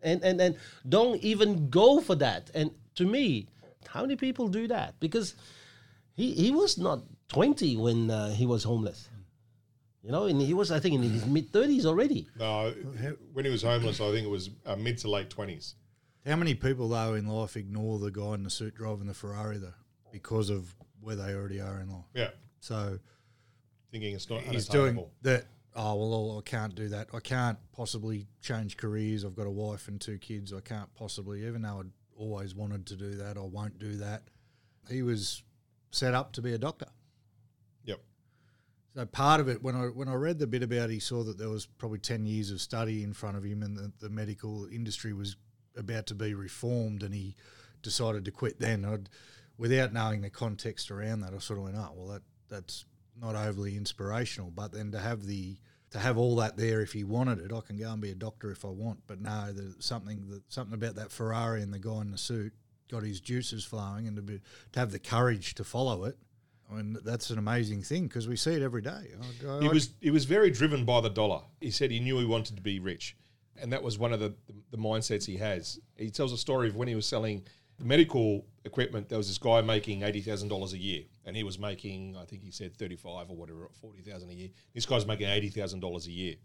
and 0.03 0.23
and 0.23 0.41
and 0.41 0.55
don't 0.87 1.17
even 1.23 1.69
go 1.69 2.01
for 2.01 2.15
that. 2.15 2.51
And 2.53 2.71
to 2.95 3.05
me, 3.05 3.47
how 3.87 4.01
many 4.01 4.15
people 4.15 4.47
do 4.47 4.67
that? 4.67 4.99
Because 4.99 5.35
he 6.15 6.33
he 6.33 6.51
was 6.51 6.77
not 6.77 7.03
twenty 7.27 7.75
when 7.77 8.09
uh, 8.11 8.29
he 8.31 8.45
was 8.45 8.63
homeless, 8.63 9.09
you 10.03 10.11
know, 10.11 10.25
and 10.25 10.41
he 10.41 10.53
was 10.53 10.71
I 10.71 10.79
think 10.79 10.95
in 10.95 11.03
his 11.03 11.25
mid 11.25 11.51
thirties 11.51 11.85
already. 11.85 12.27
No, 12.37 12.73
when 13.33 13.45
he 13.45 13.51
was 13.51 13.61
homeless, 13.63 13.99
I 14.01 14.11
think 14.11 14.25
it 14.25 14.29
was 14.29 14.49
uh, 14.65 14.75
mid 14.75 14.97
to 14.99 15.09
late 15.09 15.29
twenties. 15.29 15.75
How 16.25 16.35
many 16.35 16.53
people 16.55 16.87
though 16.89 17.15
in 17.15 17.27
life 17.27 17.57
ignore 17.57 17.99
the 17.99 18.11
guy 18.11 18.33
in 18.35 18.43
the 18.43 18.49
suit 18.49 18.75
driving 18.75 19.07
the 19.07 19.13
Ferrari 19.13 19.57
though 19.57 19.73
because 20.11 20.49
of 20.49 20.73
where 21.01 21.15
they 21.15 21.33
already 21.33 21.59
are 21.59 21.79
in 21.81 21.89
life? 21.91 22.05
Yeah, 22.13 22.29
So 22.61 22.99
thinking 23.91 24.15
it's 24.15 24.29
not 24.29 24.41
he's 24.41 24.69
unattainable. 24.69 25.11
doing 25.21 25.35
that. 25.35 25.45
Oh 25.75 25.95
well, 25.95 26.37
I 26.37 26.47
can't 26.47 26.75
do 26.75 26.87
that. 26.89 27.07
I 27.15 27.19
can't 27.19 27.57
possibly 27.75 28.27
change 28.41 28.77
careers. 28.77 29.25
I've 29.25 29.35
got 29.35 29.47
a 29.47 29.51
wife 29.51 29.87
and 29.87 29.99
two 29.99 30.17
kids. 30.19 30.53
I 30.53 30.59
can't 30.61 30.93
possibly, 30.93 31.45
even 31.47 31.63
though 31.63 31.79
I'd 31.79 31.89
always 32.17 32.55
wanted 32.55 32.85
to 32.87 32.95
do 32.95 33.15
that. 33.15 33.37
I 33.37 33.41
won't 33.41 33.79
do 33.79 33.97
that. 33.97 34.23
He 34.89 35.01
was 35.01 35.43
set 35.91 36.13
up 36.13 36.33
to 36.33 36.41
be 36.41 36.53
a 36.53 36.57
doctor. 36.57 36.87
Yep. 37.85 37.99
So 38.95 39.05
part 39.05 39.39
of 39.39 39.47
it, 39.47 39.63
when 39.63 39.75
I 39.75 39.85
when 39.85 40.07
I 40.07 40.15
read 40.15 40.39
the 40.39 40.47
bit 40.47 40.63
about, 40.63 40.89
he 40.89 40.99
saw 40.99 41.23
that 41.23 41.37
there 41.37 41.49
was 41.49 41.65
probably 41.65 41.99
ten 41.99 42.25
years 42.25 42.51
of 42.51 42.61
study 42.61 43.03
in 43.03 43.13
front 43.13 43.37
of 43.37 43.43
him, 43.43 43.63
and 43.63 43.77
the, 43.77 43.91
the 43.99 44.09
medical 44.09 44.65
industry 44.65 45.13
was 45.13 45.35
about 45.75 46.05
to 46.07 46.15
be 46.15 46.33
reformed, 46.33 47.03
and 47.03 47.13
he 47.13 47.35
decided 47.81 48.25
to 48.25 48.31
quit. 48.31 48.59
Then, 48.59 48.85
I'd, 48.85 49.09
without 49.57 49.93
knowing 49.93 50.21
the 50.21 50.29
context 50.29 50.91
around 50.91 51.21
that, 51.21 51.33
I 51.33 51.39
sort 51.39 51.59
of 51.59 51.65
went, 51.65 51.77
"Oh, 51.77 51.91
well, 51.95 52.07
that 52.07 52.23
that's 52.49 52.85
not 53.19 53.35
overly 53.35 53.77
inspirational." 53.77 54.51
But 54.51 54.71
then 54.71 54.91
to 54.91 54.99
have 54.99 55.25
the 55.25 55.57
to 55.93 55.99
have 55.99 56.17
all 56.17 56.35
that 56.35 56.57
there, 56.57 56.81
if 56.81 56.91
he 56.91 57.03
wanted 57.03 57.39
it, 57.39 57.51
I 57.53 57.61
can 57.61 57.77
go 57.77 57.91
and 57.91 58.01
be 58.01 58.11
a 58.11 58.15
doctor 58.15 58.51
if 58.51 58.65
I 58.65 58.69
want. 58.69 58.99
But 59.07 59.21
no, 59.21 59.51
there's 59.53 59.75
something 59.79 60.27
that 60.29 60.41
something 60.51 60.73
about 60.73 60.95
that 60.95 61.11
Ferrari 61.11 61.61
and 61.61 61.73
the 61.73 61.79
guy 61.79 62.01
in 62.01 62.11
the 62.11 62.17
suit 62.17 62.51
got 62.91 63.03
his 63.03 63.19
juices 63.21 63.63
flowing, 63.63 64.07
and 64.07 64.15
to 64.17 64.21
be 64.21 64.39
to 64.73 64.79
have 64.79 64.91
the 64.91 64.99
courage 64.99 65.55
to 65.55 65.63
follow 65.63 66.03
it. 66.05 66.17
I 66.71 66.75
mean, 66.75 66.97
that's 67.03 67.29
an 67.29 67.37
amazing 67.37 67.83
thing 67.83 68.07
because 68.07 68.27
we 68.27 68.35
see 68.35 68.53
it 68.53 68.61
every 68.61 68.81
day. 68.81 68.89
I- 69.45 69.47
I- 69.47 69.61
He 69.61 69.67
was 69.69 69.89
he 70.01 70.11
was 70.11 70.25
very 70.25 70.49
driven 70.49 70.83
by 70.85 70.99
the 71.01 71.09
dollar. 71.09 71.41
He 71.61 71.71
said 71.71 71.91
he 71.91 71.99
knew 71.99 72.17
he 72.19 72.25
wanted 72.25 72.55
to 72.55 72.61
be 72.63 72.79
rich, 72.79 73.15
and 73.57 73.71
that 73.71 73.83
was 73.83 73.97
one 73.99 74.13
of 74.13 74.19
the, 74.19 74.29
the, 74.47 74.53
the 74.71 74.77
mindsets 74.77 75.25
he 75.25 75.37
has. 75.37 75.79
He 75.97 76.09
tells 76.09 76.33
a 76.33 76.37
story 76.37 76.67
of 76.69 76.75
when 76.75 76.87
he 76.87 76.95
was 76.95 77.05
selling 77.05 77.43
medical 77.79 78.45
equipment. 78.65 79.09
There 79.09 79.17
was 79.17 79.27
this 79.27 79.37
guy 79.37 79.61
making 79.61 80.03
eighty 80.03 80.21
thousand 80.21 80.49
dollars 80.49 80.73
a 80.73 80.77
year, 80.77 81.03
and 81.25 81.35
he 81.35 81.43
was 81.43 81.59
making 81.59 82.15
I 82.17 82.25
think 82.25 82.43
he 82.43 82.51
said 82.51 82.75
thirty 82.75 82.95
five 82.95 83.29
or 83.29 83.35
whatever, 83.35 83.69
forty 83.81 84.01
thousand 84.01 84.29
a 84.29 84.33
year. 84.33 84.49
This 84.73 84.85
guy's 84.85 85.05
making 85.05 85.27
eighty 85.27 85.49
thousand 85.49 85.79
dollars 85.79 86.07
a 86.07 86.11
year, 86.11 86.35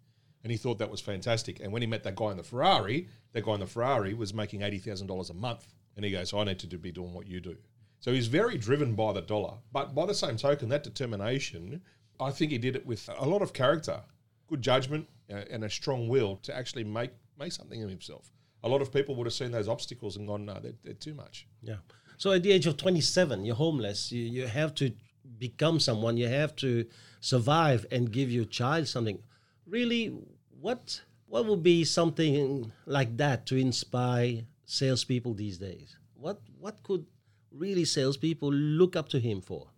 and 0.42 0.50
he 0.50 0.58
thought 0.58 0.78
that 0.78 0.90
was 0.90 1.00
fantastic. 1.00 1.60
And 1.60 1.72
when 1.72 1.82
he 1.82 1.88
met 1.88 2.02
that 2.04 2.16
guy 2.16 2.30
in 2.30 2.36
the 2.36 2.42
Ferrari, 2.42 3.08
that 3.32 3.44
guy 3.44 3.54
in 3.54 3.60
the 3.60 3.66
Ferrari 3.66 4.14
was 4.14 4.34
making 4.34 4.62
eighty 4.62 4.78
thousand 4.78 5.06
dollars 5.06 5.30
a 5.30 5.34
month, 5.34 5.66
and 5.96 6.04
he 6.04 6.10
goes, 6.10 6.34
"I 6.34 6.44
need 6.44 6.58
to 6.58 6.78
be 6.78 6.92
doing 6.92 7.14
what 7.14 7.26
you 7.26 7.40
do." 7.40 7.56
So 8.00 8.12
he's 8.12 8.28
very 8.28 8.56
driven 8.58 8.94
by 8.94 9.12
the 9.12 9.22
dollar. 9.22 9.54
But 9.72 9.94
by 9.94 10.06
the 10.06 10.14
same 10.14 10.36
token, 10.36 10.68
that 10.68 10.84
determination, 10.84 11.82
I 12.20 12.30
think 12.30 12.52
he 12.52 12.58
did 12.58 12.76
it 12.76 12.86
with 12.86 13.08
a 13.18 13.26
lot 13.26 13.42
of 13.42 13.52
character, 13.52 14.00
good 14.46 14.62
judgment, 14.62 15.08
uh, 15.32 15.42
and 15.50 15.64
a 15.64 15.70
strong 15.70 16.08
will 16.08 16.36
to 16.42 16.56
actually 16.56 16.84
make 16.84 17.10
make 17.38 17.52
something 17.52 17.82
of 17.82 17.90
himself. 17.90 18.30
A 18.64 18.68
lot 18.68 18.82
of 18.82 18.92
people 18.92 19.14
would 19.16 19.26
have 19.26 19.34
seen 19.34 19.52
those 19.52 19.68
obstacles 19.68 20.16
and 20.16 20.26
gone, 20.26 20.44
no, 20.44 20.58
they're, 20.60 20.72
they're 20.82 20.94
too 20.94 21.14
much. 21.14 21.46
Yeah. 21.62 21.76
So 22.16 22.32
at 22.32 22.42
the 22.42 22.50
age 22.50 22.66
of 22.66 22.76
27, 22.76 23.44
you're 23.44 23.54
homeless. 23.54 24.10
You, 24.10 24.24
you 24.24 24.46
have 24.46 24.74
to 24.76 24.92
become 25.38 25.78
someone. 25.78 26.16
You 26.16 26.28
have 26.28 26.56
to 26.56 26.86
survive 27.20 27.86
and 27.90 28.10
give 28.10 28.30
your 28.30 28.44
child 28.44 28.88
something. 28.88 29.20
Really, 29.66 30.12
what 30.60 31.02
what 31.26 31.44
would 31.46 31.62
be 31.62 31.84
something 31.84 32.72
like 32.86 33.16
that 33.18 33.46
to 33.46 33.56
inspire 33.56 34.42
salespeople 34.64 35.34
these 35.34 35.58
days? 35.58 35.96
What 36.14 36.40
what 36.58 36.82
could 36.82 37.06
really 37.52 37.84
salespeople 37.84 38.52
look 38.52 38.96
up 38.96 39.08
to 39.10 39.20
him 39.20 39.40
for? 39.40 39.68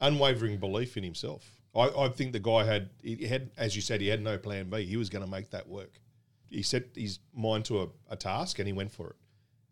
Unwavering 0.00 0.58
belief 0.58 0.96
in 0.96 1.04
himself. 1.04 1.60
I, 1.74 1.88
I 1.88 2.08
think 2.08 2.32
the 2.32 2.40
guy 2.40 2.64
had, 2.64 2.90
he 3.02 3.26
had, 3.26 3.50
as 3.56 3.76
you 3.76 3.82
said, 3.82 4.00
he 4.00 4.08
had 4.08 4.22
no 4.22 4.38
plan 4.38 4.70
B. 4.70 4.84
He 4.84 4.96
was 4.96 5.08
going 5.08 5.24
to 5.24 5.30
make 5.30 5.50
that 5.50 5.68
work. 5.68 6.00
He 6.50 6.62
set 6.62 6.88
his 6.94 7.20
mind 7.34 7.64
to 7.66 7.82
a, 7.82 7.88
a 8.10 8.16
task 8.16 8.58
and 8.58 8.66
he 8.66 8.72
went 8.72 8.92
for 8.92 9.10
it. 9.10 9.16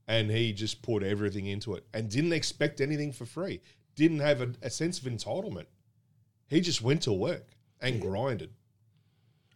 And 0.06 0.30
he 0.30 0.52
just 0.52 0.80
put 0.80 1.02
everything 1.02 1.46
into 1.46 1.74
it 1.74 1.84
and 1.92 2.08
didn't 2.08 2.32
expect 2.32 2.80
anything 2.80 3.12
for 3.12 3.26
free. 3.26 3.60
Didn't 3.94 4.20
have 4.20 4.40
a, 4.40 4.52
a 4.62 4.70
sense 4.70 4.98
of 4.98 5.04
entitlement. 5.04 5.66
He 6.48 6.60
just 6.60 6.80
went 6.80 7.02
to 7.02 7.12
work 7.12 7.50
and 7.80 8.00
grinded. 8.00 8.50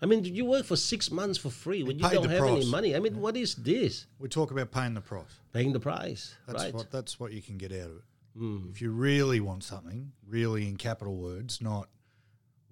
I 0.02 0.06
mean, 0.06 0.24
you 0.24 0.44
work 0.44 0.66
for 0.66 0.76
six 0.76 1.10
months 1.12 1.38
for 1.38 1.48
free 1.48 1.84
when 1.84 1.98
you 1.98 2.10
don't 2.10 2.24
the 2.24 2.28
have 2.28 2.44
any 2.44 2.66
money. 2.66 2.96
I 2.96 2.98
mean, 2.98 3.20
what 3.20 3.36
is 3.36 3.54
this? 3.54 4.06
we 4.18 4.28
talk 4.28 4.50
about 4.50 4.72
paying 4.72 4.94
the 4.94 5.00
price. 5.00 5.40
Paying 5.52 5.72
the 5.72 5.80
price, 5.80 6.34
That's 6.46 6.64
right? 6.64 6.74
what 6.74 6.90
that's 6.90 7.20
what 7.20 7.32
you 7.32 7.40
can 7.40 7.56
get 7.56 7.70
out 7.70 7.90
of 7.90 7.96
it. 7.96 8.02
Hmm. 8.36 8.58
If 8.70 8.82
you 8.82 8.90
really 8.90 9.38
want 9.40 9.62
something, 9.62 10.10
really 10.26 10.66
in 10.66 10.76
capital 10.76 11.14
words, 11.16 11.60
not 11.60 11.88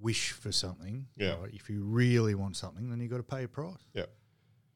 wish 0.00 0.32
for 0.32 0.50
something. 0.50 1.06
Yeah. 1.16 1.36
right, 1.40 1.50
If 1.52 1.70
you 1.70 1.82
really 1.84 2.34
want 2.34 2.56
something, 2.56 2.90
then 2.90 3.00
you 3.00 3.08
got 3.08 3.18
to 3.18 3.22
pay 3.22 3.44
a 3.44 3.48
price. 3.48 3.76
Yeah. 3.94 4.06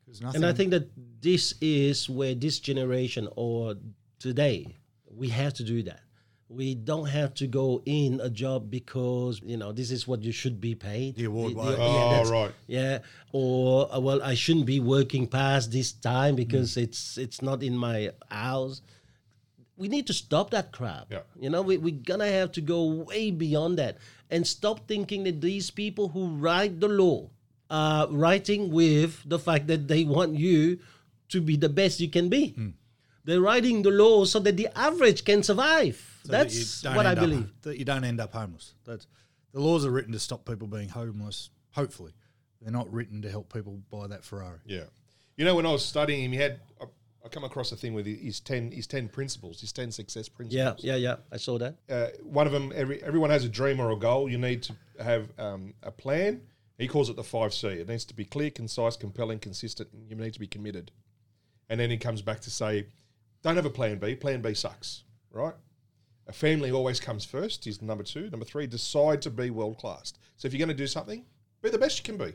There's 0.06 0.20
nothing. 0.20 0.36
And 0.42 0.46
I 0.46 0.52
think 0.52 0.70
that 0.70 0.88
this 1.20 1.54
is 1.60 2.08
where 2.08 2.34
this 2.34 2.60
generation 2.60 3.28
or 3.36 3.74
today 4.18 4.76
we 5.10 5.28
have 5.28 5.54
to 5.54 5.62
do 5.64 5.82
that. 5.84 6.00
We 6.48 6.74
don't 6.74 7.06
have 7.06 7.34
to 7.34 7.46
go 7.46 7.82
in 7.86 8.20
a 8.22 8.28
job 8.28 8.70
because 8.70 9.40
you 9.44 9.56
know 9.56 9.72
this 9.72 9.90
is 9.90 10.06
what 10.06 10.22
you 10.22 10.30
should 10.30 10.60
be 10.60 10.74
paid. 10.74 11.16
The 11.16 11.24
award 11.24 11.52
The- 11.54 11.58
wage. 11.58 11.76
Oh, 11.80 12.10
that's- 12.10 12.28
right. 12.30 12.52
Yeah, 12.66 12.98
or 13.32 13.92
uh, 13.92 13.98
well, 13.98 14.22
I 14.22 14.34
shouldn't 14.34 14.66
be 14.66 14.78
working 14.78 15.26
past 15.26 15.72
this 15.72 15.92
time 15.92 16.36
because 16.36 16.72
Mm. 16.76 16.82
it's 16.84 17.18
it's 17.18 17.40
not 17.42 17.62
in 17.62 17.76
my 17.76 18.12
hours. 18.30 18.82
We 19.76 19.88
need 19.88 20.06
to 20.06 20.12
stop 20.12 20.50
that 20.50 20.70
crap. 20.70 21.10
Yeah. 21.10 21.22
You 21.40 21.50
know, 21.50 21.62
we, 21.62 21.78
we're 21.78 22.00
gonna 22.04 22.30
have 22.30 22.52
to 22.52 22.60
go 22.60 22.84
way 22.84 23.30
beyond 23.32 23.78
that 23.78 23.98
and 24.30 24.46
stop 24.46 24.86
thinking 24.86 25.24
that 25.24 25.40
these 25.40 25.70
people 25.70 26.08
who 26.10 26.28
write 26.36 26.78
the 26.78 26.88
law 26.88 27.30
are 27.74 28.06
writing 28.08 28.62
with 28.80 29.12
the 29.34 29.38
fact 29.38 29.66
that 29.72 29.82
they 29.88 30.04
want 30.04 30.32
you 30.46 30.78
to 31.32 31.40
be 31.40 31.56
the 31.56 31.68
best 31.80 32.00
you 32.00 32.08
can 32.16 32.28
be. 32.28 32.44
Hmm. 32.50 32.70
They're 33.26 33.40
writing 33.40 33.82
the 33.82 33.90
laws 33.90 34.30
so 34.32 34.38
that 34.40 34.56
the 34.56 34.68
average 34.88 35.24
can 35.24 35.42
survive. 35.42 35.96
So 36.24 36.32
That's 36.32 36.82
don't 36.82 36.94
what 36.96 37.06
I 37.06 37.10
end 37.10 37.18
up- 37.18 37.24
believe. 37.28 37.48
that 37.62 37.78
you 37.78 37.84
don't 37.92 38.04
end 38.04 38.20
up 38.20 38.32
homeless. 38.32 38.74
That's 38.84 39.06
the 39.52 39.60
laws 39.60 39.84
are 39.86 39.90
written 39.90 40.12
to 40.12 40.18
stop 40.18 40.44
people 40.44 40.66
being 40.68 40.88
homeless. 40.90 41.50
Hopefully, 41.72 42.12
they're 42.60 42.72
not 42.80 42.92
written 42.92 43.22
to 43.22 43.30
help 43.30 43.52
people 43.52 43.80
buy 43.90 44.06
that 44.08 44.24
Ferrari. 44.24 44.58
Yeah. 44.66 44.84
You 45.36 45.44
know, 45.44 45.54
when 45.56 45.66
I 45.66 45.72
was 45.72 45.84
studying 45.84 46.22
him, 46.24 46.32
he 46.32 46.38
had, 46.38 46.60
I, 46.80 46.84
I 47.24 47.28
come 47.28 47.44
across 47.44 47.72
a 47.72 47.76
thing 47.76 47.94
with 47.94 48.06
his 48.06 48.40
10, 48.40 48.70
his 48.72 48.86
10 48.86 49.08
principles, 49.08 49.60
his 49.60 49.72
10 49.72 49.90
success 49.90 50.28
Yeah, 50.28 50.36
principles. 50.36 50.84
yeah, 50.84 50.96
yeah. 50.96 51.16
I 51.32 51.38
saw 51.38 51.58
that. 51.58 51.74
Uh, 51.88 52.08
one 52.22 52.46
of 52.46 52.52
them, 52.52 52.72
every, 52.74 53.02
everyone 53.02 53.30
has 53.30 53.44
a 53.44 53.48
dream 53.48 53.80
or 53.80 53.90
a 53.90 53.96
goal. 53.96 54.28
You 54.28 54.38
need 54.38 54.62
to 54.64 54.74
have 55.02 55.28
um, 55.38 55.74
a 55.82 55.90
plan. 55.90 56.42
He 56.78 56.88
calls 56.88 57.08
it 57.08 57.16
the 57.16 57.22
5C. 57.22 57.64
It 57.80 57.88
needs 57.88 58.04
to 58.06 58.14
be 58.14 58.24
clear, 58.24 58.50
concise, 58.50 58.96
compelling, 58.96 59.38
consistent, 59.38 59.90
and 59.92 60.08
you 60.08 60.16
need 60.16 60.32
to 60.34 60.40
be 60.40 60.46
committed. 60.46 60.90
And 61.68 61.78
then 61.78 61.90
he 61.90 61.96
comes 61.96 62.20
back 62.20 62.40
to 62.40 62.50
say, 62.50 62.86
don't 63.42 63.56
have 63.56 63.66
a 63.66 63.70
plan 63.70 63.98
B. 63.98 64.14
Plan 64.16 64.42
B 64.42 64.54
sucks, 64.54 65.04
right? 65.30 65.54
A 66.26 66.32
family 66.32 66.72
always 66.72 67.00
comes 67.00 67.24
first, 67.24 67.66
is 67.66 67.82
number 67.82 68.02
two. 68.02 68.30
Number 68.30 68.44
three, 68.46 68.66
decide 68.66 69.22
to 69.22 69.30
be 69.30 69.50
world 69.50 69.78
class. 69.78 70.14
So 70.36 70.46
if 70.46 70.52
you're 70.52 70.58
going 70.66 70.76
to 70.76 70.82
do 70.82 70.86
something, 70.86 71.24
be 71.62 71.70
the 71.70 71.78
best 71.78 71.98
you 71.98 72.04
can 72.04 72.16
be. 72.16 72.34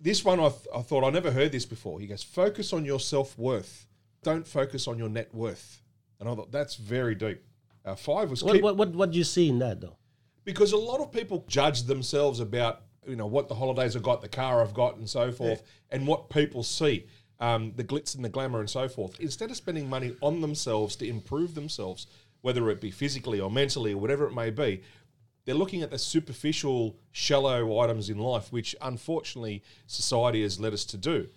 This 0.00 0.24
one, 0.24 0.40
I, 0.40 0.48
th- 0.48 0.66
I 0.74 0.82
thought 0.82 1.04
I 1.04 1.10
never 1.10 1.30
heard 1.30 1.52
this 1.52 1.64
before. 1.64 2.00
He 2.00 2.06
goes, 2.06 2.22
focus 2.22 2.72
on 2.72 2.84
your 2.84 3.00
self 3.00 3.38
worth. 3.38 3.86
Don't 4.22 4.46
focus 4.46 4.88
on 4.88 4.98
your 4.98 5.08
net 5.08 5.32
worth. 5.34 5.80
And 6.18 6.28
I 6.28 6.34
thought 6.34 6.50
that's 6.50 6.74
very 6.74 7.14
deep. 7.14 7.40
Uh, 7.84 7.94
five 7.94 8.30
was 8.30 8.42
What, 8.42 8.54
keep, 8.54 8.62
what, 8.62 8.76
what, 8.76 8.90
what 8.90 9.10
do 9.12 9.18
you 9.18 9.24
see 9.24 9.48
in 9.48 9.58
that, 9.60 9.80
though? 9.80 9.96
because 10.44 10.72
a 10.72 10.76
lot 10.76 11.00
of 11.00 11.10
people 11.10 11.44
judge 11.48 11.84
themselves 11.84 12.38
about 12.38 12.82
you 13.06 13.16
know 13.16 13.26
what 13.26 13.48
the 13.48 13.54
holidays 13.54 13.96
I've 13.96 14.02
got, 14.02 14.20
the 14.20 14.28
car 14.28 14.62
I've 14.62 14.74
got, 14.74 14.96
and 14.96 15.08
so 15.08 15.30
forth, 15.32 15.62
and 15.90 16.06
what 16.06 16.30
people 16.30 16.62
see, 16.62 17.06
um, 17.40 17.72
the 17.76 17.84
glitz 17.84 18.14
and 18.14 18.24
the 18.24 18.28
glamour, 18.28 18.60
and 18.60 18.70
so 18.70 18.88
forth. 18.88 19.18
Instead 19.20 19.50
of 19.50 19.56
spending 19.56 19.88
money 19.88 20.14
on 20.20 20.40
themselves 20.40 20.96
to 20.96 21.08
improve 21.08 21.54
themselves, 21.54 22.06
whether 22.42 22.68
it 22.70 22.80
be 22.80 22.90
physically 22.90 23.40
or 23.40 23.50
mentally 23.50 23.92
or 23.92 23.98
whatever 23.98 24.26
it 24.26 24.34
may 24.34 24.50
be, 24.50 24.82
they're 25.44 25.54
looking 25.54 25.82
at 25.82 25.90
the 25.90 25.98
superficial, 25.98 26.96
shallow 27.12 27.78
items 27.80 28.08
in 28.08 28.18
life, 28.18 28.52
which 28.52 28.74
unfortunately 28.80 29.62
society 29.86 30.42
has 30.42 30.58
led 30.58 30.72
us 30.72 30.84
to 30.86 30.96
do. 30.96 31.28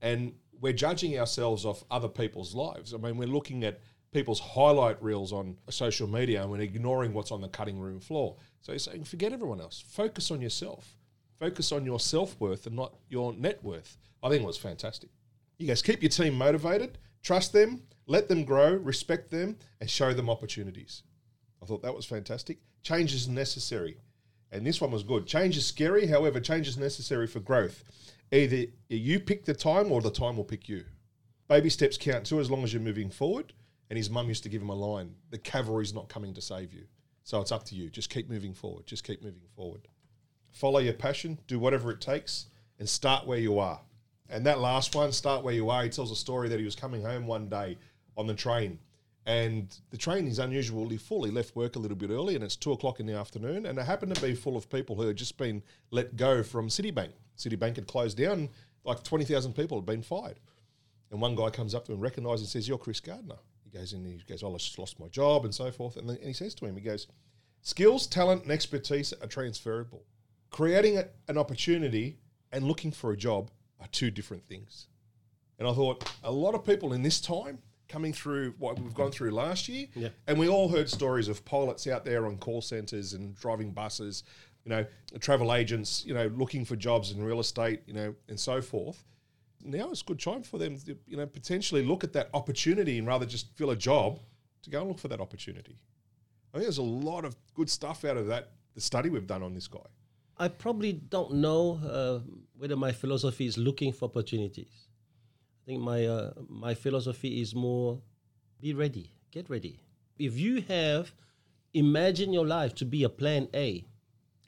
And 0.00 0.34
we're 0.60 0.72
judging 0.72 1.18
ourselves 1.18 1.64
off 1.64 1.84
other 1.90 2.08
people's 2.08 2.54
lives. 2.54 2.94
I 2.94 2.96
mean, 2.96 3.16
we're 3.16 3.28
looking 3.28 3.64
at 3.64 3.80
people's 4.12 4.40
highlight 4.40 5.02
reels 5.02 5.32
on 5.32 5.56
social 5.70 6.06
media 6.06 6.42
and 6.42 6.50
we're 6.50 6.60
ignoring 6.60 7.12
what's 7.12 7.32
on 7.32 7.40
the 7.40 7.48
cutting 7.48 7.78
room 7.78 7.98
floor. 7.98 8.36
So 8.60 8.72
he's 8.72 8.84
saying, 8.84 9.04
forget 9.04 9.32
everyone 9.32 9.60
else. 9.60 9.82
Focus 9.86 10.30
on 10.30 10.40
yourself. 10.40 10.96
Focus 11.42 11.72
on 11.72 11.84
your 11.84 11.98
self 11.98 12.38
worth 12.38 12.68
and 12.68 12.76
not 12.76 12.94
your 13.08 13.32
net 13.32 13.64
worth. 13.64 13.96
I 14.22 14.28
think 14.28 14.44
it 14.44 14.46
was 14.46 14.56
fantastic. 14.56 15.10
You 15.58 15.66
guys 15.66 15.82
keep 15.82 16.00
your 16.00 16.08
team 16.08 16.34
motivated, 16.34 16.98
trust 17.20 17.52
them, 17.52 17.82
let 18.06 18.28
them 18.28 18.44
grow, 18.44 18.74
respect 18.74 19.32
them, 19.32 19.56
and 19.80 19.90
show 19.90 20.14
them 20.14 20.30
opportunities. 20.30 21.02
I 21.60 21.66
thought 21.66 21.82
that 21.82 21.96
was 21.96 22.06
fantastic. 22.06 22.58
Change 22.84 23.12
is 23.12 23.26
necessary. 23.26 23.96
And 24.52 24.64
this 24.64 24.80
one 24.80 24.92
was 24.92 25.02
good. 25.02 25.26
Change 25.26 25.56
is 25.56 25.66
scary, 25.66 26.06
however, 26.06 26.38
change 26.38 26.68
is 26.68 26.78
necessary 26.78 27.26
for 27.26 27.40
growth. 27.40 27.82
Either 28.30 28.66
you 28.88 29.18
pick 29.18 29.44
the 29.44 29.52
time 29.52 29.90
or 29.90 30.00
the 30.00 30.12
time 30.12 30.36
will 30.36 30.44
pick 30.44 30.68
you. 30.68 30.84
Baby 31.48 31.70
steps 31.70 31.98
count 31.98 32.24
too 32.24 32.38
as 32.38 32.52
long 32.52 32.62
as 32.62 32.72
you're 32.72 32.80
moving 32.80 33.10
forward. 33.10 33.52
And 33.90 33.96
his 33.96 34.10
mum 34.10 34.28
used 34.28 34.44
to 34.44 34.48
give 34.48 34.62
him 34.62 34.70
a 34.70 34.76
line 34.76 35.16
the 35.30 35.38
cavalry's 35.38 35.92
not 35.92 36.08
coming 36.08 36.34
to 36.34 36.40
save 36.40 36.72
you. 36.72 36.84
So 37.24 37.40
it's 37.40 37.50
up 37.50 37.64
to 37.64 37.74
you. 37.74 37.90
Just 37.90 38.10
keep 38.10 38.30
moving 38.30 38.54
forward. 38.54 38.86
Just 38.86 39.02
keep 39.02 39.24
moving 39.24 39.48
forward. 39.56 39.88
Follow 40.52 40.78
your 40.78 40.92
passion, 40.92 41.38
do 41.46 41.58
whatever 41.58 41.90
it 41.90 42.00
takes, 42.00 42.46
and 42.78 42.88
start 42.88 43.26
where 43.26 43.38
you 43.38 43.58
are. 43.58 43.80
And 44.28 44.46
that 44.46 44.60
last 44.60 44.94
one, 44.94 45.12
start 45.12 45.44
where 45.44 45.54
you 45.54 45.68
are, 45.70 45.82
he 45.82 45.90
tells 45.90 46.10
a 46.10 46.16
story 46.16 46.48
that 46.48 46.58
he 46.58 46.64
was 46.64 46.76
coming 46.76 47.02
home 47.02 47.26
one 47.26 47.48
day 47.48 47.78
on 48.16 48.26
the 48.26 48.34
train. 48.34 48.78
And 49.24 49.74
the 49.90 49.96
train 49.96 50.26
is 50.26 50.38
unusually 50.38 50.96
full. 50.96 51.24
He 51.24 51.30
left 51.30 51.54
work 51.54 51.76
a 51.76 51.78
little 51.78 51.96
bit 51.96 52.10
early, 52.10 52.34
and 52.34 52.42
it's 52.42 52.56
two 52.56 52.72
o'clock 52.72 52.98
in 52.98 53.06
the 53.06 53.14
afternoon. 53.14 53.66
And 53.66 53.78
it 53.78 53.84
happened 53.84 54.14
to 54.14 54.22
be 54.22 54.34
full 54.34 54.56
of 54.56 54.68
people 54.68 54.96
who 54.96 55.06
had 55.06 55.16
just 55.16 55.36
been 55.38 55.62
let 55.90 56.16
go 56.16 56.42
from 56.42 56.68
Citibank. 56.68 57.12
Citibank 57.36 57.76
had 57.76 57.86
closed 57.86 58.18
down, 58.18 58.48
like 58.84 59.02
20,000 59.04 59.52
people 59.54 59.78
had 59.78 59.86
been 59.86 60.02
fired. 60.02 60.40
And 61.10 61.20
one 61.20 61.36
guy 61.36 61.50
comes 61.50 61.74
up 61.74 61.84
to 61.86 61.92
him, 61.92 62.00
recognises, 62.00 62.40
and 62.40 62.48
says, 62.48 62.66
You're 62.66 62.78
Chris 62.78 63.00
Gardner. 63.00 63.36
He 63.62 63.70
goes 63.70 63.92
in, 63.92 64.04
he 64.04 64.18
goes, 64.26 64.42
Oh, 64.42 64.54
I 64.54 64.58
just 64.58 64.78
lost 64.78 64.98
my 64.98 65.08
job, 65.08 65.44
and 65.44 65.54
so 65.54 65.70
forth. 65.70 65.96
And, 65.96 66.08
then, 66.08 66.16
and 66.16 66.26
he 66.26 66.32
says 66.32 66.54
to 66.56 66.66
him, 66.66 66.74
He 66.74 66.82
goes, 66.82 67.06
Skills, 67.60 68.08
talent, 68.08 68.42
and 68.42 68.50
expertise 68.50 69.12
are 69.12 69.28
transferable. 69.28 70.04
Creating 70.52 70.98
a, 70.98 71.06
an 71.28 71.38
opportunity 71.38 72.18
and 72.52 72.64
looking 72.64 72.92
for 72.92 73.12
a 73.12 73.16
job 73.16 73.50
are 73.80 73.88
two 73.88 74.10
different 74.10 74.46
things. 74.46 74.86
And 75.58 75.66
I 75.66 75.72
thought, 75.72 76.08
a 76.22 76.30
lot 76.30 76.54
of 76.54 76.64
people 76.64 76.92
in 76.92 77.02
this 77.02 77.20
time 77.20 77.58
coming 77.88 78.12
through 78.12 78.54
what 78.58 78.78
we've 78.78 78.94
gone 78.94 79.10
through 79.10 79.30
last 79.30 79.68
year, 79.68 79.86
Yeah. 79.94 80.08
and 80.26 80.38
we 80.38 80.48
all 80.48 80.68
heard 80.68 80.88
stories 80.88 81.28
of 81.28 81.44
pilots 81.44 81.86
out 81.86 82.04
there 82.04 82.26
on 82.26 82.36
call 82.36 82.60
centres 82.60 83.14
and 83.14 83.34
driving 83.34 83.70
buses, 83.70 84.24
you 84.64 84.70
know, 84.70 84.84
travel 85.20 85.54
agents, 85.54 86.04
you 86.04 86.14
know, 86.14 86.26
looking 86.28 86.64
for 86.64 86.76
jobs 86.76 87.10
in 87.12 87.22
real 87.22 87.40
estate, 87.40 87.80
you 87.86 87.94
know, 87.94 88.14
and 88.28 88.38
so 88.38 88.60
forth. 88.60 89.04
Now 89.64 89.90
it's 89.90 90.02
a 90.02 90.04
good 90.04 90.20
time 90.20 90.42
for 90.42 90.58
them 90.58 90.78
to, 90.80 90.96
you 91.06 91.16
know, 91.16 91.26
potentially 91.26 91.82
look 91.84 92.04
at 92.04 92.12
that 92.12 92.28
opportunity 92.34 92.98
and 92.98 93.06
rather 93.06 93.24
just 93.26 93.46
fill 93.56 93.70
a 93.70 93.76
job 93.76 94.20
to 94.64 94.70
go 94.70 94.80
and 94.80 94.88
look 94.88 94.98
for 94.98 95.08
that 95.08 95.20
opportunity. 95.20 95.78
I 96.52 96.58
think 96.58 96.64
there's 96.66 96.78
a 96.78 96.82
lot 96.82 97.24
of 97.24 97.36
good 97.54 97.70
stuff 97.70 98.04
out 98.04 98.16
of 98.18 98.26
that, 98.26 98.50
the 98.74 98.80
study 98.82 99.08
we've 99.08 99.26
done 99.26 99.42
on 99.42 99.54
this 99.54 99.66
guy. 99.68 99.80
I 100.42 100.48
probably 100.48 100.92
don't 100.92 101.34
know 101.34 101.78
uh, 101.88 102.18
whether 102.58 102.74
my 102.74 102.90
philosophy 102.90 103.46
is 103.46 103.56
looking 103.56 103.92
for 103.92 104.06
opportunities. 104.06 104.88
I 105.62 105.62
think 105.66 105.80
my 105.80 106.04
uh, 106.04 106.32
my 106.48 106.74
philosophy 106.74 107.40
is 107.40 107.54
more 107.54 108.00
be 108.60 108.74
ready, 108.74 109.12
get 109.30 109.48
ready. 109.48 109.78
If 110.18 110.36
you 110.36 110.62
have 110.62 111.12
imagine 111.72 112.32
your 112.32 112.44
life 112.44 112.74
to 112.80 112.84
be 112.84 113.04
a 113.04 113.08
plan 113.08 113.50
A, 113.54 113.86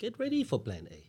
get 0.00 0.18
ready 0.18 0.42
for 0.42 0.58
plan 0.58 0.88
A. 0.90 1.04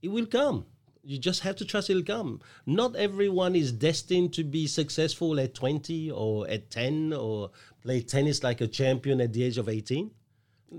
It 0.00 0.12
will 0.12 0.26
come. 0.26 0.66
You 1.02 1.18
just 1.18 1.40
have 1.40 1.56
to 1.56 1.64
trust 1.64 1.90
it'll 1.90 2.04
come. 2.04 2.40
Not 2.64 2.94
everyone 2.94 3.56
is 3.56 3.72
destined 3.72 4.32
to 4.34 4.44
be 4.44 4.68
successful 4.68 5.40
at 5.40 5.54
20 5.54 6.08
or 6.12 6.48
at 6.48 6.70
10 6.70 7.14
or 7.14 7.50
play 7.82 8.00
tennis 8.00 8.44
like 8.44 8.60
a 8.60 8.68
champion 8.68 9.20
at 9.20 9.32
the 9.32 9.42
age 9.42 9.58
of 9.58 9.68
18. 9.68 10.12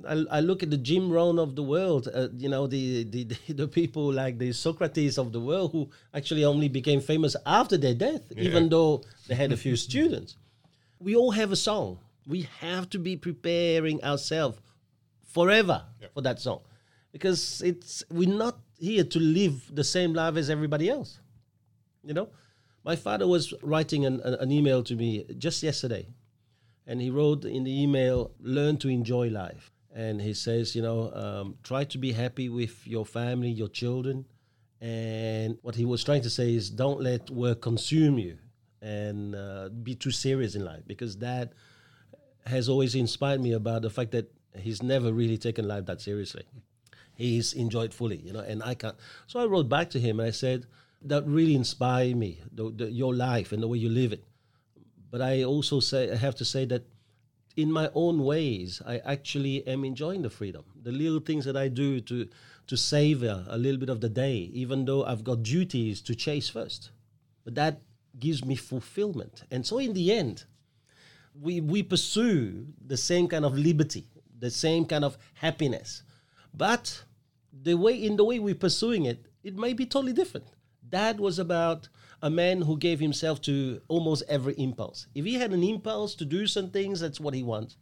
I, 0.08 0.26
I 0.32 0.40
look 0.40 0.64
at 0.64 0.72
the 0.72 0.78
Jim 0.78 1.12
Rohn 1.12 1.38
of 1.40 1.56
the 1.56 1.64
world, 1.64 2.10
uh, 2.14 2.30
you 2.36 2.50
know, 2.50 2.68
the, 2.68 3.04
the, 3.04 3.24
the 3.54 3.68
people 3.80 4.12
like 4.12 4.38
the 4.38 4.52
Socrates 4.52 5.18
of 5.18 5.32
the 5.32 5.40
world 5.40 5.72
who 5.72 5.90
actually 6.14 6.46
only 6.46 6.70
became 6.70 7.02
famous 7.02 7.36
after 7.46 7.78
their 7.78 7.94
death, 7.94 8.22
even 8.36 8.70
though 8.70 9.04
they 9.28 9.36
had 9.36 9.52
a 9.52 9.58
few 9.58 9.76
students. 9.88 10.38
We 11.00 11.16
all 11.16 11.32
have 11.32 11.52
a 11.52 11.56
song. 11.56 12.00
We 12.26 12.48
have 12.60 12.90
to 12.92 13.00
be 13.00 13.18
preparing 13.18 14.04
ourselves 14.04 14.58
forever 15.26 15.84
for 16.14 16.22
that 16.22 16.40
song 16.40 16.62
because 17.12 17.62
it's 17.62 18.04
we're 18.10 18.30
not 18.30 18.58
here 18.80 19.04
to 19.04 19.20
live 19.20 19.70
the 19.74 19.84
same 19.84 20.14
life 20.14 20.38
as 20.38 20.50
everybody 20.50 20.90
else. 20.90 21.20
You 22.04 22.14
know, 22.14 22.30
my 22.84 22.96
father 22.96 23.28
was 23.28 23.54
writing 23.62 24.06
an, 24.06 24.22
an 24.22 24.52
email 24.52 24.84
to 24.84 24.96
me 24.96 25.26
just 25.38 25.64
yesterday, 25.64 26.08
and 26.88 27.02
he 27.02 27.10
wrote 27.10 27.44
in 27.44 27.64
the 27.64 27.84
email, 27.84 28.32
"Learn 28.40 28.78
to 28.78 28.90
enjoy 28.90 29.30
life." 29.30 29.73
And 29.96 30.20
he 30.20 30.34
says, 30.34 30.76
you 30.76 30.82
know, 30.82 31.12
um, 31.14 31.58
try 31.64 31.84
to 31.84 31.98
be 31.98 32.12
happy 32.12 32.50
with 32.50 32.88
your 32.88 33.06
family, 33.06 33.50
your 33.50 33.68
children, 33.68 34.26
and 34.82 35.58
what 35.62 35.76
he 35.76 35.86
was 35.86 36.04
trying 36.04 36.24
to 36.24 36.30
say 36.30 36.54
is, 36.54 36.70
don't 36.70 37.00
let 37.00 37.30
work 37.30 37.62
consume 37.62 38.18
you, 38.18 38.38
and 38.82 39.36
uh, 39.36 39.70
be 39.70 39.96
too 39.96 40.12
serious 40.12 40.56
in 40.56 40.66
life 40.66 40.82
because 40.86 41.18
that 41.18 41.54
has 42.46 42.68
always 42.68 42.96
inspired 42.96 43.40
me 43.40 43.54
about 43.54 43.82
the 43.82 43.90
fact 43.90 44.12
that 44.12 44.30
he's 44.58 44.84
never 44.84 45.14
really 45.14 45.38
taken 45.38 45.68
life 45.68 45.86
that 45.86 46.02
seriously. 46.02 46.44
He's 47.16 47.54
enjoyed 47.54 47.94
fully, 47.94 48.18
you 48.18 48.34
know, 48.34 48.42
and 48.42 48.62
I 48.64 48.74
can't. 48.74 48.96
So 49.28 49.40
I 49.40 49.46
wrote 49.46 49.70
back 49.70 49.92
to 49.92 50.00
him 50.00 50.20
and 50.20 50.28
I 50.28 50.32
said, 50.32 50.66
that 51.04 51.26
really 51.28 51.56
inspired 51.56 52.16
me, 52.16 52.40
the, 52.52 52.72
the, 52.72 52.92
your 52.92 53.14
life 53.14 53.52
and 53.52 53.62
the 53.62 53.68
way 53.68 53.78
you 53.78 53.90
live 53.90 54.14
it. 54.14 54.24
But 55.12 55.22
I 55.22 55.44
also 55.44 55.80
say, 55.80 56.12
I 56.12 56.16
have 56.16 56.36
to 56.36 56.46
say 56.46 56.66
that 56.66 56.84
in 57.56 57.72
my 57.72 57.89
own 57.94 58.24
ways, 58.24 58.82
I 58.86 58.98
actually 59.00 59.66
am 59.68 59.86
enjoying 59.86 60.22
the 60.24 60.30
freedom. 60.30 60.63
The 60.82 60.92
little 60.92 61.20
things 61.20 61.46
that 61.46 61.56
I 61.58 61.68
do 61.68 62.02
to 62.02 62.28
to 62.66 62.78
savor 62.78 63.46
a 63.50 63.58
little 63.58 63.80
bit 63.80 63.89
of 63.89 64.00
the 64.00 64.10
day, 64.10 64.38
even 64.54 64.86
though 64.86 65.04
I've 65.04 65.24
got 65.24 65.44
duties 65.44 66.02
to 66.02 66.16
chase 66.16 66.50
first. 66.50 66.92
But 67.44 67.56
that 67.56 67.82
gives 68.18 68.46
me 68.46 68.56
fulfillment. 68.56 69.44
And 69.52 69.66
so 69.66 69.80
in 69.80 69.94
the 69.94 70.13
end, 70.13 70.46
we 71.39 71.62
we 71.62 71.84
pursue 71.84 72.68
the 72.86 72.98
same 72.98 73.28
kind 73.28 73.46
of 73.46 73.58
liberty, 73.58 74.08
the 74.39 74.50
same 74.50 74.86
kind 74.86 75.04
of 75.04 75.18
happiness. 75.36 76.04
But 76.54 77.04
the 77.52 77.76
way 77.76 77.96
in 77.96 78.16
the 78.16 78.24
way 78.24 78.39
we're 78.39 78.56
pursuing 78.56 79.06
it, 79.06 79.28
it 79.44 79.56
may 79.56 79.74
be 79.74 79.86
totally 79.86 80.13
different. 80.13 80.48
That 80.89 81.20
was 81.20 81.39
about 81.39 81.89
a 82.24 82.30
man 82.30 82.62
who 82.62 82.78
gave 82.78 83.02
himself 83.02 83.42
to 83.42 83.82
almost 83.90 84.24
every 84.30 84.54
impulse. 84.54 85.08
If 85.14 85.26
he 85.26 85.34
had 85.36 85.52
an 85.52 85.62
impulse 85.62 86.16
to 86.16 86.26
do 86.26 86.48
some 86.48 86.70
things, 86.70 87.02
that's 87.02 87.20
what 87.20 87.34
he 87.34 87.44
wants. 87.44 87.76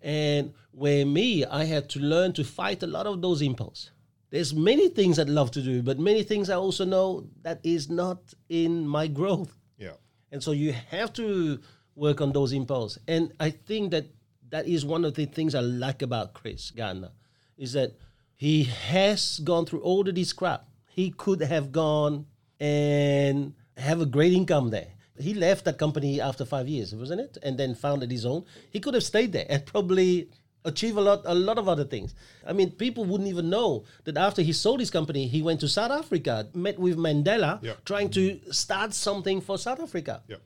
And 0.00 0.54
where 0.70 1.04
me, 1.04 1.44
I 1.44 1.64
had 1.64 1.88
to 1.90 1.98
learn 1.98 2.32
to 2.34 2.44
fight 2.44 2.84
a 2.84 2.86
lot 2.86 3.08
of 3.08 3.20
those 3.20 3.42
impulses. 3.42 3.90
There's 4.30 4.54
many 4.54 4.88
things 4.88 5.18
I'd 5.18 5.28
love 5.28 5.50
to 5.50 5.62
do, 5.62 5.82
but 5.82 5.98
many 5.98 6.22
things 6.22 6.48
I 6.48 6.54
also 6.54 6.84
know 6.84 7.26
that 7.42 7.58
is 7.64 7.90
not 7.90 8.20
in 8.48 8.86
my 8.86 9.08
growth. 9.08 9.58
Yeah. 9.76 9.96
And 10.30 10.40
so 10.40 10.52
you 10.52 10.72
have 10.90 11.12
to 11.14 11.58
work 11.96 12.20
on 12.20 12.30
those 12.30 12.52
impulses. 12.52 13.02
And 13.08 13.32
I 13.40 13.50
think 13.50 13.90
that 13.90 14.06
that 14.50 14.68
is 14.68 14.84
one 14.84 15.04
of 15.04 15.14
the 15.14 15.26
things 15.26 15.56
I 15.56 15.60
like 15.60 16.02
about 16.02 16.34
Chris 16.34 16.70
Gardner 16.70 17.10
is 17.56 17.72
that 17.72 17.96
he 18.36 18.62
has 18.62 19.40
gone 19.40 19.66
through 19.66 19.80
all 19.80 20.08
of 20.08 20.14
this 20.14 20.32
crap. 20.32 20.68
He 20.86 21.10
could 21.10 21.40
have 21.40 21.72
gone 21.72 22.26
and 22.60 23.54
have 23.78 24.00
a 24.00 24.06
great 24.06 24.32
income 24.32 24.70
there. 24.70 24.88
He 25.18 25.34
left 25.34 25.64
that 25.64 25.78
company 25.78 26.20
after 26.20 26.44
five 26.44 26.68
years, 26.68 26.94
wasn't 26.94 27.20
it? 27.20 27.38
And 27.42 27.58
then 27.58 27.74
founded 27.74 28.10
his 28.10 28.24
own. 28.24 28.44
He 28.70 28.78
could 28.80 28.94
have 28.94 29.02
stayed 29.02 29.32
there 29.32 29.46
and 29.48 29.64
probably 29.66 30.28
achieve 30.64 30.96
a 30.96 31.00
lot 31.00 31.22
a 31.24 31.34
lot 31.34 31.58
of 31.58 31.68
other 31.68 31.84
things. 31.84 32.14
I 32.46 32.52
mean, 32.52 32.70
people 32.72 33.04
wouldn't 33.04 33.28
even 33.28 33.48
know 33.50 33.84
that 34.04 34.16
after 34.16 34.42
he 34.42 34.52
sold 34.52 34.80
his 34.80 34.90
company, 34.90 35.26
he 35.26 35.42
went 35.42 35.60
to 35.60 35.68
South 35.68 35.90
Africa, 35.90 36.48
met 36.54 36.78
with 36.78 36.96
Mandela, 36.96 37.60
Yeah. 37.62 37.74
trying 37.84 38.10
to 38.10 38.40
start 38.52 38.92
something 38.94 39.40
for 39.40 39.56
South 39.58 39.80
Africa. 39.80 40.22
Yeah. 40.28 40.36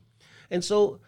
And 0.51 0.65
so 0.65 1.01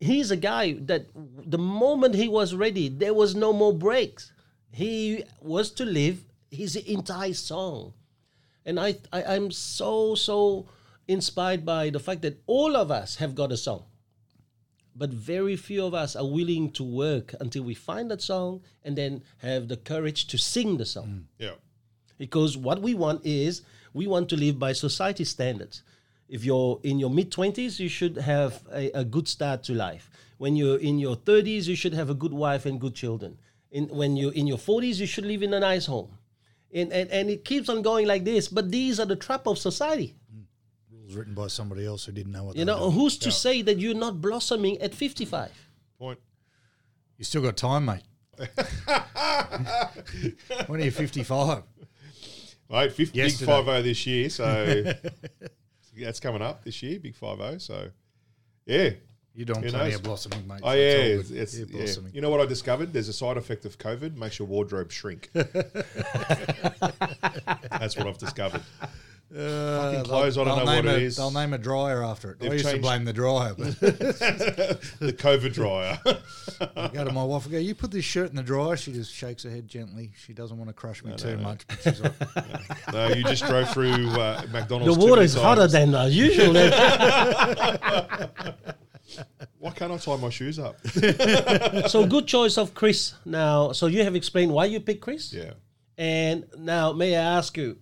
he's 0.00 0.30
a 0.30 0.36
guy 0.36 0.74
that 0.90 1.06
the 1.14 1.58
moment 1.58 2.14
he 2.14 2.28
was 2.28 2.54
ready, 2.54 2.88
there 2.88 3.14
was 3.14 3.34
no 3.34 3.52
more 3.52 3.72
breaks. 3.72 4.32
He 4.72 5.24
was 5.40 5.70
to 5.72 5.84
live 5.84 6.24
his 6.50 6.76
entire 6.76 7.34
song. 7.34 7.94
And 8.66 8.78
I, 8.78 8.96
I 9.12 9.22
I'm 9.34 9.50
so 9.50 10.14
so 10.14 10.66
inspired 11.08 11.64
by 11.64 11.90
the 11.90 11.98
fact 11.98 12.22
that 12.22 12.42
all 12.46 12.76
of 12.76 12.90
us 12.90 13.16
have 13.16 13.34
got 13.34 13.50
a 13.50 13.56
song. 13.56 13.84
But 14.94 15.10
very 15.10 15.56
few 15.56 15.84
of 15.84 15.94
us 15.94 16.16
are 16.16 16.26
willing 16.26 16.70
to 16.72 16.84
work 16.84 17.34
until 17.40 17.62
we 17.62 17.74
find 17.74 18.10
that 18.10 18.20
song 18.20 18.62
and 18.84 18.96
then 18.96 19.22
have 19.38 19.68
the 19.68 19.76
courage 19.76 20.26
to 20.28 20.38
sing 20.38 20.76
the 20.76 20.86
song. 20.86 21.06
Mm. 21.06 21.24
Yeah. 21.38 21.54
because 22.18 22.56
what 22.56 22.82
we 22.82 22.94
want 22.94 23.24
is 23.24 23.62
we 23.94 24.06
want 24.06 24.28
to 24.28 24.36
live 24.36 24.58
by 24.58 24.72
society 24.72 25.24
standards. 25.24 25.82
If 26.28 26.44
you're 26.44 26.78
in 26.82 26.98
your 26.98 27.10
mid 27.10 27.30
20s 27.30 27.78
you 27.78 27.88
should 27.88 28.16
have 28.16 28.60
a, 28.72 28.90
a 28.90 29.04
good 29.04 29.28
start 29.28 29.62
to 29.64 29.72
life. 29.72 30.10
When 30.36 30.56
you're 30.56 30.78
in 30.78 30.98
your 30.98 31.16
30s 31.16 31.66
you 31.66 31.76
should 31.76 31.94
have 31.94 32.10
a 32.10 32.14
good 32.14 32.32
wife 32.32 32.66
and 32.66 32.80
good 32.80 32.94
children. 32.94 33.38
In, 33.70 33.88
when 33.88 34.16
you're 34.16 34.32
in 34.32 34.46
your 34.46 34.58
40s 34.58 34.98
you 34.98 35.06
should 35.06 35.24
live 35.24 35.42
in 35.42 35.54
a 35.54 35.60
nice 35.60 35.86
home. 35.86 36.10
And, 36.74 36.92
and, 36.92 37.08
and 37.10 37.30
it 37.30 37.44
keeps 37.44 37.70
on 37.70 37.80
going 37.80 38.06
like 38.06 38.24
this 38.24 38.48
but 38.48 38.70
these 38.70 39.00
are 39.00 39.06
the 39.06 39.16
trap 39.16 39.46
of 39.46 39.56
society 39.58 40.16
Rules 41.08 41.16
written 41.18 41.34
by 41.34 41.46
somebody 41.48 41.86
else 41.86 42.04
who 42.04 42.12
didn't 42.12 42.32
know 42.32 42.44
what 42.44 42.56
you 42.56 42.60
they 42.64 42.64
know 42.70 42.76
were 42.78 42.90
doing. 42.90 42.92
who's 43.00 43.18
to 43.18 43.30
say 43.32 43.62
that 43.62 43.78
you're 43.78 43.94
not 43.94 44.20
blossoming 44.20 44.78
at 44.80 44.94
55 44.94 45.50
Point. 45.98 46.18
You 47.16 47.24
still 47.24 47.42
got 47.42 47.56
time, 47.56 47.84
mate. 47.86 48.02
when 50.68 50.80
are 50.80 50.84
you 50.84 50.90
55? 50.92 51.62
Right, 52.70 52.92
50, 52.92 53.04
big 53.04 53.14
Yesterday. 53.16 53.64
5 53.64 53.82
this 53.84 54.06
year. 54.06 54.30
So 54.30 54.84
that's 56.00 56.20
coming 56.20 56.42
up 56.42 56.62
this 56.62 56.80
year, 56.82 57.00
big 57.00 57.16
5 57.16 57.60
So, 57.60 57.88
yeah. 58.66 58.90
You're 59.34 59.46
doing 59.46 59.62
Who 59.64 59.70
plenty 59.70 59.86
knows? 59.90 59.94
of 59.96 60.02
blossoming, 60.04 60.46
mate. 60.46 60.60
Oh, 60.62 60.70
so 60.70 60.74
yeah. 60.76 60.82
it's 60.92 61.30
It's, 61.30 61.54
it's- 61.54 61.58
You're 61.58 61.68
yeah. 61.68 61.76
blossoming. 61.84 62.14
You 62.14 62.20
know 62.20 62.30
what 62.30 62.40
I 62.40 62.46
discovered? 62.46 62.92
There's 62.92 63.08
a 63.08 63.12
side 63.12 63.36
effect 63.36 63.64
of 63.64 63.78
COVID, 63.78 64.16
makes 64.16 64.38
your 64.38 64.46
wardrobe 64.46 64.92
shrink. 64.92 65.30
that's 65.32 65.56
what 67.96 68.06
I've 68.06 68.18
discovered. 68.18 68.62
Uh, 69.30 69.82
Fucking 69.82 70.04
clothes, 70.04 70.38
I 70.38 70.44
don't 70.44 70.56
they'll 70.56 70.64
know 70.64 70.72
what 70.72 70.84
name 70.84 70.94
it 70.94 71.02
a- 71.02 71.04
is. 71.04 71.16
They'll 71.16 71.30
name 71.30 71.52
a 71.52 71.58
dryer 71.58 72.02
after 72.02 72.30
it. 72.30 72.40
They've 72.40 72.52
used 72.54 72.66
to 72.66 72.78
blame 72.78 73.04
the 73.04 73.12
dryer, 73.12 73.52
but 73.58 73.78
The 73.80 75.14
COVID 75.18 75.52
dryer. 75.52 75.98
I 76.74 76.88
go 76.94 77.04
to 77.04 77.12
my 77.12 77.22
wife 77.24 77.42
and 77.44 77.52
go, 77.52 77.58
"You 77.58 77.74
put 77.74 77.90
this 77.90 78.06
shirt 78.06 78.30
in 78.30 78.36
the 78.36 78.42
dryer." 78.42 78.76
She 78.78 78.92
just 78.92 79.12
shakes 79.14 79.42
her 79.42 79.50
head 79.50 79.68
gently. 79.68 80.12
She 80.24 80.32
doesn't 80.32 80.56
want 80.56 80.70
to 80.70 80.74
crush 80.74 81.04
me 81.04 81.14
too 81.16 81.36
much. 81.38 81.66
But 81.66 81.82
she's 81.82 82.00
like, 82.00 82.12
no, 82.94 83.08
you 83.08 83.22
just 83.24 83.44
drove 83.44 83.68
through 83.70 84.08
uh, 84.18 84.46
McDonald's. 84.50 84.96
the 84.96 85.02
too 85.04 85.10
water 85.10 85.22
is 85.22 85.34
hotter 85.34 85.66
than 85.66 85.94
uh, 85.94 86.06
usual 86.06 86.54
Why 89.58 89.70
can't 89.72 89.92
I 89.92 89.96
tie 89.98 90.16
my 90.16 90.30
shoes 90.30 90.58
up? 90.58 90.76
so 91.88 92.06
good 92.06 92.26
choice 92.26 92.56
of 92.58 92.74
chris 92.74 93.14
now 93.24 93.72
so 93.72 93.86
you 93.86 94.04
have 94.04 94.14
explained 94.14 94.52
why 94.52 94.66
you 94.66 94.80
picked 94.80 95.00
chris 95.00 95.32
yeah. 95.32 95.52
And 96.00 96.44
now, 96.56 96.92
may 96.92 97.16
I 97.16 97.20
ask 97.38 97.56
you, 97.56 97.76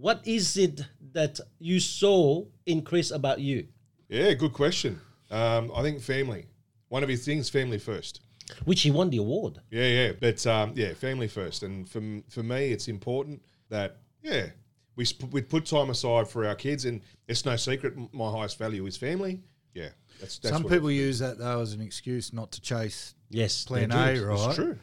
what 0.00 0.26
is 0.26 0.56
it 0.56 0.80
that 1.12 1.38
you 1.58 1.78
saw 1.78 2.44
in 2.66 2.82
Chris 2.82 3.10
about 3.10 3.40
you? 3.40 3.68
Yeah, 4.08 4.32
good 4.34 4.52
question. 4.52 5.00
Um, 5.30 5.70
I 5.74 5.82
think 5.82 6.00
family. 6.00 6.46
One 6.88 7.02
of 7.02 7.08
his 7.08 7.24
things, 7.24 7.48
family 7.48 7.78
first. 7.78 8.20
Which 8.64 8.82
he 8.82 8.90
won 8.90 9.10
the 9.10 9.18
award. 9.18 9.60
Yeah, 9.70 9.86
yeah, 9.86 10.12
but 10.18 10.44
um, 10.46 10.72
yeah, 10.74 10.94
family 10.94 11.28
first. 11.28 11.62
And 11.62 11.88
for 11.88 12.00
for 12.28 12.42
me, 12.42 12.72
it's 12.72 12.88
important 12.88 13.42
that 13.68 13.98
yeah, 14.22 14.46
we 14.96 15.04
sp- 15.06 15.30
we 15.30 15.42
put 15.42 15.66
time 15.66 15.90
aside 15.90 16.26
for 16.26 16.44
our 16.44 16.56
kids, 16.56 16.84
and 16.84 17.00
it's 17.28 17.44
no 17.44 17.54
secret. 17.54 17.94
My 18.12 18.30
highest 18.30 18.58
value 18.58 18.84
is 18.86 18.96
family. 18.96 19.40
Yeah, 19.72 19.90
that's, 20.18 20.38
that's 20.38 20.52
some 20.52 20.64
people 20.64 20.90
use 20.90 21.20
that 21.20 21.38
though 21.38 21.60
as 21.60 21.74
an 21.74 21.80
excuse 21.80 22.32
not 22.32 22.50
to 22.52 22.60
chase 22.60 23.14
Yes. 23.28 23.64
plan 23.64 23.90
they 23.90 24.14
do. 24.14 24.24
A, 24.24 24.26
right? 24.26 24.46
It's 24.46 24.56
true. 24.56 24.78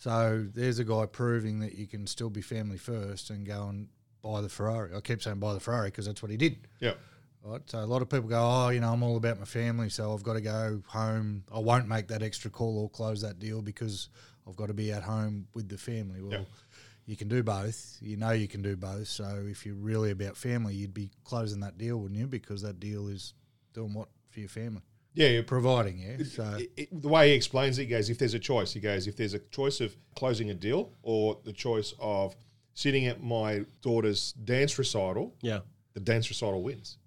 So 0.00 0.44
there's 0.52 0.80
a 0.80 0.84
guy 0.84 1.06
proving 1.06 1.60
that 1.60 1.76
you 1.76 1.86
can 1.86 2.06
still 2.06 2.30
be 2.30 2.42
family 2.42 2.78
first 2.78 3.30
and 3.30 3.46
go 3.46 3.68
and 3.68 3.88
buy 4.24 4.40
the 4.40 4.48
Ferrari. 4.48 4.90
I 4.96 5.00
keep 5.00 5.22
saying 5.22 5.38
buy 5.38 5.52
the 5.52 5.60
Ferrari 5.60 5.88
because 5.90 6.06
that's 6.06 6.22
what 6.22 6.30
he 6.30 6.36
did. 6.36 6.56
Yeah, 6.80 6.94
Right. 7.44 7.60
So 7.66 7.78
a 7.78 7.84
lot 7.84 8.00
of 8.00 8.08
people 8.08 8.26
go, 8.28 8.40
oh, 8.40 8.70
you 8.70 8.80
know, 8.80 8.90
I'm 8.90 9.02
all 9.02 9.18
about 9.18 9.38
my 9.38 9.44
family, 9.44 9.90
so 9.90 10.14
I've 10.14 10.22
got 10.22 10.32
to 10.32 10.40
go 10.40 10.82
home. 10.86 11.44
I 11.54 11.58
won't 11.58 11.86
make 11.86 12.08
that 12.08 12.22
extra 12.22 12.50
call 12.50 12.78
or 12.78 12.88
close 12.88 13.20
that 13.20 13.38
deal 13.38 13.60
because 13.60 14.08
I've 14.48 14.56
got 14.56 14.68
to 14.68 14.74
be 14.74 14.90
at 14.92 15.02
home 15.02 15.46
with 15.54 15.68
the 15.68 15.76
family. 15.76 16.22
Well, 16.22 16.32
Yeah. 16.40 16.44
you 17.04 17.16
can 17.16 17.28
do 17.28 17.42
both. 17.42 17.98
You 18.00 18.16
know, 18.16 18.30
you 18.30 18.48
can 18.48 18.62
do 18.62 18.76
both. 18.76 19.08
So 19.08 19.44
if 19.46 19.66
you're 19.66 19.74
really 19.74 20.10
about 20.10 20.38
family, 20.38 20.74
you'd 20.74 20.94
be 20.94 21.10
closing 21.24 21.60
that 21.60 21.76
deal, 21.76 21.98
wouldn't 21.98 22.18
you? 22.18 22.26
Because 22.26 22.62
that 22.62 22.80
deal 22.80 23.08
is 23.08 23.34
doing 23.74 23.92
what 23.92 24.08
for 24.30 24.40
your 24.40 24.48
family, 24.48 24.80
yeah. 25.12 25.28
yeah. 25.28 25.42
providing. 25.46 25.98
Yeah. 25.98 26.24
So 26.24 26.56
It- 26.58 26.72
it- 26.78 27.02
the 27.02 27.08
way 27.08 27.28
he 27.28 27.34
explains 27.34 27.78
it, 27.78 27.82
he 27.82 27.88
goes, 27.88 28.08
if 28.08 28.18
there's 28.18 28.32
a 28.34 28.38
choice, 28.38 28.72
he 28.72 28.80
goes, 28.80 29.06
if 29.06 29.16
there's 29.16 29.34
a 29.34 29.38
choice 29.38 29.80
of 29.82 29.94
closing 30.16 30.48
a 30.48 30.54
deal 30.54 30.92
or 31.02 31.38
the 31.44 31.52
choice 31.52 31.92
of 32.00 32.34
sitting 32.74 33.06
at 33.06 33.22
my 33.22 33.64
daughter's 33.82 34.32
dance 34.44 34.78
recital, 34.78 35.32
Yeah. 35.42 35.60
the 35.94 36.00
dance 36.00 36.28
recital 36.28 36.62
wins. 36.62 36.98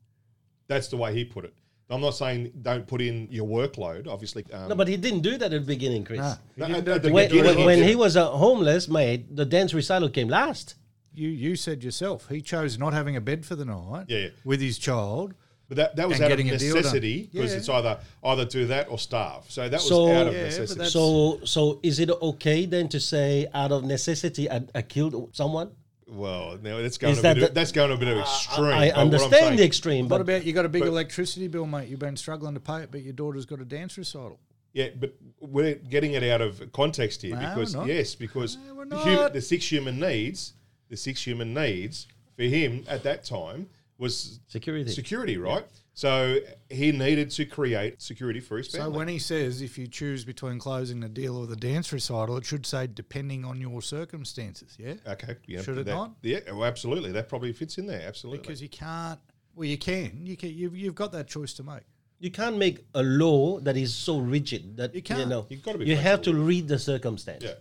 That's 0.68 0.88
the 0.88 0.98
way 0.98 1.14
he 1.14 1.24
put 1.26 1.46
it. 1.46 1.54
I'm 1.90 2.02
not 2.02 2.12
saying 2.16 2.52
don't 2.62 2.86
put 2.86 3.02
in 3.02 3.28
your 3.32 3.48
workload, 3.48 4.08
obviously. 4.08 4.44
Um, 4.52 4.70
No, 4.70 4.76
but 4.76 4.88
he 4.90 4.98
didn't 4.98 5.22
do 5.22 5.38
that 5.38 5.54
at 5.54 5.62
the 5.62 5.68
beginning, 5.68 6.04
Chris. 6.04 6.20
Nah. 6.20 6.36
no, 6.58 6.66
at- 6.66 6.88
at 6.88 7.04
the 7.04 7.12
When, 7.12 7.30
beginning, 7.30 7.56
when, 7.58 7.66
when 7.66 7.84
he 7.84 7.96
was 7.96 8.16
a 8.18 8.26
homeless 8.26 8.90
mate, 8.90 9.34
the 9.36 9.46
dance 9.46 9.74
recital 9.74 10.10
came 10.10 10.28
last. 10.28 10.76
you 11.14 11.30
you 11.30 11.56
said 11.56 11.84
yourself 11.84 12.28
he 12.30 12.40
chose 12.42 12.78
not 12.78 12.94
having 12.94 13.16
a 13.16 13.22
bed 13.22 13.44
for 13.46 13.56
the 13.56 13.66
night 13.66 14.06
Yeah, 14.08 14.18
yeah. 14.20 14.30
with 14.44 14.62
his 14.62 14.78
child. 14.78 15.34
But 15.68 15.78
that, 15.78 15.96
that 15.98 16.08
was 16.08 16.22
out 16.22 16.32
of 16.32 16.38
getting 16.38 16.50
a 16.52 16.58
deal 16.58 16.74
done. 16.76 16.78
necessity 16.84 17.30
because 17.32 17.52
Yeah. 17.52 17.58
it's 17.58 17.68
either 17.70 18.00
either 18.24 18.46
do 18.46 18.68
that 18.68 18.90
or 18.90 18.98
starve. 18.98 19.44
So 19.50 19.64
that 19.68 19.72
was 19.74 19.88
So- 19.88 20.12
out 20.14 20.28
of 20.28 20.34
Yeah, 20.34 20.44
necessity. 20.44 20.78
that's- 20.78 20.94
So, 20.94 21.42
so 21.44 21.80
is 21.84 22.00
it 22.00 22.10
okay 22.10 22.66
then 22.66 22.88
to 22.90 23.00
say, 23.00 23.48
out 23.54 23.72
of 23.74 23.84
necessity, 23.84 24.50
I, 24.50 24.62
I 24.74 24.82
killed 24.82 25.30
someone? 25.36 25.72
well, 26.10 26.58
now 26.64 26.82
that's 26.82 26.98
going 26.98 27.12
Is 27.12 27.20
a 27.20 27.22
that 27.24 27.34
bit 27.34 27.44
of, 27.44 27.50
the- 27.50 27.54
that's 27.56 27.74
going 27.74 27.92
a 27.92 27.98
bit 27.98 28.08
of 28.08 28.18
uh, 28.18 28.22
extreme. 28.22 28.66
I 28.68 28.92
I'm 28.92 29.00
understand 29.00 29.34
saying- 29.34 29.58
the 29.58 29.66
extreme, 29.66 30.06
What 30.06 30.10
but 30.10 30.22
about 30.22 30.46
you 30.46 30.54
got 30.54 30.64
a 30.64 30.70
big 30.70 30.84
but- 30.84 30.88
electricity 30.88 31.50
bill, 31.50 31.66
mate? 31.66 31.90
You've 31.90 32.00
been 32.00 32.16
struggling 32.16 32.54
to 32.54 32.62
pay 32.62 32.84
it, 32.84 32.92
but 32.92 33.02
your 33.04 33.12
daughter's 33.14 33.46
got 33.46 33.60
a 33.60 33.66
dance 33.66 33.98
recital. 33.98 34.40
Yeah, 34.74 34.90
but 34.98 35.16
we're 35.42 35.76
getting 35.76 36.14
it 36.14 36.24
out 36.24 36.40
of 36.40 36.72
context 36.72 37.24
here 37.24 37.36
No, 37.36 37.42
because 37.42 37.76
we're 37.76 37.82
not. 37.82 37.88
yes, 37.90 38.16
because 38.16 38.58
No, 38.68 38.76
we're 38.76 38.86
the, 38.86 39.00
human, 39.00 39.34
the 39.34 39.42
six 39.42 39.70
human 39.70 40.00
needs, 40.00 40.54
the 40.88 40.96
six 40.96 41.22
human 41.28 41.54
needs 41.54 42.08
for 42.38 42.44
him 42.44 42.86
at 42.88 43.04
that 43.04 43.26
time 43.26 43.68
was 43.98 44.40
security. 44.48 44.92
security, 44.92 45.38
right? 45.38 45.66
So 45.94 46.38
he 46.70 46.92
needed 46.92 47.32
to 47.32 47.46
create 47.46 48.02
security 48.02 48.40
for 48.40 48.58
his 48.58 48.68
family. 48.68 48.92
So 48.94 48.98
when 48.98 49.08
he 49.08 49.18
says 49.18 49.64
if 49.64 49.80
you 49.80 49.88
choose 49.88 50.24
between 50.24 50.60
closing 50.60 51.00
the 51.00 51.10
deal 51.10 51.36
or 51.36 51.48
the 51.48 51.56
dance 51.56 51.92
recital, 51.92 52.38
it 52.38 52.46
should 52.46 52.68
say 52.68 52.86
depending 52.86 53.44
on 53.44 53.60
your 53.60 53.82
circumstances. 53.82 54.76
Yeah, 54.78 54.94
okay, 55.08 55.38
yeah, 55.48 55.62
Should 55.64 55.80
it 55.80 55.86
that- 55.86 55.92
not? 55.92 56.12
Yeah, 56.22 56.40
well, 56.52 56.66
absolutely. 56.66 57.12
That 57.14 57.28
probably 57.30 57.52
fits 57.54 57.80
in 57.80 57.88
there. 57.88 58.04
Absolutely. 58.08 58.42
because 58.42 58.62
you 58.62 58.70
can't. 58.70 59.20
Well, 59.56 59.66
you 59.68 59.78
can. 59.80 60.22
You 60.24 60.38
can. 60.38 60.50
You've, 60.54 60.78
you've 60.78 60.94
got 60.94 61.12
that 61.14 61.28
choice 61.28 61.54
to 61.56 61.64
make. 61.64 61.82
you 62.20 62.30
can't 62.30 62.58
make 62.58 62.86
a 62.94 63.02
law 63.02 63.60
that 63.62 63.76
is 63.76 63.92
so 63.96 64.20
rigid 64.20 64.78
that 64.78 64.94
You 64.94 64.98
you, 64.98 65.02
can't. 65.02 65.28
know 65.30 65.48
You've 65.50 65.64
gotta 65.64 65.80
be 65.80 65.86
you 65.86 65.96
have 65.96 66.22
to 66.24 66.36
read 66.36 66.68
the 66.68 66.78
circumstance. 66.78 67.44
yeah, 67.44 67.54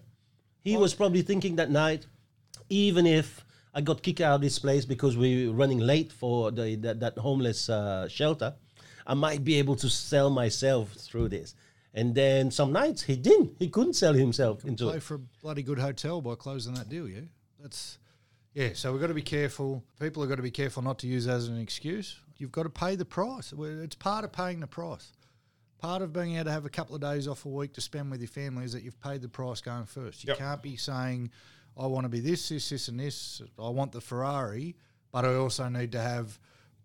He 0.62 0.76
was 0.76 0.92
probably 0.92 1.22
thinking 1.22 1.56
that 1.56 1.70
night, 1.70 2.04
even 2.68 3.06
if 3.06 3.45
I 3.76 3.80
got 3.82 4.02
kicked 4.02 4.22
out 4.22 4.36
of 4.36 4.40
this 4.40 4.58
place 4.58 4.84
because 4.86 5.16
we 5.16 5.46
were 5.48 5.54
running 5.62 5.78
late 5.92 6.10
for 6.20 6.50
the 6.50 6.76
that, 6.76 7.00
that 7.00 7.18
homeless 7.18 7.68
uh, 7.68 8.08
shelter, 8.08 8.54
I 9.06 9.14
might 9.14 9.44
be 9.44 9.54
able 9.62 9.76
to 9.76 9.88
sell 9.90 10.30
myself 10.30 10.92
through 10.92 11.28
this. 11.28 11.54
And 11.92 12.14
then 12.14 12.50
some 12.50 12.72
nights 12.72 13.02
he 13.02 13.16
didn't. 13.16 13.52
He 13.58 13.68
couldn't 13.68 13.94
sell 13.94 14.14
himself 14.14 14.64
into 14.64 14.84
Play 14.84 14.96
it. 14.96 15.02
for 15.02 15.14
a 15.14 15.18
bloody 15.42 15.62
good 15.62 15.78
hotel 15.78 16.20
by 16.20 16.34
closing 16.34 16.74
that 16.74 16.88
deal. 16.88 17.06
Yeah, 17.08 17.20
that's. 17.60 17.98
Yeah, 18.54 18.70
so 18.74 18.92
we've 18.92 19.00
got 19.02 19.08
to 19.08 19.14
be 19.14 19.20
careful. 19.38 19.84
People 20.00 20.22
have 20.22 20.30
got 20.30 20.36
to 20.36 20.42
be 20.42 20.50
careful 20.50 20.82
not 20.82 20.98
to 21.00 21.06
use 21.06 21.26
that 21.26 21.36
as 21.36 21.48
an 21.48 21.60
excuse. 21.60 22.18
You've 22.38 22.52
got 22.52 22.62
to 22.62 22.70
pay 22.70 22.96
the 22.96 23.04
price. 23.04 23.52
It's 23.58 23.94
part 23.96 24.24
of 24.24 24.32
paying 24.32 24.60
the 24.60 24.66
price. 24.66 25.12
Part 25.78 26.00
of 26.00 26.14
being 26.14 26.36
able 26.36 26.46
to 26.46 26.52
have 26.52 26.64
a 26.64 26.70
couple 26.70 26.94
of 26.94 27.02
days 27.02 27.28
off 27.28 27.44
a 27.44 27.50
week 27.50 27.74
to 27.74 27.82
spend 27.82 28.10
with 28.10 28.20
your 28.20 28.28
family 28.28 28.64
is 28.64 28.72
that 28.72 28.82
you've 28.82 29.00
paid 29.00 29.20
the 29.20 29.28
price 29.28 29.60
going 29.60 29.84
first. 29.84 30.24
You 30.24 30.28
Yep. 30.28 30.38
can't 30.38 30.62
be 30.62 30.76
saying, 30.76 31.30
I 31.78 31.86
want 31.86 32.04
to 32.04 32.08
be 32.08 32.20
this, 32.20 32.48
this, 32.48 32.68
this, 32.70 32.88
and 32.88 32.98
this. 32.98 33.42
I 33.58 33.68
want 33.68 33.92
the 33.92 34.00
Ferrari, 34.00 34.76
but 35.12 35.24
I 35.24 35.34
also 35.34 35.68
need 35.68 35.92
to 35.92 36.00
have 36.00 36.38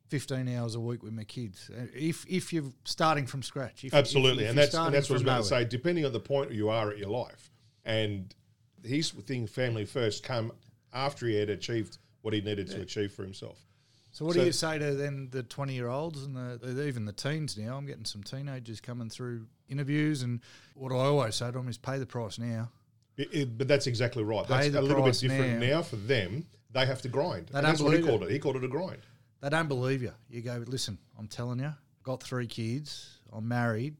15 0.09 0.49
hours 0.49 0.75
a 0.75 0.79
week 0.79 1.01
with 1.03 1.13
my 1.13 1.23
kids. 1.23 1.69
Uh, 1.73 1.85
If 1.95 2.25
if 2.27 2.51
you're 2.51 2.71
starting 2.83 3.25
from 3.25 3.41
scratch, 3.43 3.83
if, 3.85 3.93
Absolutely, 3.93 4.43
if- 4.43 4.47
if 4.47 4.49
and 4.51 4.57
that's 4.59 4.73
and 4.75 4.93
that's 4.93 5.09
what 5.09 5.13
I 5.15 5.15
was 5.15 5.21
about 5.23 5.37
to 5.43 5.43
say. 5.45 5.65
Depending 5.65 6.05
on 6.05 6.11
the 6.11 6.19
point 6.19 6.51
you 6.51 6.69
are 6.69 6.89
at 6.91 6.97
your 6.97 7.09
life, 7.09 7.49
and 7.85 8.33
his 8.83 9.11
thing, 9.11 9.47
family 9.47 9.85
first, 9.85 10.23
come 10.23 10.51
after 10.93 11.25
he 11.27 11.35
had 11.35 11.49
achieved 11.49 11.97
what 12.21 12.33
he 12.33 12.41
needed 12.41 12.67
to 12.71 12.81
achieve 12.81 13.13
for 13.13 13.23
himself. 13.23 13.57
So 14.11 14.25
what 14.25 14.33
So- 14.33 14.41
do 14.41 14.45
you 14.47 14.51
say 14.51 14.77
to 14.77 14.93
then 14.95 15.29
the 15.31 15.43
twenty 15.43 15.73
year 15.75 15.87
olds 15.87 16.21
and 16.23 16.35
the, 16.35 16.59
the- 16.61 16.85
even 16.87 17.05
the 17.05 17.13
teens 17.13 17.57
now? 17.57 17.77
I'm 17.77 17.85
getting 17.85 18.03
some 18.05 18.23
teenagers 18.23 18.81
coming 18.81 19.09
through 19.09 19.47
interviews, 19.69 20.21
and 20.23 20.41
what 20.75 20.91
I 20.91 20.95
always 20.95 21.35
say 21.35 21.45
to 21.45 21.53
them 21.53 21.69
is 21.69 21.77
pay 21.77 21.97
the 21.97 22.05
price 22.05 22.37
now. 22.37 22.69
It- 23.21 23.33
it- 23.33 23.57
but 23.57 23.67
that's 23.67 23.87
exactly 23.87 24.23
right. 24.23 24.45
Pay 24.47 24.69
That's 24.69 24.75
a 24.75 24.81
little 24.81 25.03
bit 25.03 25.19
different 25.19 25.59
now. 25.59 25.67
now. 25.77 25.81
for 25.83 25.95
them. 25.97 26.45
They 26.73 26.85
have 26.85 27.01
to 27.01 27.09
grind. 27.09 27.47
They 27.47 27.57
And 27.59 27.63
don't 27.65 27.71
that's 27.73 27.81
what 27.81 27.91
he 27.93 27.97
believe 27.99 28.09
called 28.09 28.23
it. 28.23 28.31
He 28.31 28.39
called 28.39 28.55
it 28.55 28.63
a 28.63 28.67
grind. 28.67 29.01
They 29.41 29.49
don't 29.49 29.67
believe 29.67 30.01
you. 30.01 30.13
You 30.29 30.41
go, 30.41 30.63
listen, 30.67 30.97
I'm 31.19 31.27
telling 31.27 31.59
you, 31.59 31.73
got 32.03 32.23
three 32.23 32.47
kids, 32.47 33.19
I'm 33.33 33.47
married, 33.47 33.95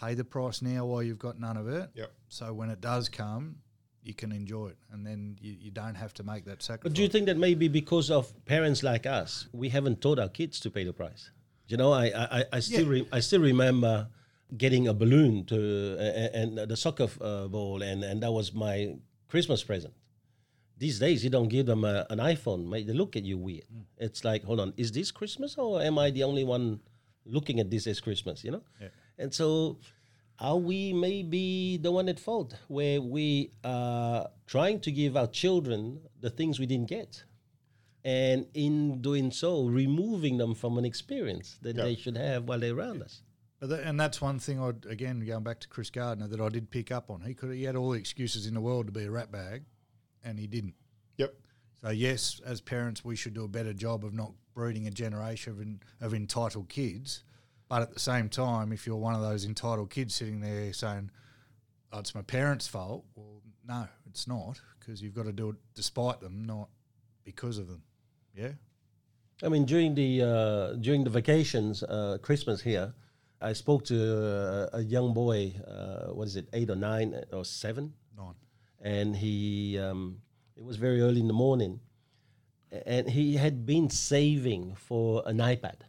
pay 0.00 0.14
the 0.14 0.24
price 0.24 0.60
now 0.62 0.86
while 0.86 1.02
you've 1.02 1.18
got 1.18 1.38
none 1.38 1.56
of 1.56 1.68
it. 1.68 1.90
Yep. 1.94 2.10
So 2.28 2.52
when 2.52 2.70
it 2.70 2.80
does 2.80 3.08
come, 3.08 3.56
you 4.02 4.14
can 4.14 4.32
enjoy 4.32 4.68
it, 4.68 4.78
and 4.90 5.06
then 5.06 5.36
you, 5.40 5.52
you 5.60 5.70
don't 5.70 5.94
have 5.94 6.12
to 6.14 6.22
make 6.22 6.44
that 6.46 6.62
sacrifice. 6.62 6.82
But 6.84 6.94
do 6.94 7.02
you 7.02 7.08
think 7.08 7.26
that 7.26 7.36
maybe 7.36 7.68
because 7.68 8.10
of 8.10 8.32
parents 8.46 8.82
like 8.82 9.06
us, 9.06 9.46
we 9.52 9.68
haven't 9.68 10.00
taught 10.00 10.18
our 10.18 10.28
kids 10.30 10.58
to 10.60 10.70
pay 10.70 10.84
the 10.84 10.92
price? 10.92 11.30
You 11.68 11.76
know, 11.76 11.92
I 11.92 12.06
I, 12.06 12.40
I- 12.40 12.44
I 12.54 12.60
still 12.60 12.86
re, 12.86 13.06
I 13.12 13.20
still 13.20 13.40
remember 13.42 14.08
getting 14.56 14.88
a 14.88 14.94
balloon 14.94 15.44
to 15.46 15.96
uh, 15.98 16.36
and 16.38 16.58
the 16.58 16.76
soccer 16.76 17.08
uh, 17.20 17.46
ball, 17.48 17.82
and 17.82 18.02
and 18.04 18.22
that 18.22 18.32
was 18.32 18.52
my 18.54 18.96
Christmas 19.28 19.62
present. 19.64 19.94
These 20.78 20.98
days, 21.00 21.24
you 21.24 21.30
don't 21.30 21.48
give 21.48 21.66
them 21.66 21.84
a, 21.84 22.06
an 22.08 22.18
iPhone, 22.18 22.68
mate. 22.68 22.86
They 22.86 22.92
look 22.92 23.16
at 23.16 23.24
you 23.24 23.36
weird. 23.36 23.64
It's 23.96 24.24
like, 24.24 24.44
hold 24.44 24.60
on, 24.60 24.72
is 24.76 24.92
this 24.92 25.10
Christmas 25.10 25.58
or 25.58 25.82
am 25.82 25.98
I 25.98 26.10
the 26.12 26.22
only 26.22 26.44
one 26.44 26.80
looking 27.26 27.58
at 27.58 27.68
this 27.68 27.86
as 27.88 28.00
Christmas? 28.00 28.44
You 28.44 28.52
know, 28.52 28.62
and 29.18 29.34
so 29.34 29.78
are 30.38 30.56
we 30.56 30.92
maybe 30.92 31.78
the 31.78 31.90
one 31.90 32.08
at 32.08 32.20
fault 32.20 32.54
where 32.68 33.00
we 33.02 33.50
are 33.64 34.28
trying 34.46 34.78
to 34.80 34.92
give 34.92 35.16
our 35.16 35.26
children 35.26 35.98
the 36.20 36.30
things 36.30 36.60
we 36.60 36.66
didn't 36.66 36.88
get 36.88 37.24
and 38.04 38.46
in 38.54 39.02
doing 39.02 39.32
so 39.32 39.64
removing 39.66 40.38
them 40.38 40.54
from 40.54 40.78
an 40.78 40.84
experience 40.84 41.58
that 41.62 41.74
Yeah. 41.74 41.82
they 41.82 41.96
should 41.96 42.16
have 42.16 42.44
while 42.44 42.60
they're 42.60 42.76
around 42.76 43.02
us 43.02 43.22
But 43.60 43.70
tha- 43.70 43.84
and 43.84 43.98
that's 43.98 44.20
one 44.20 44.38
thing 44.38 44.60
I 44.60 44.68
again 44.88 45.20
going 45.26 45.42
back 45.42 45.60
to 45.60 45.68
Chris 45.68 45.90
Gardner 45.90 46.28
that 46.28 46.40
I 46.40 46.48
did 46.48 46.70
pick 46.70 46.92
up 46.92 47.10
on. 47.10 47.22
He 47.22 47.34
could 47.34 47.52
he 47.52 47.64
had 47.64 47.76
all 47.76 47.90
the 47.90 47.98
excuses 47.98 48.46
in 48.46 48.54
the 48.54 48.60
world 48.60 48.86
to 48.86 48.92
be 48.92 49.04
a 49.04 49.10
rat 49.10 49.32
bag, 49.32 49.64
and 50.22 50.38
he 50.38 50.46
didn't. 50.46 50.74
Yep. 51.16 51.34
So 51.82 51.90
yes, 51.90 52.40
as 52.44 52.60
parents, 52.60 53.04
we 53.04 53.16
should 53.16 53.34
do 53.34 53.44
a 53.44 53.48
better 53.48 53.72
job 53.72 54.04
of 54.04 54.12
not 54.14 54.32
breeding 54.54 54.86
a 54.86 54.90
generation 54.90 55.52
of, 55.52 55.60
en- 55.60 55.80
of 56.00 56.14
entitled 56.14 56.68
kids. 56.68 57.24
But 57.68 57.82
at 57.82 57.92
the 57.92 58.00
same 58.00 58.28
time, 58.28 58.72
if 58.72 58.86
you're 58.86 58.96
one 58.96 59.14
of 59.14 59.20
those 59.20 59.44
entitled 59.44 59.90
kids 59.90 60.14
sitting 60.14 60.40
there 60.40 60.72
saying, 60.72 61.10
oh, 61.92 61.98
"It's 61.98 62.14
my 62.14 62.22
parents' 62.22 62.66
fault," 62.66 63.04
well, 63.14 63.42
no, 63.66 63.86
it's 64.08 64.26
not, 64.26 64.60
because 64.78 65.02
you've 65.02 65.14
got 65.14 65.26
to 65.26 65.32
do 65.32 65.50
it 65.50 65.56
despite 65.74 66.20
them, 66.20 66.44
not 66.46 66.68
because 67.24 67.58
of 67.58 67.68
them. 67.68 67.82
Yeah. 68.34 68.52
I 69.42 69.48
mean, 69.48 69.66
during 69.66 69.94
the 69.94 70.22
uh, 70.22 70.72
during 70.80 71.04
the 71.04 71.10
vacations, 71.10 71.82
uh, 71.82 72.18
Christmas 72.22 72.62
here, 72.62 72.94
I 73.40 73.52
spoke 73.52 73.84
to 73.86 73.96
uh, 73.96 74.78
a 74.78 74.82
young 74.82 75.14
boy. 75.14 75.54
Uh, 75.66 76.12
what 76.12 76.26
is 76.26 76.36
it, 76.36 76.48
eight 76.52 76.70
or 76.70 76.76
nine 76.76 77.14
or 77.32 77.44
seven? 77.44 77.94
Nine. 78.16 78.34
And 78.80 79.16
he, 79.16 79.78
um, 79.78 80.22
it 80.56 80.64
was 80.64 80.76
very 80.76 81.00
early 81.00 81.20
in 81.20 81.28
the 81.28 81.34
morning, 81.34 81.80
and 82.86 83.08
he 83.08 83.36
had 83.36 83.64
been 83.64 83.90
saving 83.90 84.74
for 84.74 85.22
an 85.26 85.38
iPad, 85.38 85.80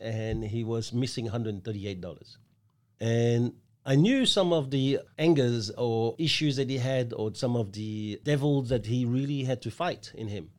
and 0.00 0.44
he 0.44 0.64
was 0.64 0.92
missing 0.92 1.24
one 1.24 1.32
hundred 1.32 1.64
thirty-eight 1.64 2.00
dollars, 2.00 2.38
and. 3.00 3.54
I 3.84 3.96
knew 3.96 4.26
some 4.26 4.52
of 4.52 4.70
the 4.70 5.00
angers 5.18 5.68
or 5.70 6.14
issues 6.16 6.54
that 6.54 6.70
he 6.70 6.78
had, 6.78 7.12
or 7.12 7.34
some 7.34 7.56
of 7.56 7.72
the 7.72 8.20
devils 8.22 8.68
that 8.68 8.86
he 8.86 9.04
really 9.04 9.42
had 9.42 9.60
to 9.62 9.72
fight 9.72 10.12
in 10.14 10.28
him. 10.28 10.50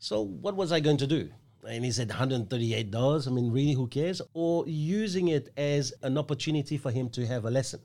So 0.00 0.22
what 0.22 0.56
was 0.56 0.72
I 0.72 0.80
going 0.80 0.96
to 0.96 1.06
do? 1.06 1.30
And 1.66 1.84
he 1.84 1.90
said 1.90 2.08
$138. 2.08 3.26
I 3.26 3.30
mean, 3.30 3.50
really, 3.50 3.72
who 3.72 3.88
cares? 3.88 4.22
Or 4.32 4.64
using 4.66 5.28
it 5.28 5.52
as 5.56 5.92
an 6.02 6.16
opportunity 6.16 6.78
for 6.78 6.90
him 6.90 7.08
to 7.10 7.26
have 7.26 7.44
a 7.44 7.50
lesson. 7.50 7.80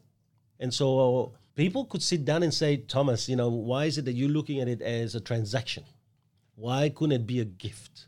And 0.59 0.73
so 0.73 1.33
uh, 1.33 1.38
people 1.55 1.86
could 1.86 2.03
sit 2.03 2.23
down 2.23 2.43
and 2.43 2.53
say, 2.53 2.77
Thomas, 2.77 3.27
you 3.27 3.36
know, 3.36 3.49
why 3.49 3.86
is 3.86 3.97
it 3.97 4.05
that 4.05 4.13
you're 4.13 4.29
looking 4.29 4.59
at 4.62 4.67
it 4.67 4.81
as 4.81 5.15
a 5.15 5.19
transaction? 5.19 5.83
Why 6.55 6.89
couldn't 6.89 7.21
it 7.21 7.27
be 7.27 7.39
a 7.39 7.45
gift? 7.45 8.07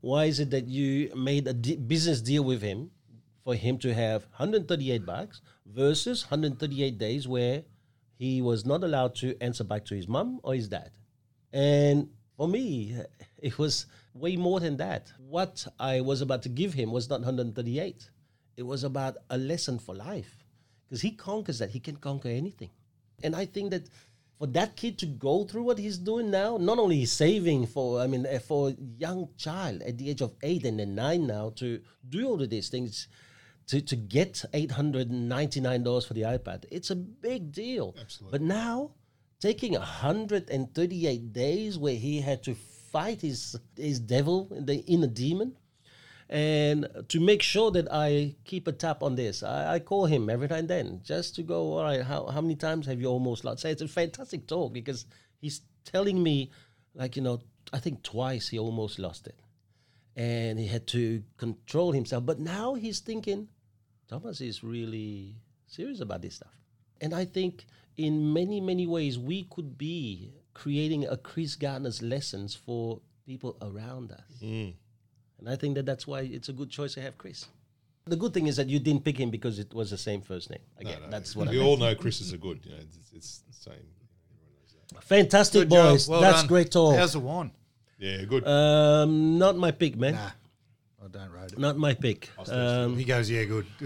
Why 0.00 0.24
is 0.24 0.40
it 0.40 0.50
that 0.50 0.68
you 0.68 1.14
made 1.14 1.46
a 1.46 1.54
business 1.54 2.20
deal 2.20 2.44
with 2.44 2.62
him 2.62 2.90
for 3.44 3.54
him 3.54 3.78
to 3.78 3.92
have 3.92 4.22
138 4.36 5.04
bucks 5.04 5.40
versus 5.66 6.24
138 6.24 6.98
days 6.98 7.26
where 7.26 7.64
he 8.18 8.40
was 8.40 8.64
not 8.64 8.84
allowed 8.84 9.14
to 9.16 9.36
answer 9.40 9.64
back 9.64 9.84
to 9.86 9.94
his 9.94 10.08
mum 10.08 10.40
or 10.42 10.54
his 10.54 10.68
dad? 10.68 10.90
And 11.52 12.08
for 12.36 12.48
me, 12.48 12.96
it 13.38 13.58
was 13.58 13.86
way 14.14 14.36
more 14.36 14.60
than 14.60 14.76
that. 14.78 15.12
What 15.18 15.66
I 15.78 16.00
was 16.00 16.20
about 16.20 16.42
to 16.42 16.48
give 16.48 16.74
him 16.74 16.92
was 16.92 17.08
not 17.08 17.20
138. 17.20 18.10
It 18.56 18.62
was 18.62 18.84
about 18.84 19.16
a 19.30 19.38
lesson 19.38 19.78
for 19.78 19.94
life. 19.94 20.44
Because 20.88 21.02
he 21.02 21.12
conquers 21.12 21.58
that. 21.58 21.70
He 21.70 21.80
can 21.80 21.96
conquer 21.96 22.28
anything. 22.28 22.70
And 23.22 23.34
I 23.34 23.46
think 23.46 23.70
that 23.70 23.88
for 24.38 24.46
that 24.48 24.76
kid 24.76 24.98
to 24.98 25.06
go 25.06 25.44
through 25.44 25.62
what 25.62 25.78
he's 25.78 25.98
doing 25.98 26.30
now, 26.30 26.56
not 26.56 26.78
only 26.78 26.96
he's 26.96 27.12
saving 27.12 27.66
for, 27.66 28.00
I 28.00 28.06
mean, 28.06 28.26
uh, 28.26 28.40
for 28.40 28.70
a 28.70 28.76
young 28.98 29.28
child 29.38 29.82
at 29.82 29.98
the 29.98 30.10
age 30.10 30.20
of 30.20 30.34
eight 30.42 30.64
and 30.64 30.80
then 30.80 30.94
nine 30.94 31.26
now 31.26 31.52
to 31.56 31.80
do 32.08 32.26
all 32.26 32.42
of 32.42 32.50
these 32.50 32.68
things, 32.68 33.08
to, 33.68 33.80
to 33.80 33.96
get 33.96 34.44
$899 34.52 36.06
for 36.06 36.14
the 36.14 36.22
iPad, 36.22 36.64
it's 36.70 36.90
a 36.90 36.96
big 36.96 37.52
deal. 37.52 37.94
Absolutely. 38.00 38.38
But 38.38 38.44
now, 38.44 38.90
taking 39.42 39.72
138 39.72 41.32
days 41.32 41.76
where 41.76 41.96
he 41.96 42.20
had 42.20 42.44
to 42.44 42.54
fight 42.54 43.20
his, 43.20 43.58
his 43.76 43.98
devil, 43.98 44.46
the 44.52 44.76
inner 44.86 45.08
demon, 45.08 45.56
and 46.28 46.86
to 47.08 47.18
make 47.18 47.42
sure 47.42 47.72
that 47.72 47.92
I 47.92 48.36
keep 48.44 48.68
a 48.68 48.72
tap 48.72 49.02
on 49.02 49.16
this, 49.16 49.42
I, 49.42 49.74
I 49.74 49.78
call 49.80 50.06
him 50.06 50.30
every 50.30 50.46
now 50.46 50.56
and 50.56 50.68
then 50.68 51.00
just 51.02 51.34
to 51.34 51.42
go, 51.42 51.76
all 51.76 51.82
right, 51.82 52.02
how, 52.02 52.28
how 52.28 52.40
many 52.40 52.54
times 52.54 52.86
have 52.86 53.00
you 53.00 53.08
almost 53.08 53.44
lost? 53.44 53.62
So 53.62 53.68
it's 53.68 53.82
a 53.82 53.88
fantastic 53.88 54.46
talk 54.46 54.72
because 54.72 55.06
he's 55.40 55.62
telling 55.84 56.22
me, 56.22 56.52
like, 56.94 57.16
you 57.16 57.22
know, 57.22 57.40
I 57.72 57.80
think 57.80 58.04
twice 58.04 58.48
he 58.48 58.60
almost 58.60 59.00
lost 59.00 59.26
it. 59.26 59.38
And 60.14 60.58
he 60.58 60.68
had 60.68 60.86
to 60.88 61.22
control 61.36 61.90
himself. 61.90 62.24
But 62.24 62.38
now 62.38 62.74
he's 62.74 63.00
thinking, 63.00 63.48
Thomas 64.08 64.40
is 64.40 64.62
really 64.62 65.34
serious 65.66 66.00
about 66.00 66.22
this 66.22 66.36
stuff. 66.36 66.56
And 67.00 67.12
I 67.12 67.24
think 67.24 67.66
in 67.96 68.32
many, 68.32 68.60
many 68.60 68.86
ways, 68.86 69.18
we 69.18 69.44
could 69.44 69.76
be 69.78 70.32
creating 70.54 71.06
a 71.06 71.16
Chris 71.16 71.56
Gardner's 71.56 72.02
lessons 72.02 72.54
for 72.54 73.00
people 73.26 73.56
around 73.62 74.12
us. 74.12 74.40
And 74.40 74.74
I 75.48 75.56
think 75.56 75.74
that 75.76 75.86
that's 75.86 76.06
why 76.06 76.20
it's 76.20 76.48
a 76.48 76.52
good 76.52 76.70
choice 76.70 76.94
to 76.94 77.00
have 77.02 77.18
Chris. 77.18 77.46
The 78.04 78.16
good 78.16 78.34
thing 78.34 78.46
is 78.48 78.56
that 78.56 78.68
you 78.68 78.78
didn't 78.80 79.04
pick 79.04 79.16
him 79.18 79.30
because 79.30 79.58
it 79.58 79.72
was 79.72 79.90
the 79.90 79.98
same 79.98 80.22
first 80.22 80.50
name. 80.50 80.58
Again, 80.78 80.98
that's 81.08 81.36
what 81.36 81.48
I 81.48 81.52
we 81.52 81.58
meant. 81.58 81.68
all 81.68 81.76
know 81.76 81.94
Chris 81.94 82.20
is 82.20 82.32
a 82.32 82.38
good. 82.38 82.60
You 82.64 82.72
know, 82.72 82.78
it's, 82.80 83.12
it's 83.14 83.38
the 83.48 83.52
same. 83.54 83.74
Everyone 83.74 84.52
knows 84.60 84.74
that. 84.92 85.04
Fantastic, 85.04 85.60
Good 85.62 85.70
boys. 85.70 86.08
Well 86.08 86.20
that's 86.20 86.40
done. 86.40 86.48
great 86.48 86.70
talk. 86.72 86.96
How's 86.96 87.12
the 87.12 87.20
wine? 87.20 87.52
Yeah, 87.98 88.24
good. 88.24 88.44
Um, 88.46 89.38
not 89.38 89.56
my 89.56 89.70
pick, 89.70 89.96
man. 89.96 90.14
Nah, 90.14 90.30
I 91.04 91.08
don't 91.08 91.30
rate 91.32 91.52
it. 91.52 91.58
Not 91.58 91.76
my 91.76 91.94
pick. 91.94 92.30
Um, 92.48 92.96
He 92.96 93.04
goes, 93.04 93.28
yeah, 93.30 93.44
good. 93.44 93.66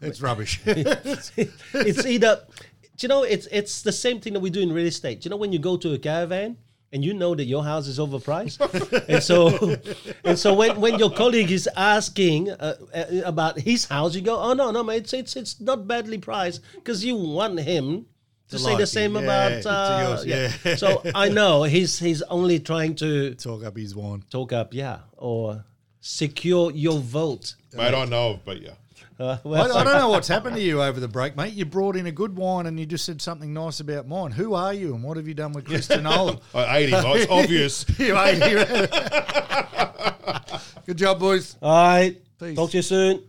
it's 0.00 0.20
rubbish. 0.20 0.60
it's 0.66 2.06
either, 2.06 2.42
do 2.96 3.04
you 3.04 3.08
know, 3.08 3.22
it's 3.22 3.46
it's 3.52 3.82
the 3.82 3.92
same 3.92 4.20
thing 4.20 4.32
that 4.32 4.40
we 4.40 4.50
do 4.50 4.60
in 4.60 4.72
real 4.72 4.86
estate. 4.86 5.24
You 5.24 5.30
know, 5.30 5.36
when 5.36 5.52
you 5.52 5.58
go 5.58 5.76
to 5.76 5.92
a 5.92 5.98
caravan 5.98 6.56
and 6.92 7.04
you 7.04 7.14
know 7.14 7.34
that 7.34 7.44
your 7.44 7.62
house 7.62 7.86
is 7.86 7.98
overpriced, 7.98 8.58
and 9.08 9.22
so 9.22 9.76
and 10.24 10.38
so 10.38 10.54
when, 10.54 10.80
when 10.80 10.98
your 10.98 11.10
colleague 11.10 11.50
is 11.52 11.68
asking 11.76 12.50
uh, 12.50 12.76
uh, 12.94 13.04
about 13.24 13.58
his 13.60 13.84
house, 13.84 14.14
you 14.14 14.22
go, 14.22 14.38
oh 14.40 14.54
no 14.54 14.70
no, 14.72 14.82
mate, 14.82 15.02
it's 15.02 15.12
it's, 15.12 15.36
it's 15.36 15.60
not 15.60 15.86
badly 15.86 16.18
priced 16.18 16.62
because 16.74 17.04
you 17.04 17.16
want 17.16 17.60
him. 17.60 18.06
To 18.50 18.56
To 18.56 18.58
say 18.60 18.70
like 18.70 18.78
the 18.78 18.86
same 18.86 19.16
yeah, 19.16 19.22
about 19.22 19.66
uh, 19.66 20.06
yours, 20.08 20.24
yeah. 20.24 20.52
yeah. 20.64 20.76
so 20.76 21.02
I 21.16 21.28
know 21.28 21.64
he's 21.64 21.98
he's 21.98 22.22
only 22.22 22.60
trying 22.60 22.94
to 22.96 23.34
Talk 23.34 23.64
up 23.64 23.76
his 23.76 23.92
wine. 23.94 24.22
talk 24.30 24.52
up, 24.52 24.72
yeah, 24.72 24.98
or 25.16 25.64
secure 26.06 26.70
your 26.70 27.00
vote. 27.00 27.56
Mate, 27.74 27.92
I 27.92 28.04
know 28.04 28.30
of, 28.32 28.44
but 28.44 28.62
yeah. 28.62 28.70
Uh, 29.18 29.38
I, 29.42 29.48
well, 29.48 29.74
I 29.74 29.82
don't 29.82 29.98
know 29.98 30.10
what's 30.10 30.28
happened 30.36 30.56
to 30.56 30.60
you 30.62 30.82
over 30.82 31.00
the 31.00 31.08
break, 31.08 31.38
mate. 31.38 31.54
You 31.54 31.64
brought 31.64 31.96
in 31.96 32.04
a 32.04 32.12
good 32.12 32.36
wine 32.36 32.66
and 32.66 32.78
you 32.78 32.84
just 32.84 33.06
said 33.06 33.22
something 33.22 33.50
nice 33.50 33.80
about 33.80 34.06
mine. 34.06 34.30
Who 34.30 34.52
are 34.52 34.74
you 34.74 34.94
and 34.94 35.02
what 35.02 35.16
have 35.16 35.26
you 35.26 35.32
done 35.32 35.52
with 35.54 35.64
Kristen 35.64 36.02
Nolan? 36.02 36.38
I 36.54 36.76
ate 36.76 36.90
him. 36.90 37.02
It's 37.02 37.30
obvious. 37.30 37.86
you 37.98 38.14
ain't 38.14 38.44
here. 38.44 38.66
Good 40.84 40.98
job, 40.98 41.18
boys. 41.18 41.56
all 41.62 41.74
right. 41.74 42.20
Peace. 42.38 42.56
Talk 42.56 42.72
to 42.72 42.76
you 42.76 42.82
soon. 42.82 43.22